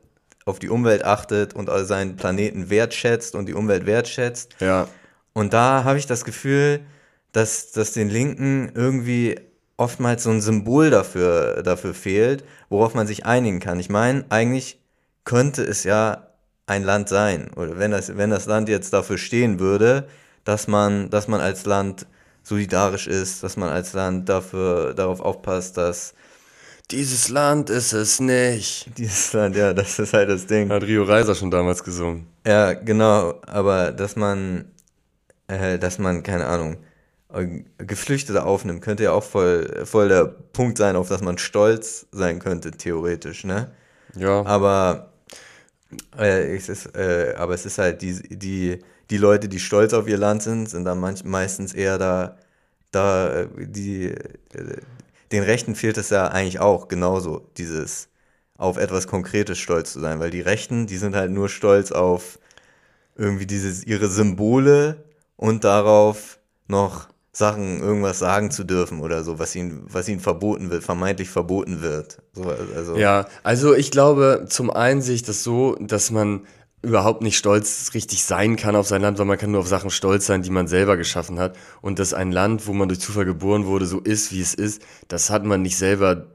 auf 0.45 0.59
die 0.59 0.69
Umwelt 0.69 1.05
achtet 1.05 1.55
und 1.55 1.71
seinen 1.87 2.17
Planeten 2.17 2.69
wertschätzt 2.69 3.35
und 3.35 3.47
die 3.47 3.55
Umwelt 3.55 3.87
wertschätzt. 3.87 4.57
Ja. 4.61 4.89
Und 5.33 5.55
da 5.55 5.85
habe 5.85 5.99
ich 5.99 6.07
das 6.07 6.25
Gefühl, 6.25 6.81
dass, 7.33 7.73
dass 7.73 7.93
den 7.93 8.11
Linken 8.11 8.71
irgendwie 8.75 9.41
oftmals 9.77 10.23
so 10.25 10.31
ein 10.31 10.41
Symbol 10.41 10.91
dafür, 10.91 11.63
dafür 11.63 11.95
fehlt, 11.95 12.45
worauf 12.69 12.95
man 12.95 13.07
sich 13.07 13.27
einigen 13.27 13.61
kann. 13.61 13.81
Ich 13.81 13.91
meine, 13.91 14.25
eigentlich 14.29 14.81
könnte 15.25 15.63
es 15.63 15.85
ja 15.85 16.29
ein 16.67 16.85
Land 16.85 17.09
sein, 17.09 17.51
oder 17.57 17.79
wenn 17.79 17.91
das, 17.91 18.17
wenn 18.17 18.31
das 18.31 18.47
Land 18.47 18.69
jetzt 18.69 18.93
dafür 18.93 19.19
stehen 19.19 19.59
würde, 19.61 20.07
dass 20.45 20.69
man, 20.69 21.11
dass 21.11 21.29
man 21.29 21.41
als 21.41 21.67
Land 21.67 22.07
solidarisch 22.43 23.07
ist, 23.07 23.43
dass 23.43 23.57
man 23.57 23.69
als 23.69 23.93
Land 23.93 24.29
dafür, 24.29 24.95
darauf 24.95 25.21
aufpasst, 25.21 25.77
dass 25.77 26.15
dieses 26.91 27.29
Land 27.29 27.71
ist 27.71 27.93
es 27.93 28.21
nicht. 28.21 28.91
Dieses 28.99 29.33
Land, 29.33 29.57
ja, 29.57 29.73
das 29.73 29.99
ist 29.99 30.13
halt 30.13 30.29
das 30.29 30.47
Ding. 30.47 30.71
Hat 30.71 30.83
Rio 30.83 31.05
Reiser 31.05 31.35
schon 31.35 31.51
damals 31.51 31.83
gesungen. 31.83 32.27
Ja, 32.47 32.75
genau, 32.75 33.41
aber 33.47 33.93
dass 33.93 34.17
man, 34.17 34.67
äh, 35.47 35.79
dass 35.79 35.99
man, 35.99 36.23
keine 36.23 36.47
Ahnung, 36.47 36.77
Geflüchtete 37.79 38.45
aufnimmt, 38.45 38.83
könnte 38.83 39.05
ja 39.05 39.12
auch 39.12 39.25
voll, 39.25 39.87
voll 39.87 40.09
der 40.09 40.27
Punkt 40.27 40.77
sein, 40.77 40.97
auf 40.97 41.09
das 41.09 41.23
man 41.23 41.38
stolz 41.38 42.07
sein 42.12 42.38
könnte, 42.38 42.73
theoretisch, 42.73 43.45
ne? 43.45 43.73
Ja. 44.14 44.45
Aber, 44.45 45.12
äh, 46.18 46.55
es 46.55 46.68
ist, 46.68 46.95
äh, 46.95 47.35
aber 47.37 47.55
es 47.55 47.64
ist 47.64 47.79
halt, 47.79 48.03
die, 48.03 48.12
die, 48.29 48.79
die 49.09 49.16
Leute, 49.16 49.49
die 49.49 49.61
stolz 49.61 49.95
auf 49.95 50.09
ihr 50.09 50.18
Land 50.18 50.42
sind, 50.42 50.68
sind 50.68 50.85
dann 50.85 51.01
manch, 51.01 51.25
meistens 51.25 51.73
eher 51.73 51.97
da, 51.97 52.37
da, 52.90 53.47
die, 53.57 54.09
äh, 54.09 54.77
den 55.33 55.42
Rechten 55.42 55.75
fehlt 55.75 55.97
es 55.97 56.11
ja 56.11 56.29
eigentlich 56.29 56.61
auch 56.61 56.88
genauso, 56.88 57.49
dieses 57.57 58.09
auf 58.59 58.77
etwas 58.77 59.07
Konkretes 59.07 59.59
stolz 59.59 59.92
zu 59.92 60.01
sein, 60.01 60.21
weil 60.21 60.31
die 60.31 60.42
Rechten, 60.42 60.87
die 60.87 60.99
sind 60.99 61.16
halt 61.16 61.31
nur 61.31 61.49
stolz 61.49 61.90
auf 61.90 62.38
irgendwie 63.16 63.47
dieses, 63.47 63.85
ihre 63.85 64.09
Symbole 64.09 65.05
und 65.37 65.64
darauf 65.64 66.38
noch 66.68 67.09
Sachen, 67.35 67.81
irgendwas 67.81 68.18
sagen 68.18 68.51
zu 68.51 68.62
dürfen 68.64 69.01
oder 69.01 69.25
so, 69.25 69.38
was 69.38 69.55
ihnen, 69.57 69.85
was 69.88 70.07
ihnen 70.09 70.21
verboten 70.21 70.71
wird, 70.71 70.85
vermeintlich 70.85 71.31
verboten 71.31 71.81
wird. 71.81 72.18
So, 72.35 72.45
also. 72.77 72.97
Ja, 72.97 73.27
also 73.42 73.75
ich 73.75 73.90
glaube, 73.90 74.45
zum 74.49 74.71
einen 74.71 75.01
sehe 75.01 75.14
ich 75.14 75.23
das 75.23 75.42
so, 75.42 75.77
dass 75.81 76.11
man 76.11 76.47
überhaupt 76.83 77.23
nicht 77.23 77.38
stolz 77.38 77.92
richtig 77.95 78.25
sein 78.25 78.57
kann 78.57 78.77
auf 78.77 78.87
sein 78.87 79.01
Land, 79.01 79.18
weil 79.18 79.25
man 79.25 79.38
kann 79.38 79.53
nur 79.53 79.61
auf 79.61 79.68
Sachen 79.68 79.88
stolz 79.90 80.27
sein, 80.27 80.42
die 80.42 80.51
man 80.51 80.66
selber 80.66 80.97
geschaffen 80.97 81.38
hat. 81.38 81.57
Und 81.81 81.99
dass 81.99 82.12
ein 82.12 82.33
Land, 82.33 82.66
wo 82.66 82.75
man 82.75 82.88
durch 82.88 83.01
Zufall 83.01 83.25
geboren 83.25 83.66
wurde, 83.66 83.87
so 83.87 84.01
ist, 84.01 84.33
wie 84.33 84.40
es 84.40 84.53
ist, 84.53 84.83
das 85.09 85.31
hat 85.31 85.45
man 85.45 85.62
nicht 85.62 85.79
selber 85.79 86.27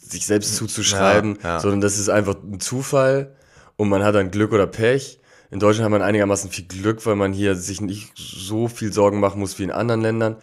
sich 0.00 0.26
selbst 0.26 0.56
zuzuschreiben, 0.56 1.38
ja, 1.42 1.48
ja. 1.48 1.60
sondern 1.60 1.80
das 1.80 1.98
ist 1.98 2.08
einfach 2.08 2.34
ein 2.42 2.60
Zufall 2.60 3.36
und 3.76 3.88
man 3.88 4.02
hat 4.02 4.14
dann 4.14 4.30
Glück 4.30 4.52
oder 4.52 4.66
Pech. 4.66 5.19
In 5.50 5.58
Deutschland 5.58 5.84
hat 5.84 5.90
man 5.90 6.02
einigermaßen 6.02 6.50
viel 6.50 6.66
Glück, 6.66 7.04
weil 7.06 7.16
man 7.16 7.32
hier 7.32 7.56
sich 7.56 7.80
nicht 7.80 8.12
so 8.16 8.68
viel 8.68 8.92
Sorgen 8.92 9.18
machen 9.18 9.40
muss 9.40 9.58
wie 9.58 9.64
in 9.64 9.72
anderen 9.72 10.00
Ländern, 10.00 10.36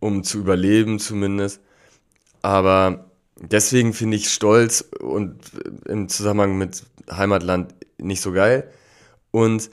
um 0.00 0.22
zu 0.22 0.38
überleben 0.38 0.98
zumindest. 0.98 1.60
Aber 2.42 3.10
deswegen 3.40 3.94
finde 3.94 4.18
ich 4.18 4.30
Stolz 4.30 4.84
und 5.00 5.38
im 5.86 6.08
Zusammenhang 6.08 6.58
mit 6.58 6.82
Heimatland 7.10 7.74
nicht 7.98 8.20
so 8.20 8.32
geil. 8.32 8.70
Und 9.30 9.70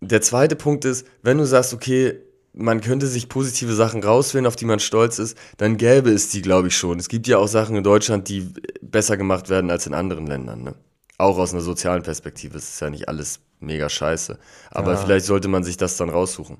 der 0.00 0.22
zweite 0.22 0.54
Punkt 0.54 0.84
ist, 0.84 1.06
wenn 1.22 1.38
du 1.38 1.46
sagst, 1.46 1.74
okay, 1.74 2.20
man 2.52 2.80
könnte 2.80 3.06
sich 3.06 3.28
positive 3.28 3.74
Sachen 3.74 4.02
rauswählen, 4.02 4.46
auf 4.46 4.56
die 4.56 4.64
man 4.64 4.80
stolz 4.80 5.18
ist, 5.18 5.36
dann 5.58 5.76
gäbe 5.76 6.10
es 6.10 6.30
die, 6.30 6.42
glaube 6.42 6.68
ich, 6.68 6.76
schon. 6.76 6.98
Es 6.98 7.08
gibt 7.08 7.26
ja 7.26 7.38
auch 7.38 7.48
Sachen 7.48 7.76
in 7.76 7.84
Deutschland, 7.84 8.28
die 8.28 8.48
besser 8.80 9.16
gemacht 9.16 9.50
werden 9.50 9.70
als 9.70 9.86
in 9.86 9.94
anderen 9.94 10.26
Ländern. 10.26 10.62
Ne? 10.62 10.74
Auch 11.18 11.38
aus 11.38 11.52
einer 11.52 11.62
sozialen 11.62 12.02
Perspektive. 12.02 12.58
Es 12.58 12.68
ist 12.68 12.80
ja 12.80 12.90
nicht 12.90 13.08
alles 13.08 13.40
mega 13.60 13.88
scheiße. 13.88 14.38
Aber 14.70 14.92
ja. 14.92 14.96
vielleicht 14.98 15.26
sollte 15.26 15.48
man 15.48 15.64
sich 15.64 15.76
das 15.76 15.96
dann 15.96 16.10
raussuchen. 16.10 16.58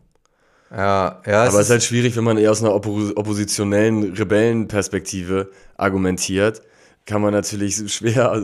Ja, 0.71 1.23
ja. 1.27 1.45
Aber 1.45 1.61
es 1.61 1.67
ist 1.67 1.71
halt 1.71 1.85
schwierig, 1.85 2.17
wenn 2.17 2.25
man 2.25 2.39
eher 2.39 2.51
aus 2.51 2.63
einer 2.63 2.75
Oppo 2.75 3.11
oppositionellen 3.15 4.15
Rebellenperspektive 4.15 5.51
argumentiert, 5.77 6.63
kann 7.05 7.23
man 7.23 7.33
natürlich 7.33 7.77
schwer, 7.93 8.43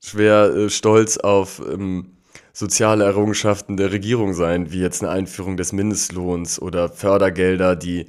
schwer 0.00 0.54
äh, 0.54 0.70
stolz 0.70 1.16
auf 1.16 1.62
ähm, 1.66 2.16
soziale 2.52 3.04
Errungenschaften 3.04 3.78
der 3.78 3.90
Regierung 3.92 4.34
sein, 4.34 4.70
wie 4.70 4.80
jetzt 4.80 5.02
eine 5.02 5.10
Einführung 5.10 5.56
des 5.56 5.72
Mindestlohns 5.72 6.60
oder 6.60 6.90
Fördergelder, 6.90 7.74
die 7.76 8.06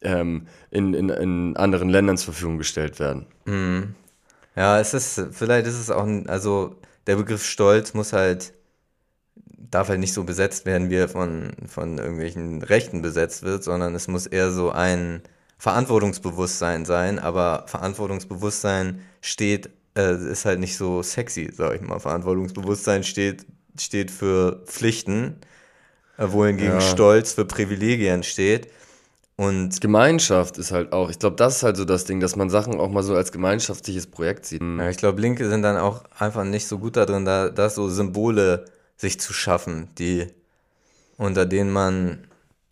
ähm, 0.00 0.46
in, 0.70 0.94
in, 0.94 1.10
in 1.10 1.56
anderen 1.56 1.90
Ländern 1.90 2.16
zur 2.16 2.32
Verfügung 2.32 2.58
gestellt 2.58 2.98
werden. 2.98 3.26
Mhm. 3.44 3.94
Ja, 4.56 4.80
es 4.80 4.94
ist, 4.94 5.28
vielleicht 5.32 5.66
ist 5.66 5.78
es 5.78 5.90
auch, 5.90 6.06
also 6.26 6.76
der 7.06 7.16
Begriff 7.16 7.44
Stolz 7.44 7.94
muss 7.94 8.12
halt 8.12 8.52
darf 9.72 9.88
halt 9.88 10.00
nicht 10.00 10.12
so 10.12 10.24
besetzt 10.24 10.66
werden, 10.66 10.90
wie 10.90 10.96
er 10.96 11.08
von, 11.08 11.52
von 11.66 11.98
irgendwelchen 11.98 12.62
Rechten 12.62 13.02
besetzt 13.02 13.42
wird, 13.42 13.64
sondern 13.64 13.94
es 13.94 14.06
muss 14.06 14.26
eher 14.26 14.50
so 14.50 14.70
ein 14.70 15.22
Verantwortungsbewusstsein 15.58 16.84
sein, 16.84 17.18
aber 17.18 17.64
Verantwortungsbewusstsein 17.68 19.00
steht, 19.20 19.70
äh, 19.96 20.14
ist 20.14 20.44
halt 20.44 20.60
nicht 20.60 20.76
so 20.76 21.02
sexy, 21.02 21.50
sag 21.52 21.74
ich 21.74 21.80
mal. 21.80 22.00
Verantwortungsbewusstsein 22.00 23.02
steht, 23.02 23.46
steht 23.78 24.10
für 24.10 24.62
Pflichten, 24.66 25.36
äh, 26.18 26.26
wohingegen 26.30 26.74
ja. 26.74 26.80
Stolz 26.80 27.32
für 27.32 27.44
Privilegien 27.44 28.22
steht. 28.22 28.70
Und 29.42 29.80
Gemeinschaft 29.80 30.56
ist 30.56 30.70
halt 30.70 30.92
auch, 30.92 31.10
ich 31.10 31.18
glaube, 31.18 31.34
das 31.34 31.56
ist 31.56 31.62
halt 31.64 31.76
so 31.76 31.84
das 31.84 32.04
Ding, 32.04 32.20
dass 32.20 32.36
man 32.36 32.48
Sachen 32.48 32.78
auch 32.78 32.90
mal 32.90 33.02
so 33.02 33.16
als 33.16 33.32
gemeinschaftliches 33.32 34.06
Projekt 34.06 34.46
sieht. 34.46 34.62
Ja, 34.62 34.88
ich 34.88 34.98
glaube, 34.98 35.20
Linke 35.20 35.48
sind 35.48 35.62
dann 35.62 35.78
auch 35.78 36.04
einfach 36.16 36.44
nicht 36.44 36.68
so 36.68 36.78
gut 36.78 36.96
darin, 36.96 37.24
da, 37.24 37.48
da 37.48 37.68
so 37.68 37.88
Symbole 37.88 38.66
sich 38.96 39.18
zu 39.18 39.32
schaffen, 39.32 39.88
die 39.98 40.28
unter 41.16 41.44
denen 41.44 41.72
man 41.72 42.18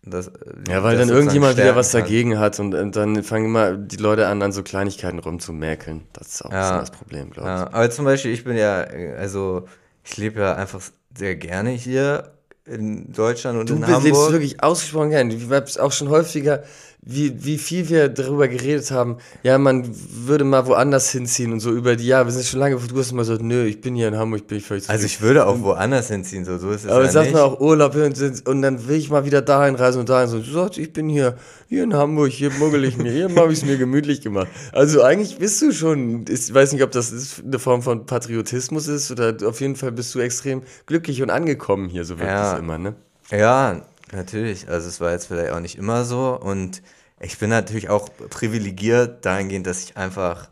das, 0.03 0.31
ja, 0.65 0.81
weil 0.81 0.97
dann 0.97 1.09
irgendjemand 1.09 1.57
wieder 1.57 1.75
was 1.75 1.91
kann. 1.91 2.01
dagegen 2.01 2.39
hat 2.39 2.57
und, 2.61 2.73
und, 2.73 2.95
dann 2.95 3.21
fangen 3.21 3.45
immer 3.45 3.73
die 3.73 3.97
Leute 3.97 4.27
an, 4.27 4.41
an 4.41 4.53
so 4.53 4.63
Kleinigkeiten 4.63 5.19
rumzumerkeln. 5.19 6.07
Das 6.13 6.27
ist 6.29 6.45
auch 6.45 6.53
ja, 6.53 6.79
das 6.79 6.91
Problem, 6.91 7.31
glaube 7.31 7.49
ich. 7.49 7.55
Ja, 7.55 7.67
aber 7.73 7.89
zum 7.91 8.05
Beispiel, 8.05 8.31
ich 8.31 8.45
bin 8.45 8.55
ja, 8.55 8.85
also 9.17 9.67
ich 10.05 10.15
lebe 10.15 10.39
ja 10.39 10.55
einfach 10.55 10.81
sehr 11.13 11.35
gerne 11.35 11.71
hier 11.71 12.31
in 12.65 13.11
Deutschland 13.11 13.59
und 13.59 13.69
du 13.69 13.75
in 13.75 13.87
Hamburg. 13.87 14.01
Du 14.01 14.07
lebst 14.07 14.31
wirklich 14.31 14.63
ausgesprochen 14.63 15.09
gerne. 15.09 15.35
Du 15.35 15.49
hast 15.49 15.79
auch 15.79 15.91
schon 15.91 16.09
häufiger 16.09 16.63
wie, 17.03 17.43
wie 17.43 17.57
viel 17.57 17.89
wir 17.89 18.09
darüber 18.09 18.47
geredet 18.47 18.91
haben, 18.91 19.17
ja, 19.41 19.57
man 19.57 19.89
würde 19.89 20.43
mal 20.43 20.67
woanders 20.67 21.09
hinziehen 21.11 21.51
und 21.51 21.59
so 21.59 21.71
über 21.71 21.95
die 21.95 22.05
Jahre. 22.05 22.25
Wir 22.25 22.31
sind 22.31 22.45
schon 22.45 22.59
lange, 22.59 22.75
du 22.75 22.99
hast 22.99 23.11
immer 23.11 23.23
gesagt, 23.23 23.41
nö, 23.41 23.65
ich 23.65 23.81
bin 23.81 23.95
hier 23.95 24.07
in 24.07 24.15
Hamburg, 24.15 24.45
bin 24.45 24.59
ich 24.59 24.65
völlig 24.65 24.87
Also 24.87 25.05
ich 25.05 25.19
würde 25.19 25.47
auch 25.47 25.59
woanders 25.61 26.09
hinziehen, 26.09 26.45
so, 26.45 26.59
so 26.59 26.69
ist 26.69 26.85
es 26.85 26.91
Aber 26.91 27.05
ja 27.05 27.11
sagt 27.11 27.33
man 27.33 27.41
auch 27.41 27.59
Urlaub 27.59 27.95
und, 27.95 28.47
und 28.47 28.61
dann 28.61 28.87
will 28.87 28.97
ich 28.97 29.09
mal 29.09 29.25
wieder 29.25 29.41
dahin 29.41 29.75
reisen 29.75 29.99
und 29.99 30.09
dahin 30.09 30.29
so, 30.29 30.41
sagst, 30.41 30.77
ich 30.77 30.93
bin 30.93 31.09
hier, 31.09 31.37
hier 31.67 31.83
in 31.83 31.95
Hamburg, 31.95 32.31
hier 32.31 32.51
muggel 32.51 32.83
ich 32.83 32.97
mir, 32.97 33.11
hier 33.11 33.29
habe 33.35 33.51
ich 33.51 33.59
es 33.59 33.65
mir 33.65 33.77
gemütlich 33.77 34.21
gemacht. 34.21 34.47
Also 34.71 35.01
eigentlich 35.01 35.37
bist 35.37 35.59
du 35.63 35.71
schon, 35.71 36.25
ich 36.29 36.53
weiß 36.53 36.71
nicht, 36.73 36.83
ob 36.83 36.91
das 36.91 37.41
eine 37.43 37.57
Form 37.57 37.81
von 37.81 38.05
Patriotismus 38.05 38.87
ist 38.87 39.09
oder 39.09 39.35
auf 39.45 39.59
jeden 39.59 39.75
Fall 39.75 39.91
bist 39.91 40.13
du 40.13 40.19
extrem 40.19 40.61
glücklich 40.85 41.23
und 41.23 41.31
angekommen 41.31 41.89
hier, 41.89 42.05
so 42.05 42.19
wirkt 42.19 42.31
ja. 42.31 42.53
es 42.53 42.59
immer, 42.59 42.77
ne? 42.77 42.93
Ja, 43.31 43.81
Natürlich, 44.11 44.67
also 44.67 44.89
es 44.89 44.99
war 44.99 45.11
jetzt 45.11 45.27
vielleicht 45.27 45.51
auch 45.51 45.59
nicht 45.59 45.77
immer 45.77 46.03
so 46.03 46.37
und 46.39 46.81
ich 47.19 47.37
bin 47.37 47.49
natürlich 47.49 47.89
auch 47.89 48.09
privilegiert 48.29 49.25
dahingehend, 49.25 49.67
dass 49.67 49.83
ich 49.83 49.95
einfach 49.95 50.49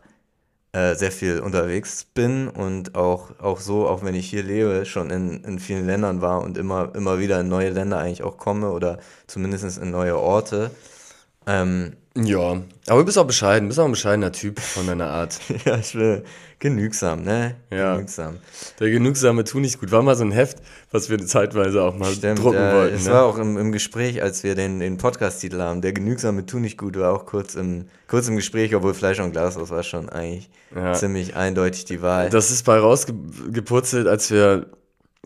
äh, 0.72 0.94
sehr 0.94 1.10
viel 1.12 1.40
unterwegs 1.40 2.04
bin 2.04 2.48
und 2.48 2.94
auch, 2.94 3.38
auch 3.40 3.60
so, 3.60 3.88
auch 3.88 4.04
wenn 4.04 4.14
ich 4.14 4.30
hier 4.30 4.44
lebe, 4.44 4.86
schon 4.86 5.10
in, 5.10 5.42
in 5.44 5.58
vielen 5.58 5.84
Ländern 5.84 6.20
war 6.20 6.42
und 6.42 6.56
immer, 6.56 6.94
immer 6.94 7.18
wieder 7.18 7.40
in 7.40 7.48
neue 7.48 7.70
Länder 7.70 7.98
eigentlich 7.98 8.22
auch 8.22 8.38
komme 8.38 8.70
oder 8.70 8.98
zumindest 9.26 9.78
in 9.78 9.90
neue 9.90 10.16
Orte. 10.16 10.70
Ähm, 11.50 11.92
Ja, 12.16 12.60
aber 12.88 12.98
du 13.00 13.04
bist 13.04 13.18
auch 13.18 13.26
bescheiden, 13.26 13.68
bist 13.68 13.78
auch 13.78 13.84
ein 13.84 13.90
bescheidener 13.92 14.32
Typ 14.32 14.58
von 14.60 14.86
deiner 14.86 15.08
Art. 15.08 15.38
ja, 15.64 15.78
ich 15.78 15.94
will 15.94 16.24
genügsam, 16.58 17.22
ne? 17.22 17.54
Ja. 17.70 17.94
Genügsam. 17.94 18.36
Der 18.78 18.90
Genugsame 18.90 19.44
tu 19.44 19.60
nicht 19.60 19.78
gut. 19.80 19.90
War 19.92 20.02
mal 20.02 20.16
so 20.16 20.24
ein 20.24 20.32
Heft, 20.32 20.58
was 20.90 21.08
wir 21.08 21.18
zeitweise 21.26 21.82
auch 21.82 21.96
mal 21.96 22.12
Stimmt, 22.12 22.40
drucken 22.40 22.58
äh, 22.58 22.74
wollten. 22.74 22.96
es 22.96 23.06
ne? 23.06 23.12
war 23.12 23.24
auch 23.24 23.38
im, 23.38 23.56
im 23.56 23.72
Gespräch, 23.72 24.22
als 24.22 24.42
wir 24.42 24.54
den, 24.54 24.80
den 24.80 24.98
Podcast-Titel 24.98 25.58
haben. 25.60 25.80
Der 25.82 25.92
genügsame 25.92 26.44
Tu 26.46 26.58
nicht 26.58 26.76
gut 26.76 26.98
war 26.98 27.12
auch 27.12 27.24
kurz 27.26 27.54
im, 27.54 27.86
kurz 28.08 28.28
im 28.28 28.36
Gespräch, 28.36 28.74
obwohl 28.74 28.92
Fleisch 28.92 29.20
und 29.20 29.32
Glas, 29.32 29.56
das 29.56 29.70
war 29.70 29.82
schon 29.84 30.08
eigentlich 30.10 30.50
Ja. 30.74 30.92
ziemlich 30.92 31.36
eindeutig 31.36 31.84
die 31.86 32.02
Wahl. 32.02 32.28
Das 32.28 32.50
ist 32.50 32.64
bei 32.64 32.78
rausgepurzelt, 32.78 34.06
als 34.06 34.30
wir. 34.30 34.66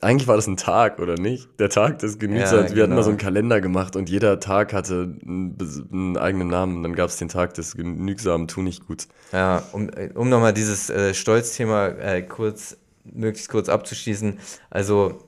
Eigentlich 0.05 0.29
war 0.29 0.37
das 0.37 0.47
ein 0.47 0.57
Tag, 0.57 0.99
oder 0.99 1.15
nicht? 1.15 1.49
Der 1.59 1.71
Tag 1.71 1.99
des 2.01 2.19
Genügsams. 2.19 2.71
Ja, 2.71 2.77
wir 2.77 2.83
hatten 2.83 2.91
genau. 2.91 2.97
mal 2.97 3.03
so 3.03 3.11
einen 3.11 3.19
Kalender 3.19 3.61
gemacht 3.61 3.97
und 3.97 4.11
jeder 4.11 4.39
Tag 4.39 4.73
hatte 4.75 5.17
einen, 5.25 5.57
einen 5.91 6.17
eigenen 6.19 6.49
Namen. 6.49 6.77
Und 6.77 6.83
dann 6.83 6.95
gab 6.95 7.09
es 7.09 7.17
den 7.17 7.29
Tag 7.29 7.55
des 7.55 7.75
genügsamen 7.75 8.47
Tu 8.47 8.63
nicht 8.63 8.87
gut. 8.87 9.09
Ja, 9.33 9.63
um, 9.73 9.91
um 10.15 10.29
nochmal 10.29 10.53
dieses 10.53 10.91
äh, 10.91 11.15
Stolzthema 11.15 11.89
äh, 11.89 12.23
kurz, 12.23 12.77
möglichst 13.05 13.49
kurz 13.49 13.69
abzuschließen. 13.69 14.39
Also, 14.69 15.19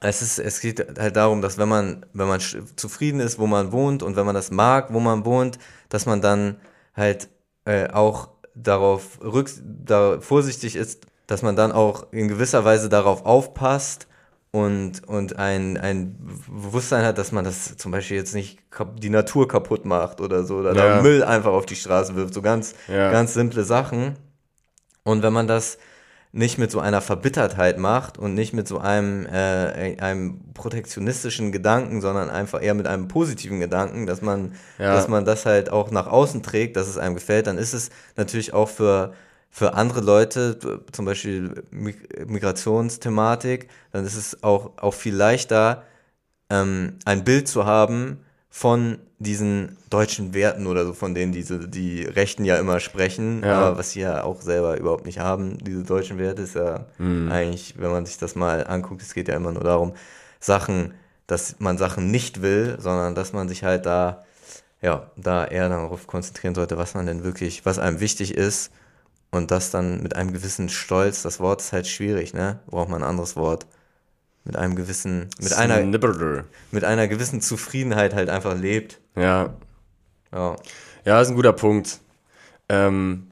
es, 0.00 0.20
ist, 0.20 0.40
es 0.40 0.60
geht 0.60 0.98
halt 0.98 1.14
darum, 1.14 1.40
dass 1.40 1.56
wenn 1.58 1.68
man, 1.68 2.04
wenn 2.12 2.26
man 2.26 2.40
zufrieden 2.74 3.20
ist, 3.20 3.38
wo 3.38 3.46
man 3.46 3.70
wohnt 3.70 4.02
und 4.02 4.16
wenn 4.16 4.26
man 4.26 4.34
das 4.34 4.50
mag, 4.50 4.92
wo 4.92 4.98
man 4.98 5.24
wohnt, 5.24 5.58
dass 5.88 6.06
man 6.06 6.20
dann 6.20 6.56
halt 6.96 7.28
äh, 7.66 7.88
auch 7.88 8.30
darauf 8.54 9.20
rück, 9.22 9.48
da 9.64 10.20
vorsichtig 10.20 10.74
ist, 10.74 11.06
dass 11.32 11.40
man 11.40 11.56
dann 11.56 11.72
auch 11.72 12.06
in 12.12 12.28
gewisser 12.28 12.62
Weise 12.66 12.90
darauf 12.90 13.24
aufpasst 13.24 14.06
und, 14.50 15.08
und 15.08 15.38
ein, 15.38 15.78
ein 15.78 16.14
Bewusstsein 16.46 17.06
hat, 17.06 17.16
dass 17.16 17.32
man 17.32 17.42
das 17.42 17.78
zum 17.78 17.90
Beispiel 17.90 18.18
jetzt 18.18 18.34
nicht 18.34 18.58
die 18.98 19.08
Natur 19.08 19.48
kaputt 19.48 19.86
macht 19.86 20.20
oder 20.20 20.44
so, 20.44 20.56
oder 20.56 20.74
Ja. 20.74 21.00
Müll 21.00 21.24
einfach 21.24 21.52
auf 21.52 21.64
die 21.64 21.74
Straße 21.74 22.14
wirft, 22.16 22.34
so 22.34 22.42
ganz, 22.42 22.74
Ja. 22.86 23.10
ganz 23.10 23.32
simple 23.32 23.64
Sachen. 23.64 24.16
Und 25.04 25.22
wenn 25.22 25.32
man 25.32 25.46
das 25.46 25.78
nicht 26.32 26.58
mit 26.58 26.70
so 26.70 26.80
einer 26.80 27.00
Verbittertheit 27.00 27.78
macht 27.78 28.18
und 28.18 28.34
nicht 28.34 28.52
mit 28.52 28.68
so 28.68 28.78
einem, 28.78 29.24
äh, 29.24 29.96
einem 30.00 30.52
protektionistischen 30.52 31.50
Gedanken, 31.50 32.02
sondern 32.02 32.28
einfach 32.28 32.62
eher 32.62 32.74
mit 32.74 32.86
einem 32.86 33.08
positiven 33.08 33.58
Gedanken, 33.58 34.06
dass 34.06 34.20
man, 34.20 34.52
Ja. 34.78 34.94
dass 34.94 35.08
man 35.08 35.24
das 35.24 35.46
halt 35.46 35.70
auch 35.72 35.90
nach 35.90 36.08
außen 36.08 36.42
trägt, 36.42 36.76
dass 36.76 36.88
es 36.88 36.98
einem 36.98 37.14
gefällt, 37.14 37.46
dann 37.46 37.56
ist 37.56 37.72
es 37.72 37.88
natürlich 38.16 38.52
auch 38.52 38.68
für, 38.68 39.14
für 39.54 39.74
andere 39.74 40.00
Leute, 40.00 40.58
zum 40.92 41.04
Beispiel 41.04 41.62
Mig- 41.70 42.26
Migrationsthematik, 42.26 43.68
dann 43.92 44.06
ist 44.06 44.16
es 44.16 44.42
auch, 44.42 44.70
auch 44.78 44.94
viel 44.94 45.14
leichter, 45.14 45.82
ähm, 46.48 46.94
ein 47.04 47.22
Bild 47.22 47.48
zu 47.48 47.66
haben 47.66 48.18
von 48.48 48.98
diesen 49.18 49.76
deutschen 49.90 50.32
Werten 50.32 50.66
oder 50.66 50.86
so, 50.86 50.94
von 50.94 51.14
denen 51.14 51.32
diese, 51.32 51.68
die 51.68 52.02
Rechten 52.02 52.46
ja 52.46 52.56
immer 52.56 52.80
sprechen, 52.80 53.42
Ja. 53.44 53.58
aber 53.60 53.78
was 53.78 53.90
sie 53.90 54.00
ja 54.00 54.24
auch 54.24 54.40
selber 54.40 54.78
überhaupt 54.78 55.04
nicht 55.04 55.18
haben. 55.18 55.58
Diese 55.58 55.82
deutschen 55.84 56.18
Werte 56.18 56.42
ist 56.42 56.54
ja 56.54 56.86
eigentlich, 56.98 57.74
wenn 57.78 57.90
man 57.90 58.06
sich 58.06 58.16
das 58.16 58.34
mal 58.34 58.66
anguckt, 58.66 59.02
es 59.02 59.12
geht 59.14 59.28
ja 59.28 59.36
immer 59.36 59.52
nur 59.52 59.64
darum, 59.64 59.92
Sachen, 60.40 60.94
dass 61.26 61.56
man 61.60 61.76
Sachen 61.78 62.10
nicht 62.10 62.40
will, 62.40 62.76
sondern 62.80 63.14
dass 63.14 63.32
man 63.34 63.48
sich 63.48 63.64
halt 63.64 63.84
da, 63.86 64.24
ja, 64.80 65.10
da 65.16 65.44
eher 65.44 65.68
darauf 65.68 66.06
konzentrieren 66.06 66.54
sollte, 66.54 66.78
was 66.78 66.94
man 66.94 67.06
denn 67.06 67.22
wirklich, 67.22 67.64
was 67.66 67.78
einem 67.78 68.00
wichtig 68.00 68.34
ist 68.34 68.70
und 69.32 69.50
das 69.50 69.70
dann 69.70 70.02
mit 70.02 70.14
einem 70.14 70.32
gewissen 70.32 70.68
Stolz, 70.68 71.22
das 71.22 71.40
Wort 71.40 71.62
ist 71.62 71.72
halt 71.72 71.88
schwierig, 71.88 72.34
ne? 72.34 72.60
Braucht 72.66 72.90
man 72.90 73.02
ein 73.02 73.08
anderes 73.08 73.34
Wort. 73.34 73.66
Mit 74.44 74.56
einem 74.56 74.76
gewissen, 74.76 75.30
mit 75.40 75.52
einer, 75.54 75.78
Snibberder. 75.78 76.44
mit 76.70 76.84
einer 76.84 77.08
gewissen 77.08 77.40
Zufriedenheit 77.40 78.12
halt 78.14 78.28
einfach 78.28 78.56
lebt. 78.56 79.00
Ja, 79.16 79.54
Ja. 80.32 80.56
Ja, 81.04 81.20
ist 81.20 81.28
ein 81.28 81.34
guter 81.34 81.52
Punkt. 81.52 82.00
Ähm, 82.68 83.30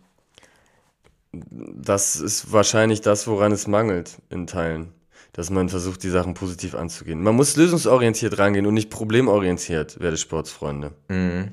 das 1.33 2.17
ist 2.17 2.53
wahrscheinlich 2.53 3.01
das, 3.01 3.27
woran 3.29 3.53
es 3.53 3.67
mangelt 3.67 4.19
in 4.29 4.47
Teilen. 4.47 4.93
Dass 5.33 5.51
man 5.51 5.69
versucht, 5.69 6.03
die 6.03 6.09
Sachen 6.11 6.35
positiv 6.35 6.75
anzugehen. 6.75 7.23
Man 7.23 7.37
muss 7.37 7.55
lösungsorientiert 7.55 8.39
rangehen 8.39 8.67
und 8.67 8.75
nicht 8.75 8.91
problemorientiert, 8.91 10.01
werte 10.01 10.17
Sportsfreunde. 10.17 10.93
Mhm. 11.09 11.53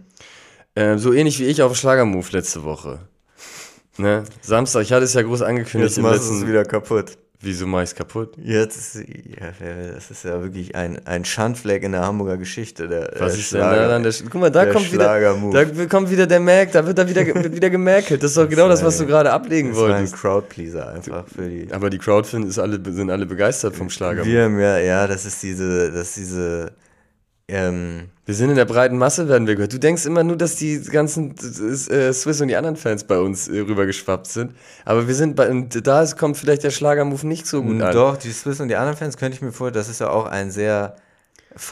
Ähm, 0.76 0.98
so 0.98 1.14
ähnlich 1.14 1.38
wie 1.40 1.46
ich 1.46 1.62
auf 1.62 1.76
Schlagermove 1.76 2.32
letzte 2.32 2.64
Woche. 2.64 3.08
Ne? 3.98 4.24
Samstag, 4.42 4.82
ich 4.82 4.94
hatte 4.94 5.06
es 5.06 5.14
ja 5.14 5.22
groß 5.22 5.42
angekündigt 5.42 5.96
Jetzt 5.96 6.04
machst 6.04 6.30
du 6.30 6.36
es 6.36 6.48
wieder 6.48 6.64
kaputt. 6.66 7.18
Wieso 7.40 7.68
mach 7.68 7.84
ich's 7.84 7.94
kaputt? 7.94 8.34
Jetzt, 8.44 8.96
ja, 8.96 9.04
das 9.94 10.10
ist 10.10 10.24
ja 10.24 10.42
wirklich 10.42 10.76
ein, 10.76 11.06
ein 11.06 11.24
Schandfleck 11.24 11.84
in 11.84 11.92
der 11.92 12.02
Hamburger 12.02 12.36
Geschichte. 12.36 12.88
Der, 12.88 13.12
Was 13.20 13.34
der 13.34 13.40
ist 13.42 13.54
denn 13.54 13.60
da 13.62 13.88
dann 13.88 14.02
der 14.02 14.12
Guck 14.24 14.42
mal, 14.42 14.50
da 14.50 14.66
kommt 14.66 14.92
wieder, 14.92 15.36
da 15.52 15.86
kommt 15.86 16.10
wieder 16.10 16.26
der 16.26 16.40
Mac, 16.40 16.72
da 16.72 16.86
wird 16.88 16.98
da 16.98 17.08
wieder, 17.08 17.24
wird 17.28 17.56
wieder 17.56 17.70
gemerkelt. 17.70 18.24
Das 18.24 18.32
ist 18.32 18.38
doch 18.38 18.50
genau 18.50 18.68
das, 18.68 18.84
was 18.84 18.98
du 18.98 19.06
gerade 19.06 19.32
ablegen 19.32 19.70
Das 19.70 19.78
war 19.78 19.90
ein 19.90 19.94
wolltest. 19.98 20.16
Crowdpleaser 20.16 20.90
einfach 20.90 21.26
für 21.28 21.48
die. 21.48 21.68
Aber 21.72 21.92
die 21.92 22.00
Crowdfin 22.00 22.48
ist 22.48 22.58
alle, 22.58 22.82
sind 22.92 23.12
alle 23.12 23.28
begeistert 23.28 23.76
vom 23.76 23.92
Schlager. 23.92 24.26
Wir, 24.26 24.34
Wir 24.34 24.44
haben 24.46 24.60
ja, 24.60 24.80
ja, 24.80 25.06
das 25.06 25.26
ist 25.28 25.44
diese, 25.44 25.92
das 25.92 26.08
ist 26.08 26.18
diese, 26.18 26.72
ähm, 27.50 28.10
sind 28.26 28.50
in 28.50 28.58
der 28.58 28.66
breiten 28.66 28.98
Masse, 28.98 29.30
werden 29.30 29.48
wir 29.48 29.56
gehört. 29.56 29.72
Du 29.72 29.80
denkst 29.80 30.06
immer 30.06 30.24
nur, 30.24 30.36
dass 30.36 30.58
die 30.58 30.82
ganzen 30.82 31.32
äh, 31.32 32.12
Swiss 32.12 32.42
und 32.42 32.50
die 32.50 32.58
anderen 32.58 32.76
Fans 32.76 33.06
bei 33.06 33.20
uns 33.20 33.48
äh, 33.48 33.60
rübergeschwappt 33.60 34.28
sind. 34.28 34.54
Aber 34.84 35.08
wir 35.08 35.16
sind 35.16 35.38
bei, 35.38 35.50
und 35.50 35.88
da 35.88 36.02
ist, 36.02 36.18
kommt 36.18 36.38
vielleicht 36.38 36.64
der 36.64 36.72
Schlagermove 36.72 37.26
nicht 37.26 37.48
so 37.48 37.64
gut 37.64 37.82
an. 37.82 37.94
Doch, 37.94 38.18
die 38.18 38.32
Swiss 38.32 38.60
und 38.60 38.68
die 38.68 38.76
anderen 38.76 38.98
Fans 38.98 39.16
könnte 39.16 39.36
ich 39.36 39.42
mir 39.42 39.54
vorstellen, 39.54 39.76
das 39.76 39.88
ist 39.88 40.02
ja 40.02 40.10
auch 40.10 40.26
ein 40.26 40.52
sehr 40.52 40.98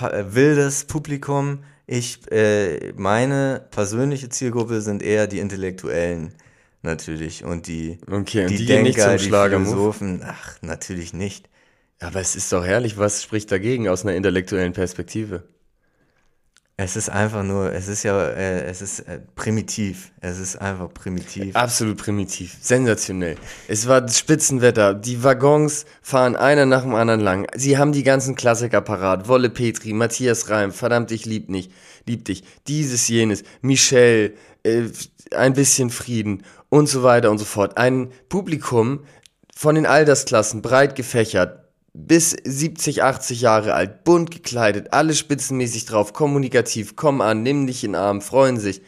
äh, 0.01 0.23
wildes 0.29 0.85
Publikum. 0.85 1.59
Ich, 1.87 2.31
äh, 2.31 2.93
meine 2.95 3.65
persönliche 3.69 4.29
Zielgruppe 4.29 4.79
sind 4.79 5.03
eher 5.03 5.27
die 5.27 5.39
Intellektuellen 5.39 6.31
natürlich 6.83 7.43
und 7.43 7.67
die, 7.67 7.99
Okay, 8.09 8.45
die, 8.45 8.57
die, 8.57 8.65
Denker, 8.65 9.17
die. 9.17 9.25
Philosophen. 9.25 10.21
Ach, 10.23 10.55
natürlich 10.61 11.13
nicht. 11.13 11.49
Aber 11.99 12.21
es 12.21 12.35
ist 12.35 12.51
doch 12.53 12.65
herrlich, 12.65 12.97
was 12.97 13.23
spricht 13.23 13.51
dagegen 13.51 13.89
aus 13.89 14.03
einer 14.03 14.15
intellektuellen 14.15 14.73
Perspektive? 14.73 15.43
Es 16.77 16.97
ist 16.97 17.07
einfach 17.09 17.43
nur, 17.43 17.71
es 17.71 17.87
ist 17.87 18.03
ja, 18.03 18.21
äh, 18.31 18.65
es 18.65 18.81
ist 18.81 18.99
äh, 19.01 19.21
primitiv. 19.35 20.11
Es 20.19 20.39
ist 20.39 20.57
einfach 20.57 20.93
primitiv. 20.93 21.55
Absolut 21.55 21.97
primitiv, 21.97 22.57
sensationell. 22.59 23.37
Es 23.69 23.87
war 23.87 24.05
Spitzenwetter, 24.09 24.93
die 24.93 25.23
Waggons 25.23 25.85
fahren 26.01 26.35
einer 26.35 26.65
nach 26.65 26.81
dem 26.81 26.93
anderen 26.93 27.21
lang. 27.21 27.47
Sie 27.55 27.77
haben 27.77 27.93
die 27.93 28.03
ganzen 28.03 28.35
Klassiker 28.35 28.81
parat. 28.81 29.29
Wolle 29.29 29.49
Petri, 29.49 29.93
Matthias 29.93 30.49
Reim, 30.49 30.73
verdammt, 30.73 31.11
ich 31.11 31.25
lieb 31.25 31.49
nicht, 31.49 31.71
lieb 32.07 32.25
dich. 32.25 32.43
Dieses, 32.67 33.07
jenes, 33.07 33.43
Michelle, 33.61 34.33
äh, 34.63 34.89
ein 35.33 35.53
bisschen 35.53 35.89
Frieden 35.89 36.43
und 36.67 36.87
so 36.87 37.03
weiter 37.03 37.31
und 37.31 37.37
so 37.37 37.45
fort. 37.45 37.77
Ein 37.77 38.11
Publikum 38.27 39.05
von 39.55 39.75
den 39.75 39.85
Altersklassen, 39.85 40.61
breit 40.61 40.95
gefächert, 40.95 41.64
bis 41.95 42.35
70, 42.43 43.03
80 43.03 43.41
Jahre 43.41 43.73
alt, 43.73 44.03
bunt 44.03 44.29
gekleidet, 44.29 44.91
alle 44.91 45.15
spitzenmäßig 45.15 45.85
drauf, 45.85 46.11
kommunikativ, 46.13 46.95
komm 46.95 47.21
an, 47.21 47.41
nimm 47.41 47.67
dich 47.67 47.83
in 47.83 47.93
den 47.93 48.01
Arm, 48.01 48.21
freuen 48.21 48.59
sich. 48.59 48.81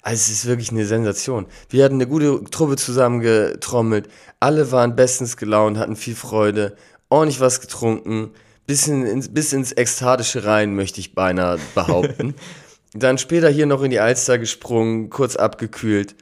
Also 0.00 0.16
es 0.16 0.30
ist 0.30 0.46
wirklich 0.46 0.70
eine 0.70 0.84
Sensation. 0.84 1.46
Wir 1.68 1.84
hatten 1.84 1.94
eine 1.94 2.06
gute 2.06 2.42
Truppe 2.50 2.76
zusammengetrommelt, 2.76 4.08
alle 4.40 4.70
waren 4.70 4.96
bestens 4.96 5.36
gelaunt, 5.36 5.76
hatten 5.76 5.96
viel 5.96 6.14
Freude, 6.14 6.76
ordentlich 7.08 7.40
was 7.40 7.60
getrunken, 7.60 8.30
bisschen 8.66 9.06
ins, 9.06 9.32
bis 9.32 9.52
ins 9.52 9.72
Ekstatische 9.72 10.44
rein, 10.44 10.74
möchte 10.74 11.00
ich 11.00 11.14
beinahe 11.14 11.58
behaupten. 11.74 12.34
Dann 12.94 13.18
später 13.18 13.48
hier 13.48 13.66
noch 13.66 13.82
in 13.82 13.90
die 13.90 14.00
Alster 14.00 14.38
gesprungen, 14.38 15.10
kurz 15.10 15.36
abgekühlt. 15.36 16.14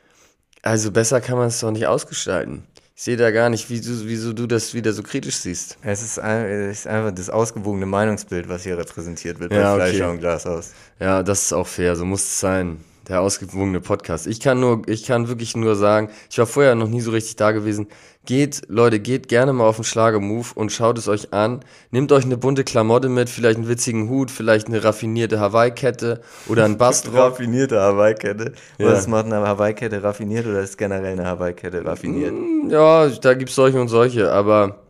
Also 0.62 0.90
besser 0.90 1.20
kann 1.20 1.36
man 1.36 1.48
es 1.48 1.60
doch 1.60 1.70
nicht 1.70 1.86
ausgestalten. 1.86 2.64
Ich 3.00 3.04
sehe 3.04 3.16
da 3.16 3.30
gar 3.30 3.48
nicht, 3.48 3.70
wie 3.70 3.80
du, 3.80 3.88
wieso 4.04 4.34
du 4.34 4.46
das 4.46 4.74
wieder 4.74 4.92
so 4.92 5.02
kritisch 5.02 5.36
siehst. 5.36 5.78
Es 5.80 6.02
ist, 6.02 6.18
ein, 6.18 6.44
es 6.44 6.80
ist 6.80 6.86
einfach 6.86 7.10
das 7.10 7.30
ausgewogene 7.30 7.86
Meinungsbild, 7.86 8.46
was 8.50 8.64
hier 8.64 8.76
repräsentiert 8.76 9.40
wird 9.40 9.52
Ja, 9.52 9.74
bei 9.74 9.84
okay. 9.84 9.90
Fleischer 9.92 10.10
und 10.10 10.18
Glashaus. 10.18 10.72
Ja, 10.98 11.22
das 11.22 11.44
ist 11.44 11.54
auch 11.54 11.66
fair, 11.66 11.96
so 11.96 12.04
muss 12.04 12.20
es 12.20 12.40
sein. 12.40 12.84
Der 13.08 13.22
ausgewogene 13.22 13.80
Podcast. 13.80 14.26
Ich 14.26 14.38
kann 14.38 14.60
nur, 14.60 14.82
ich 14.86 15.06
kann 15.06 15.28
wirklich 15.28 15.56
nur 15.56 15.76
sagen, 15.76 16.10
ich 16.30 16.36
war 16.36 16.46
vorher 16.46 16.74
noch 16.74 16.88
nie 16.88 17.00
so 17.00 17.10
richtig 17.10 17.36
da 17.36 17.52
gewesen. 17.52 17.86
Geht, 18.26 18.62
Leute, 18.68 19.00
geht 19.00 19.28
gerne 19.28 19.52
mal 19.54 19.64
auf 19.64 19.76
den 19.76 19.84
Schlager-Move 19.84 20.48
und 20.54 20.70
schaut 20.70 20.98
es 20.98 21.08
euch 21.08 21.32
an. 21.32 21.60
Nehmt 21.90 22.12
euch 22.12 22.24
eine 22.24 22.36
bunte 22.36 22.64
Klamotte 22.64 23.08
mit, 23.08 23.30
vielleicht 23.30 23.56
einen 23.56 23.68
witzigen 23.68 24.10
Hut, 24.10 24.30
vielleicht 24.30 24.66
eine 24.66 24.84
raffinierte 24.84 25.40
Hawaii-Kette 25.40 26.20
oder 26.46 26.66
einen 26.66 26.76
Bastrock. 26.78 27.14
Raffinierte 27.14 27.80
Hawaii-Kette. 27.80 28.52
Ja. 28.78 28.86
Was 28.86 29.06
macht 29.08 29.24
eine 29.24 29.36
Hawaii-Kette 29.36 30.02
raffiniert 30.02 30.46
oder 30.46 30.60
ist 30.60 30.76
generell 30.76 31.12
eine 31.12 31.26
Hawaii-Kette 31.26 31.84
raffiniert? 31.84 32.34
ja, 32.70 33.08
da 33.08 33.34
gibt's 33.34 33.54
solche 33.54 33.80
und 33.80 33.88
solche, 33.88 34.30
aber 34.30 34.82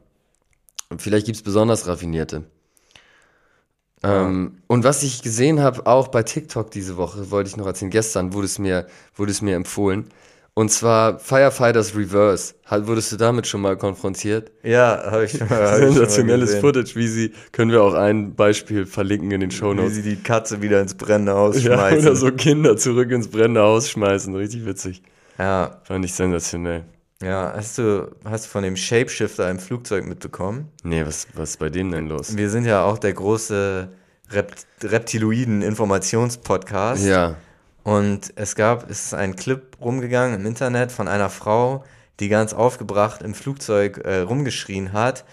vielleicht 0.99 1.27
gibt's 1.27 1.43
besonders 1.43 1.87
raffinierte. 1.87 2.45
Ähm, 4.03 4.63
und 4.67 4.85
was 4.85 5.03
ich 5.03 5.23
gesehen 5.23 5.61
habe, 5.61 5.87
auch 5.87 6.09
bei 6.09 6.23
TikTok 6.23 6.71
diese 6.71 6.97
Woche, 6.97 7.31
wollte 7.31 7.49
ich 7.49 7.57
noch 7.57 7.67
erzählen, 7.67 7.91
gestern 7.91 8.33
wurde 8.33 8.47
es 8.47 8.59
mir, 8.59 8.87
wurde 9.15 9.31
es 9.31 9.43
mir 9.43 9.57
empfohlen. 9.57 10.11
Und 10.55 10.71
zwar 10.71 11.19
Firefighters 11.21 11.95
Reverse. 11.97 12.55
Wurdest 12.71 13.13
du 13.13 13.17
damit 13.17 13.47
schon 13.47 13.61
mal 13.61 13.77
konfrontiert? 13.77 14.51
Ja, 14.63 15.01
habe 15.11 15.25
ich 15.25 15.33
schon 15.39 15.49
mal. 15.49 15.77
Sensationelles. 15.79 16.57
Footage, 16.57 16.97
wie 16.97 17.07
sie, 17.09 17.33
können 17.53 17.71
wir 17.71 17.83
auch 17.83 17.95
ein 17.95 18.35
Beispiel 18.35 18.85
verlinken 18.85 19.31
in 19.31 19.41
den 19.41 19.51
Wie 19.53 19.57
Shownotes. 19.57 19.95
sie 19.95 20.03
die 20.03 20.17
Katze 20.17 20.61
wieder 20.61 20.81
ins 20.81 20.95
brennende 20.95 21.35
Haus 21.35 21.63
Ja, 21.63 21.75
schmeißen. 21.75 22.01
oder 22.01 22.17
so 22.17 22.33
Kinder 22.33 22.77
zurück 22.77 23.11
ins 23.13 23.29
brennende 23.29 23.61
Haus 23.63 23.89
schmeißen. 23.91 24.35
Richtig 24.35 24.67
witzig. 24.67 25.03
Ja, 25.39 25.81
Fand 25.85 26.05
ich 26.05 26.13
sensationell. 26.15 26.85
ja. 27.23 27.53
Hast 27.57 27.79
du, 27.79 28.11
hast 28.25 28.47
du 28.47 28.51
von 28.51 28.63
dem 28.65 28.77
Shapeshifter 28.77 29.49
im 29.51 29.59
Flugzeug 29.61 30.05
mitbekommen? 30.07 30.69
Nee, 30.83 31.07
was, 31.07 31.29
was 31.35 31.51
ist 31.51 31.59
bei 31.59 31.71
denen 31.71 31.93
denn 31.93 32.09
los? 32.09 32.37
Wir 32.37 32.51
sind 32.51 32.65
ja 32.67 32.83
auch 32.85 32.99
der 32.99 33.13
große 33.15 33.89
Rept 34.33 34.67
Reptiloiden-Informationspodcast. 34.83 37.07
Ja. 37.07 37.37
Und 37.83 38.33
es 38.37 38.55
gab, 38.55 38.91
es 38.91 39.07
ist 39.07 39.15
ein 39.15 39.37
Clip 39.37 39.77
rumgegangen 39.81 40.41
im 40.41 40.47
Internet 40.47 40.93
von 40.93 41.09
einer 41.09 41.31
Frau, 41.31 41.85
die 42.21 42.29
ganz 42.29 42.53
aufgebracht 42.53 43.23
im 43.23 43.35
Flugzeug 43.35 43.99
äh, 44.05 44.21
rumgeschrien 44.21 44.93
hat. 44.93 45.25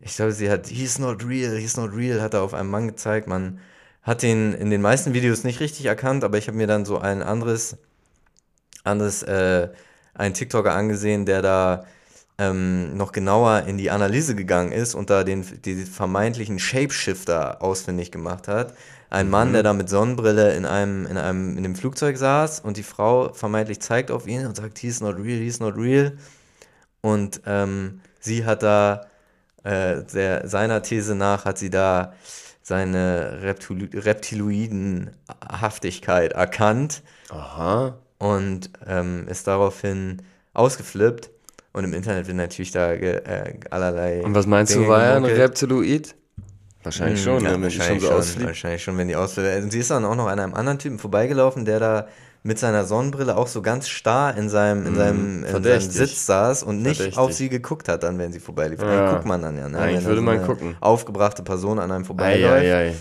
Ich 0.00 0.16
glaube, 0.16 0.32
sie 0.32 0.50
hat, 0.50 0.66
he's 0.68 0.98
not 0.98 1.24
real, 1.26 1.56
he's 1.56 1.76
not 1.76 1.94
real, 1.94 2.20
hat 2.20 2.34
er 2.34 2.42
auf 2.42 2.52
einem 2.52 2.70
Mann 2.70 2.86
gezeigt. 2.88 3.26
Man 3.26 3.60
hat 4.02 4.22
den 4.22 4.52
in 4.52 4.70
den 4.70 4.82
meisten 4.82 5.14
Videos 5.14 5.44
nicht 5.44 5.60
richtig 5.60 5.86
erkannt, 5.86 6.24
aber 6.24 6.36
ich 6.36 6.46
habe 6.46 6.58
mir 6.58 6.66
dann 6.66 6.84
so 6.84 6.98
ein 6.98 7.22
anderes, 7.22 7.78
anderes, 8.84 9.22
äh, 9.22 9.70
einen 10.12 10.34
TikToker 10.34 10.74
angesehen, 10.74 11.24
der 11.24 11.40
da 11.40 11.86
ähm, 12.38 12.96
noch 12.96 13.12
genauer 13.12 13.64
in 13.66 13.76
die 13.78 13.90
Analyse 13.90 14.34
gegangen 14.34 14.72
ist 14.72 14.94
und 14.94 15.10
da 15.10 15.22
den, 15.24 15.44
die 15.64 15.84
vermeintlichen 15.84 16.58
Shapeshifter 16.58 17.62
ausfindig 17.62 18.10
gemacht 18.10 18.48
hat. 18.48 18.74
Ein 19.10 19.28
Mann, 19.30 19.52
der 19.52 19.62
da 19.62 19.72
mit 19.72 19.88
Sonnenbrille 19.88 20.56
in 20.56 20.66
einem, 20.66 21.06
in 21.06 21.16
einem, 21.16 21.56
in 21.56 21.62
dem 21.62 21.76
Flugzeug 21.76 22.16
saß 22.16 22.58
und 22.60 22.76
die 22.76 22.82
Frau 22.82 23.32
vermeintlich 23.32 23.80
zeigt 23.80 24.10
auf 24.10 24.26
ihn 24.26 24.44
und 24.44 24.56
sagt, 24.56 24.78
he's 24.78 25.00
not 25.00 25.16
real, 25.16 25.38
he's 25.38 25.60
not 25.60 25.76
real. 25.76 26.16
Und 27.00 27.40
ähm, 27.46 28.00
sie 28.18 28.44
hat 28.44 28.64
da, 28.64 29.06
äh, 29.62 30.02
der, 30.12 30.48
seiner 30.48 30.82
These 30.82 31.14
nach, 31.14 31.44
hat 31.44 31.58
sie 31.58 31.70
da 31.70 32.14
seine 32.62 33.42
Reptil 33.42 33.88
Reptiloidenhaftigkeit 33.92 36.32
erkannt 36.32 37.04
Aha. 37.28 37.98
und 38.18 38.70
ähm, 38.86 39.28
ist 39.28 39.46
daraufhin 39.46 40.22
ausgeflippt. 40.54 41.30
Und 41.74 41.84
im 41.84 41.92
Internet 41.92 42.26
wird 42.28 42.36
natürlich 42.36 42.70
da 42.70 42.92
äh, 42.92 43.58
allerlei. 43.68 44.22
Und 44.22 44.34
was 44.34 44.46
meinst 44.46 44.72
Dinge 44.72 44.84
du, 44.84 44.90
war 44.90 45.02
er 45.02 45.16
ein. 45.16 45.24
Reptiloid? 45.24 46.14
Wahrscheinlich 46.84 47.22
schon, 47.22 47.38
Hm, 47.38 47.44
ja, 47.44 47.56
ne, 47.56 47.62
wenn 47.62 47.68
die 47.68 47.78
wahrscheinlich, 47.78 47.86
schon 47.86 48.00
so 48.00 48.06
schon, 48.06 48.16
ausflieht. 48.16 48.46
wahrscheinlich 48.46 48.82
schon, 48.82 48.96
wenn 48.98 49.08
die 49.08 49.16
ausflippt. 49.16 49.62
Und 49.64 49.70
sie 49.72 49.80
ist 49.80 49.90
dann 49.90 50.04
auch 50.04 50.14
noch 50.14 50.28
an 50.28 50.38
einem 50.38 50.54
anderen 50.54 50.78
Typen 50.78 50.98
vorbeigelaufen, 50.98 51.64
der 51.64 51.80
da 51.80 52.06
mit 52.44 52.58
seiner 52.58 52.84
Sonnenbrille 52.84 53.36
auch 53.36 53.46
so 53.48 53.62
ganz 53.62 53.88
starr 53.88 54.36
in 54.36 54.48
seinem, 54.50 54.86
in 54.86 54.94
seinem, 54.94 55.44
in 55.44 55.62
seinem 55.64 55.80
Hm. 55.82 55.90
Sitz 55.90 56.26
saß 56.26 56.62
und 56.62 56.82
nicht 56.82 56.98
Verdächtig. 56.98 57.18
auf 57.18 57.32
sie 57.32 57.48
geguckt 57.48 57.88
hat, 57.88 58.02
dann, 58.02 58.18
wenn 58.18 58.32
sie 58.32 58.40
vorbeilief. 58.40 58.80
Ja. 58.80 58.86
Dann 59.06 59.14
guckt 59.14 59.24
man 59.26 59.42
dann 59.42 59.56
ja. 59.56 59.68
Ne? 59.68 59.78
Eigentlich 59.78 60.00
wenn 60.02 60.04
würde 60.04 60.20
man 60.20 60.44
gucken. 60.46 60.76
Aufgebrachte 60.80 61.42
Person 61.42 61.78
an 61.78 61.90
einem 61.90 62.04
vorbeiläuft. 62.04 62.64
Eieiei. 62.64 62.94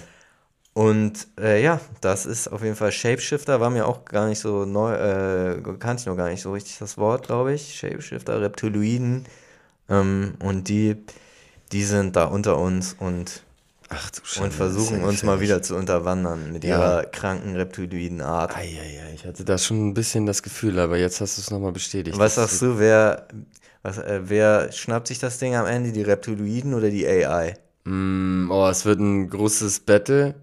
Und 0.74 1.28
äh, 1.40 1.62
ja, 1.64 1.80
das 2.02 2.26
ist 2.26 2.48
auf 2.48 2.64
jeden 2.64 2.76
Fall 2.76 2.92
Shapeshifter, 2.92 3.60
war 3.62 3.70
mir 3.70 3.88
auch 3.88 4.06
gar 4.06 4.28
nicht 4.28 4.40
so 4.40 4.66
neu, 4.66 4.94
äh, 4.94 5.62
kannte 5.80 6.02
ich 6.02 6.06
noch 6.08 6.18
gar 6.18 6.30
nicht 6.30 6.42
so 6.42 6.52
richtig 6.52 6.80
das 6.80 6.98
Wort, 6.98 7.28
glaube 7.28 7.54
ich. 7.54 7.76
Shapeshifter, 7.76 8.42
Reptiloiden. 8.42 9.26
Ähm, 9.88 10.34
und 10.42 10.70
die, 10.70 10.96
die 11.72 11.84
sind 11.84 12.16
da 12.16 12.26
unter 12.26 12.58
uns 12.58 12.96
und, 12.98 13.44
Ach 13.90 14.10
du 14.10 14.22
Scheiße. 14.24 14.44
und 14.46 14.52
versuchen 14.54 15.04
uns 15.04 15.22
mal 15.22 15.40
wieder 15.42 15.62
zu 15.62 15.76
unterwandern 15.76 16.52
mit 16.54 16.64
Ja. 16.64 16.78
ihrer 16.78 17.04
kranken 17.06 17.56
Reptiloidenart. 17.56 18.56
Eieiei, 18.58 19.14
ich 19.14 19.26
hatte 19.28 19.46
da 19.46 19.60
schon 19.60 19.90
ein 19.90 19.94
bisschen 19.94 20.26
das 20.26 20.42
Gefühl, 20.42 20.80
aber 20.80 20.98
jetzt 20.98 21.22
hast 21.22 21.38
du 21.38 21.42
es 21.42 21.52
nochmal 21.52 21.72
bestätigt. 21.72 22.18
Was 22.18 22.34
sagst 22.36 22.60
du, 22.64 22.80
wer, 22.80 23.28
was, 23.84 24.00
äh, 24.00 24.22
wer 24.24 24.72
schnappt 24.72 25.08
sich 25.08 25.20
das 25.20 25.38
Ding 25.38 25.54
am 25.56 25.68
Ende, 25.68 25.92
die 25.92 26.02
Reptiloiden 26.02 26.74
oder 26.74 26.90
die 26.90 27.06
AI? 27.06 27.54
Mm, 27.84 28.50
oh, 28.50 28.68
es 28.70 28.86
wird 28.86 29.00
ein 29.00 29.30
großes 29.30 29.82
Battle. 29.82 30.34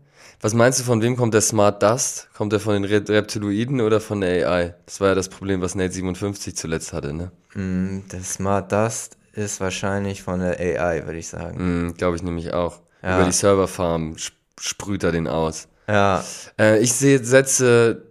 Was 0.43 0.55
meinst 0.55 0.81
du, 0.81 0.85
von 0.85 1.03
wem 1.03 1.17
kommt 1.17 1.35
der 1.35 1.43
Smart 1.43 1.83
Dust? 1.83 2.29
Kommt 2.35 2.53
der 2.53 2.61
von 2.61 2.73
den 2.73 2.85
Re 2.85 3.07
Reptiloiden 3.07 3.81
oder 3.83 4.01
von 4.01 4.23
der 4.23 4.49
AI? 4.51 4.75
Das 4.87 5.01
war 5.01 5.09
ja 5.09 5.15
das 5.15 5.29
Problem, 5.29 5.61
was 5.61 5.75
Nate 5.75 5.93
57 5.93 6.57
zuletzt 6.57 6.93
hatte, 6.95 7.13
ne? 7.13 7.31
Hm, 7.53 8.05
der 8.11 8.23
Smart 8.23 8.73
Dust 8.73 9.19
ist 9.33 9.61
wahrscheinlich 9.61 10.23
von 10.23 10.41
der 10.41 10.59
AI, 10.59 11.05
würde 11.05 11.19
ich 11.19 11.29
sagen. 11.29 11.89
Mm, 11.89 11.95
Glaube 11.95 12.17
ich 12.17 12.23
nämlich 12.23 12.55
auch. 12.55 12.81
Ja. 13.03 13.17
Über 13.19 13.27
die 13.27 13.33
Serverfarm 13.33 14.15
sp 14.17 14.35
sprüht 14.61 15.05
er 15.05 15.13
den 15.13 15.27
aus. 15.27 15.69
Ja, 15.89 16.23
Äh, 16.59 16.81
ich 16.81 16.93
sehe, 16.93 17.25
setze, 17.25 18.03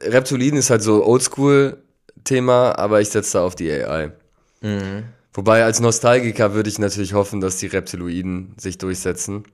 Reptiliden 0.00 0.58
ist 0.58 0.70
halt 0.70 0.82
so 0.82 1.04
Oldschool-Thema, 1.04 2.78
aber 2.78 3.02
ich 3.02 3.10
setze 3.10 3.34
da 3.38 3.44
auf 3.44 3.54
die 3.54 3.70
AI. 3.70 4.12
mhm. 4.60 5.04
Wobei 5.34 5.64
als 5.64 5.80
Nostalgiker 5.80 6.52
würde 6.54 6.68
ich 6.68 6.78
natürlich 6.78 7.12
hoffen, 7.14 7.40
dass 7.40 7.56
die 7.56 7.66
Reptiloiden 7.66 8.54
sich 8.58 8.76
durchsetzen. 8.78 9.44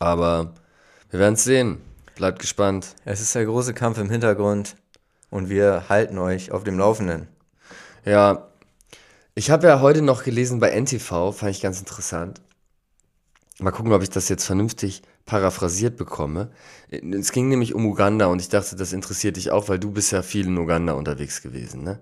Aber 0.00 0.54
wir 1.12 1.20
werden 1.20 1.34
es 1.34 1.44
sehen. 1.44 1.78
Bleibt 2.16 2.38
gespannt. 2.38 2.96
Es 3.04 3.20
ist 3.20 3.34
der 3.34 3.44
große 3.44 3.74
Kampf 3.74 3.98
im 3.98 4.08
Hintergrund 4.08 4.76
und 5.28 5.50
wir 5.50 5.90
halten 5.90 6.16
euch 6.16 6.52
auf 6.52 6.64
dem 6.64 6.78
Laufenden. 6.78 7.28
Ja, 8.06 8.48
ich 9.34 9.50
habe 9.50 9.66
ja 9.66 9.80
heute 9.80 10.00
noch 10.00 10.24
gelesen 10.24 10.58
bei 10.58 10.70
NTV, 10.70 11.32
fand 11.32 11.50
ich 11.50 11.60
ganz 11.60 11.78
interessant. 11.78 12.40
Mal 13.58 13.72
gucken, 13.72 13.92
ob 13.92 14.02
ich 14.02 14.08
das 14.08 14.30
jetzt 14.30 14.46
vernünftig 14.46 15.02
paraphrasiert 15.26 15.98
bekomme. 15.98 16.50
Es 16.90 17.30
ging 17.32 17.50
nämlich 17.50 17.74
um 17.74 17.84
Uganda 17.84 18.26
und 18.26 18.40
ich 18.40 18.48
dachte, 18.48 18.74
das 18.74 18.94
interessiert 18.94 19.36
dich 19.36 19.50
auch, 19.50 19.68
weil 19.68 19.78
du 19.78 19.90
bist 19.90 20.12
ja 20.12 20.22
viel 20.22 20.46
in 20.46 20.56
Uganda 20.56 20.94
unterwegs 20.94 21.42
gewesen. 21.42 21.84
Ne? 21.84 22.00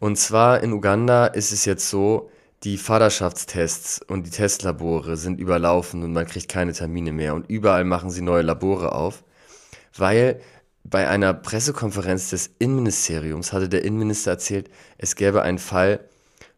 Und 0.00 0.18
zwar 0.18 0.64
in 0.64 0.72
Uganda 0.72 1.26
ist 1.26 1.52
es 1.52 1.64
jetzt 1.64 1.88
so, 1.88 2.28
die 2.64 2.78
Vaterschaftstests 2.78 4.00
und 4.06 4.26
die 4.26 4.30
Testlabore 4.30 5.16
sind 5.16 5.40
überlaufen 5.40 6.02
und 6.02 6.12
man 6.12 6.26
kriegt 6.26 6.48
keine 6.48 6.72
Termine 6.72 7.12
mehr 7.12 7.34
und 7.34 7.48
überall 7.50 7.84
machen 7.84 8.10
sie 8.10 8.22
neue 8.22 8.42
Labore 8.42 8.92
auf, 8.92 9.24
weil 9.96 10.40
bei 10.84 11.08
einer 11.08 11.34
Pressekonferenz 11.34 12.30
des 12.30 12.50
Innenministeriums 12.58 13.52
hatte 13.52 13.68
der 13.68 13.84
Innenminister 13.84 14.32
erzählt, 14.32 14.70
es 14.98 15.16
gäbe 15.16 15.42
einen 15.42 15.58
Fall, 15.58 16.08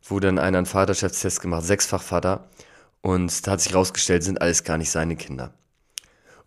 wo 0.02 0.20
dann 0.20 0.38
einer 0.38 0.59
einen 0.59 0.66
Vaterschaftstest 0.66 1.40
gemacht, 1.40 1.64
sechsfach 1.64 2.02
Vater, 2.02 2.48
und 3.00 3.46
da 3.46 3.52
hat 3.52 3.61
sich 3.61 3.74
rausgestellt, 3.74 4.24
sind 4.24 4.40
alles 4.40 4.64
gar 4.64 4.78
nicht 4.78 4.90
seine 4.90 5.16
Kinder. 5.16 5.52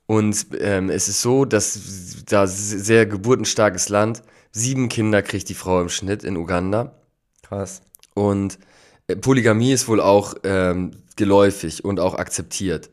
Und 0.07 0.47
ähm, 0.59 0.89
es 0.89 1.07
ist 1.07 1.21
so, 1.21 1.45
dass 1.45 2.23
da 2.25 2.47
sehr 2.47 3.05
geburtenstarkes 3.05 3.89
Land, 3.89 4.23
sieben 4.51 4.89
Kinder 4.89 5.21
kriegt 5.21 5.49
die 5.49 5.53
Frau 5.53 5.81
im 5.81 5.89
Schnitt 5.89 6.23
in 6.23 6.35
Uganda. 6.35 6.95
Krass. 7.43 7.81
Und 8.15 8.57
Polygamie 9.15 9.71
ist 9.71 9.87
wohl 9.87 10.01
auch 10.01 10.35
ähm, 10.43 10.91
geläufig 11.15 11.85
und 11.85 11.99
auch 11.99 12.15
akzeptiert. 12.15 12.89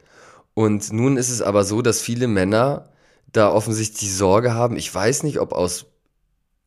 Und 0.54 0.92
nun 0.92 1.16
ist 1.16 1.30
es 1.30 1.42
aber 1.42 1.64
so, 1.64 1.82
dass 1.82 2.00
viele 2.00 2.28
Männer 2.28 2.88
da 3.32 3.50
offensichtlich 3.50 4.00
die 4.00 4.14
Sorge 4.14 4.54
haben, 4.54 4.76
ich 4.76 4.94
weiß 4.94 5.24
nicht, 5.24 5.40
ob 5.40 5.52
aus 5.52 5.86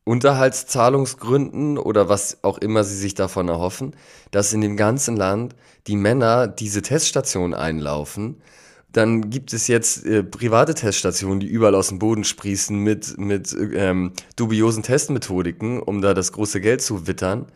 Unterhaltszahlungsgründen 0.04 1.78
oder 1.78 2.08
was 2.08 2.42
auch 2.42 2.58
immer 2.58 2.84
sie 2.84 2.96
sich 2.96 3.14
davon 3.14 3.48
erhoffen, 3.48 3.94
dass 4.30 4.52
in 4.52 4.60
dem 4.60 4.76
ganzen 4.76 5.16
Land 5.16 5.54
die 5.86 5.96
Männer 5.96 6.46
diese 6.46 6.82
Teststationen 6.82 7.54
einlaufen. 7.54 8.42
Dann 8.90 9.28
gibt 9.28 9.52
es 9.52 9.66
jetzt 9.66 10.06
äh, 10.06 10.22
private 10.22 10.74
Teststationen, 10.74 11.40
die 11.40 11.46
überall 11.46 11.74
aus 11.74 11.88
dem 11.88 11.98
Boden 11.98 12.24
sprießen 12.24 12.76
mit, 12.78 13.18
mit 13.18 13.54
ähm, 13.74 14.12
dubiosen 14.36 14.82
Testmethodiken, 14.82 15.80
um 15.80 16.00
da 16.00 16.14
das 16.14 16.32
große 16.32 16.60
Geld 16.60 16.80
zu 16.80 17.06
wittern 17.06 17.46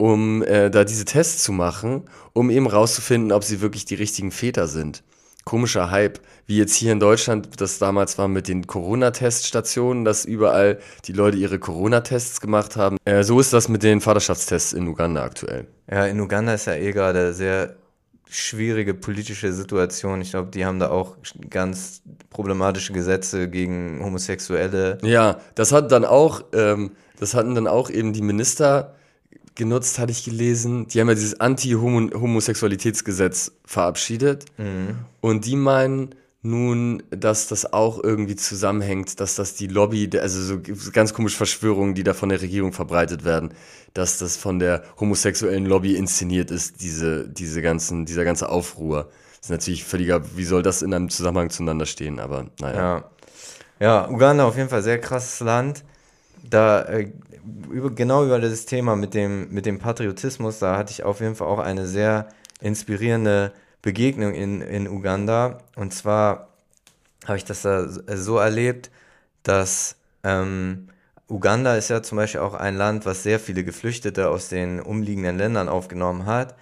um 0.00 0.42
äh, 0.42 0.70
da 0.70 0.84
diese 0.84 1.04
Tests 1.04 1.42
zu 1.42 1.52
machen, 1.52 2.04
um 2.32 2.48
eben 2.48 2.66
rauszufinden, 2.66 3.32
ob 3.32 3.44
sie 3.44 3.60
wirklich 3.60 3.84
die 3.84 3.96
richtigen 3.96 4.30
Väter 4.30 4.66
sind. 4.66 5.02
Komischer 5.44 5.90
Hype, 5.90 6.20
wie 6.46 6.56
jetzt 6.56 6.74
hier 6.74 6.92
in 6.92 7.00
Deutschland, 7.00 7.60
das 7.60 7.78
damals 7.78 8.16
war 8.16 8.26
mit 8.26 8.48
den 8.48 8.66
Corona-Teststationen, 8.66 10.06
dass 10.06 10.24
überall 10.24 10.78
die 11.04 11.12
Leute 11.12 11.36
ihre 11.36 11.58
Corona-Tests 11.58 12.40
gemacht 12.40 12.76
haben. 12.76 12.96
Äh, 13.04 13.24
so 13.24 13.40
ist 13.40 13.52
das 13.52 13.68
mit 13.68 13.82
den 13.82 14.00
Vaterschaftstests 14.00 14.72
in 14.72 14.88
Uganda 14.88 15.22
aktuell. 15.22 15.66
Ja, 15.90 16.06
in 16.06 16.18
Uganda 16.18 16.54
ist 16.54 16.66
ja 16.66 16.74
eh 16.74 16.92
gerade 16.92 17.34
sehr 17.34 17.76
schwierige 18.26 18.94
politische 18.94 19.52
Situation. 19.52 20.22
Ich 20.22 20.30
glaube, 20.30 20.50
die 20.50 20.64
haben 20.64 20.78
da 20.78 20.88
auch 20.88 21.16
ganz 21.50 22.00
problematische 22.30 22.94
Gesetze 22.94 23.50
gegen 23.50 24.02
Homosexuelle. 24.02 24.96
Ja, 25.02 25.40
das 25.56 25.72
hat 25.72 25.92
dann 25.92 26.06
auch, 26.06 26.42
ähm, 26.54 26.92
das 27.18 27.34
hatten 27.34 27.54
dann 27.54 27.66
auch 27.66 27.90
eben 27.90 28.14
die 28.14 28.22
Minister 28.22 28.94
genutzt, 29.54 29.98
hatte 29.98 30.12
ich 30.12 30.24
gelesen. 30.24 30.86
Die 30.88 31.00
haben 31.00 31.08
ja 31.08 31.14
dieses 31.14 31.40
Anti-Homosexualitätsgesetz 31.40 33.52
verabschiedet. 33.64 34.44
Und 35.20 35.46
die 35.46 35.56
meinen 35.56 36.14
nun, 36.42 37.02
dass 37.10 37.48
das 37.48 37.72
auch 37.72 38.02
irgendwie 38.02 38.36
zusammenhängt, 38.36 39.20
dass 39.20 39.34
das 39.34 39.54
die 39.54 39.66
Lobby, 39.66 40.08
also 40.18 40.56
so 40.56 40.90
ganz 40.90 41.12
komische 41.12 41.36
Verschwörungen, 41.36 41.94
die 41.94 42.02
da 42.02 42.14
von 42.14 42.30
der 42.30 42.40
Regierung 42.40 42.72
verbreitet 42.72 43.24
werden, 43.24 43.52
dass 43.92 44.18
das 44.18 44.38
von 44.38 44.58
der 44.58 44.82
homosexuellen 44.98 45.66
Lobby 45.66 45.96
inszeniert 45.96 46.50
ist, 46.50 46.80
diese, 46.80 47.28
diese 47.28 47.60
ganzen, 47.60 48.06
dieser 48.06 48.24
ganze 48.24 48.48
Aufruhr. 48.48 49.10
Das 49.36 49.46
ist 49.46 49.50
natürlich 49.50 49.84
völliger, 49.84 50.22
wie 50.36 50.44
soll 50.44 50.62
das 50.62 50.80
in 50.80 50.94
einem 50.94 51.10
Zusammenhang 51.10 51.50
zueinander 51.50 51.86
stehen, 51.86 52.18
aber 52.18 52.46
naja. 52.58 52.78
Ja. 52.78 53.10
Ja, 53.80 54.10
Uganda 54.10 54.44
auf 54.44 54.58
jeden 54.58 54.68
Fall 54.68 54.82
sehr 54.82 54.98
krasses 54.98 55.40
Land. 55.40 55.84
Da 56.48 56.82
äh, 56.82 57.10
über, 57.70 57.90
genau 57.90 58.24
über 58.24 58.38
das 58.38 58.66
Thema 58.66 58.96
mit 58.96 59.14
dem, 59.14 59.50
mit 59.50 59.66
dem 59.66 59.78
Patriotismus, 59.78 60.58
da 60.58 60.76
hatte 60.76 60.92
ich 60.92 61.02
auf 61.04 61.20
jeden 61.20 61.34
Fall 61.34 61.48
auch 61.48 61.58
eine 61.58 61.86
sehr 61.86 62.28
inspirierende 62.60 63.52
Begegnung 63.82 64.34
in, 64.34 64.60
in 64.60 64.88
Uganda. 64.88 65.58
Und 65.76 65.94
zwar 65.94 66.48
habe 67.26 67.38
ich 67.38 67.44
das 67.44 67.62
da 67.62 67.88
so 67.88 68.38
erlebt, 68.38 68.90
dass 69.42 69.96
ähm, 70.24 70.88
Uganda 71.28 71.76
ist 71.76 71.88
ja 71.88 72.02
zum 72.02 72.16
Beispiel 72.16 72.40
auch 72.40 72.54
ein 72.54 72.76
Land, 72.76 73.06
was 73.06 73.22
sehr 73.22 73.38
viele 73.40 73.64
Geflüchtete 73.64 74.28
aus 74.28 74.48
den 74.48 74.80
umliegenden 74.80 75.38
Ländern 75.38 75.68
aufgenommen 75.68 76.26
hat. 76.26 76.56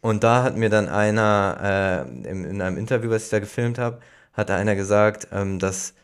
Und 0.00 0.24
da 0.24 0.42
hat 0.42 0.56
mir 0.56 0.68
dann 0.68 0.88
einer, 0.88 2.06
äh, 2.24 2.28
in, 2.28 2.44
in 2.44 2.62
einem 2.62 2.76
Interview, 2.76 3.10
was 3.10 3.24
ich 3.24 3.30
da 3.30 3.38
gefilmt 3.40 3.78
habe, 3.78 4.00
hat 4.34 4.50
einer 4.50 4.74
gesagt, 4.74 5.28
ähm, 5.32 5.58
dass, 5.58 5.94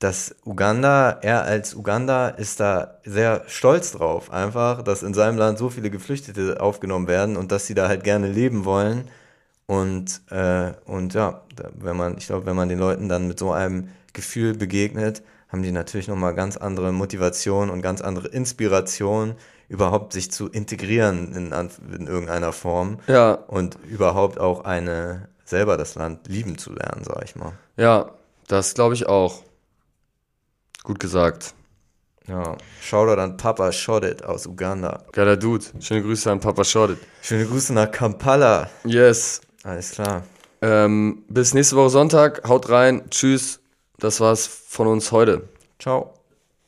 dass 0.00 0.34
Uganda, 0.46 1.18
er 1.20 1.44
als 1.44 1.74
Uganda 1.74 2.30
ist 2.30 2.58
da 2.58 2.98
sehr 3.04 3.42
stolz 3.46 3.92
drauf, 3.92 4.32
einfach, 4.32 4.82
dass 4.82 5.02
in 5.02 5.12
seinem 5.12 5.36
Land 5.36 5.58
so 5.58 5.68
viele 5.68 5.90
Geflüchtete 5.90 6.58
aufgenommen 6.60 7.06
werden 7.06 7.36
und 7.36 7.52
dass 7.52 7.66
sie 7.66 7.74
da 7.74 7.86
halt 7.86 8.02
gerne 8.02 8.26
leben 8.26 8.64
wollen. 8.64 9.08
Und, 9.66 10.22
äh, 10.30 10.72
und 10.86 11.12
ja, 11.12 11.42
wenn 11.74 11.98
man, 11.98 12.16
ich 12.16 12.26
glaube, 12.26 12.46
wenn 12.46 12.56
man 12.56 12.70
den 12.70 12.78
Leuten 12.78 13.10
dann 13.10 13.28
mit 13.28 13.38
so 13.38 13.52
einem 13.52 13.90
Gefühl 14.14 14.54
begegnet, 14.54 15.22
haben 15.48 15.62
die 15.62 15.70
natürlich 15.70 16.08
nochmal 16.08 16.34
ganz 16.34 16.56
andere 16.56 16.92
Motivation 16.92 17.68
und 17.68 17.82
ganz 17.82 18.00
andere 18.00 18.28
Inspiration, 18.28 19.34
überhaupt 19.68 20.14
sich 20.14 20.32
zu 20.32 20.48
integrieren 20.48 21.34
in, 21.34 21.52
in 21.94 22.06
irgendeiner 22.06 22.52
Form. 22.52 23.00
Ja. 23.06 23.32
Und 23.32 23.76
überhaupt 23.86 24.40
auch 24.40 24.64
eine, 24.64 25.28
selber 25.44 25.76
das 25.76 25.94
Land 25.94 26.26
lieben 26.26 26.56
zu 26.56 26.72
lernen, 26.72 27.04
sag 27.04 27.22
ich 27.22 27.36
mal. 27.36 27.52
Ja, 27.76 28.12
das 28.48 28.72
glaube 28.72 28.94
ich 28.94 29.06
auch. 29.06 29.42
Gut 30.82 30.98
gesagt. 30.98 31.54
Ja, 32.26 32.56
Shoutout 32.80 33.20
an 33.20 33.36
Papa 33.36 33.72
Shodit 33.72 34.24
aus 34.24 34.46
Uganda. 34.46 35.04
Geiler 35.12 35.36
Dude. 35.36 35.64
Schöne 35.80 36.02
Grüße 36.02 36.30
an 36.30 36.40
Papa 36.40 36.64
Shodit. 36.64 36.98
Schöne 37.22 37.46
Grüße 37.46 37.72
nach 37.72 37.90
Kampala. 37.90 38.70
Yes. 38.84 39.40
Alles 39.64 39.92
klar. 39.92 40.22
Ähm, 40.62 41.24
bis 41.28 41.54
nächste 41.54 41.76
Woche 41.76 41.90
Sonntag. 41.90 42.48
Haut 42.48 42.68
rein. 42.68 43.10
Tschüss. 43.10 43.60
Das 43.98 44.20
war's 44.20 44.46
von 44.46 44.86
uns 44.86 45.12
heute. 45.12 45.48
Ciao. 45.78 46.19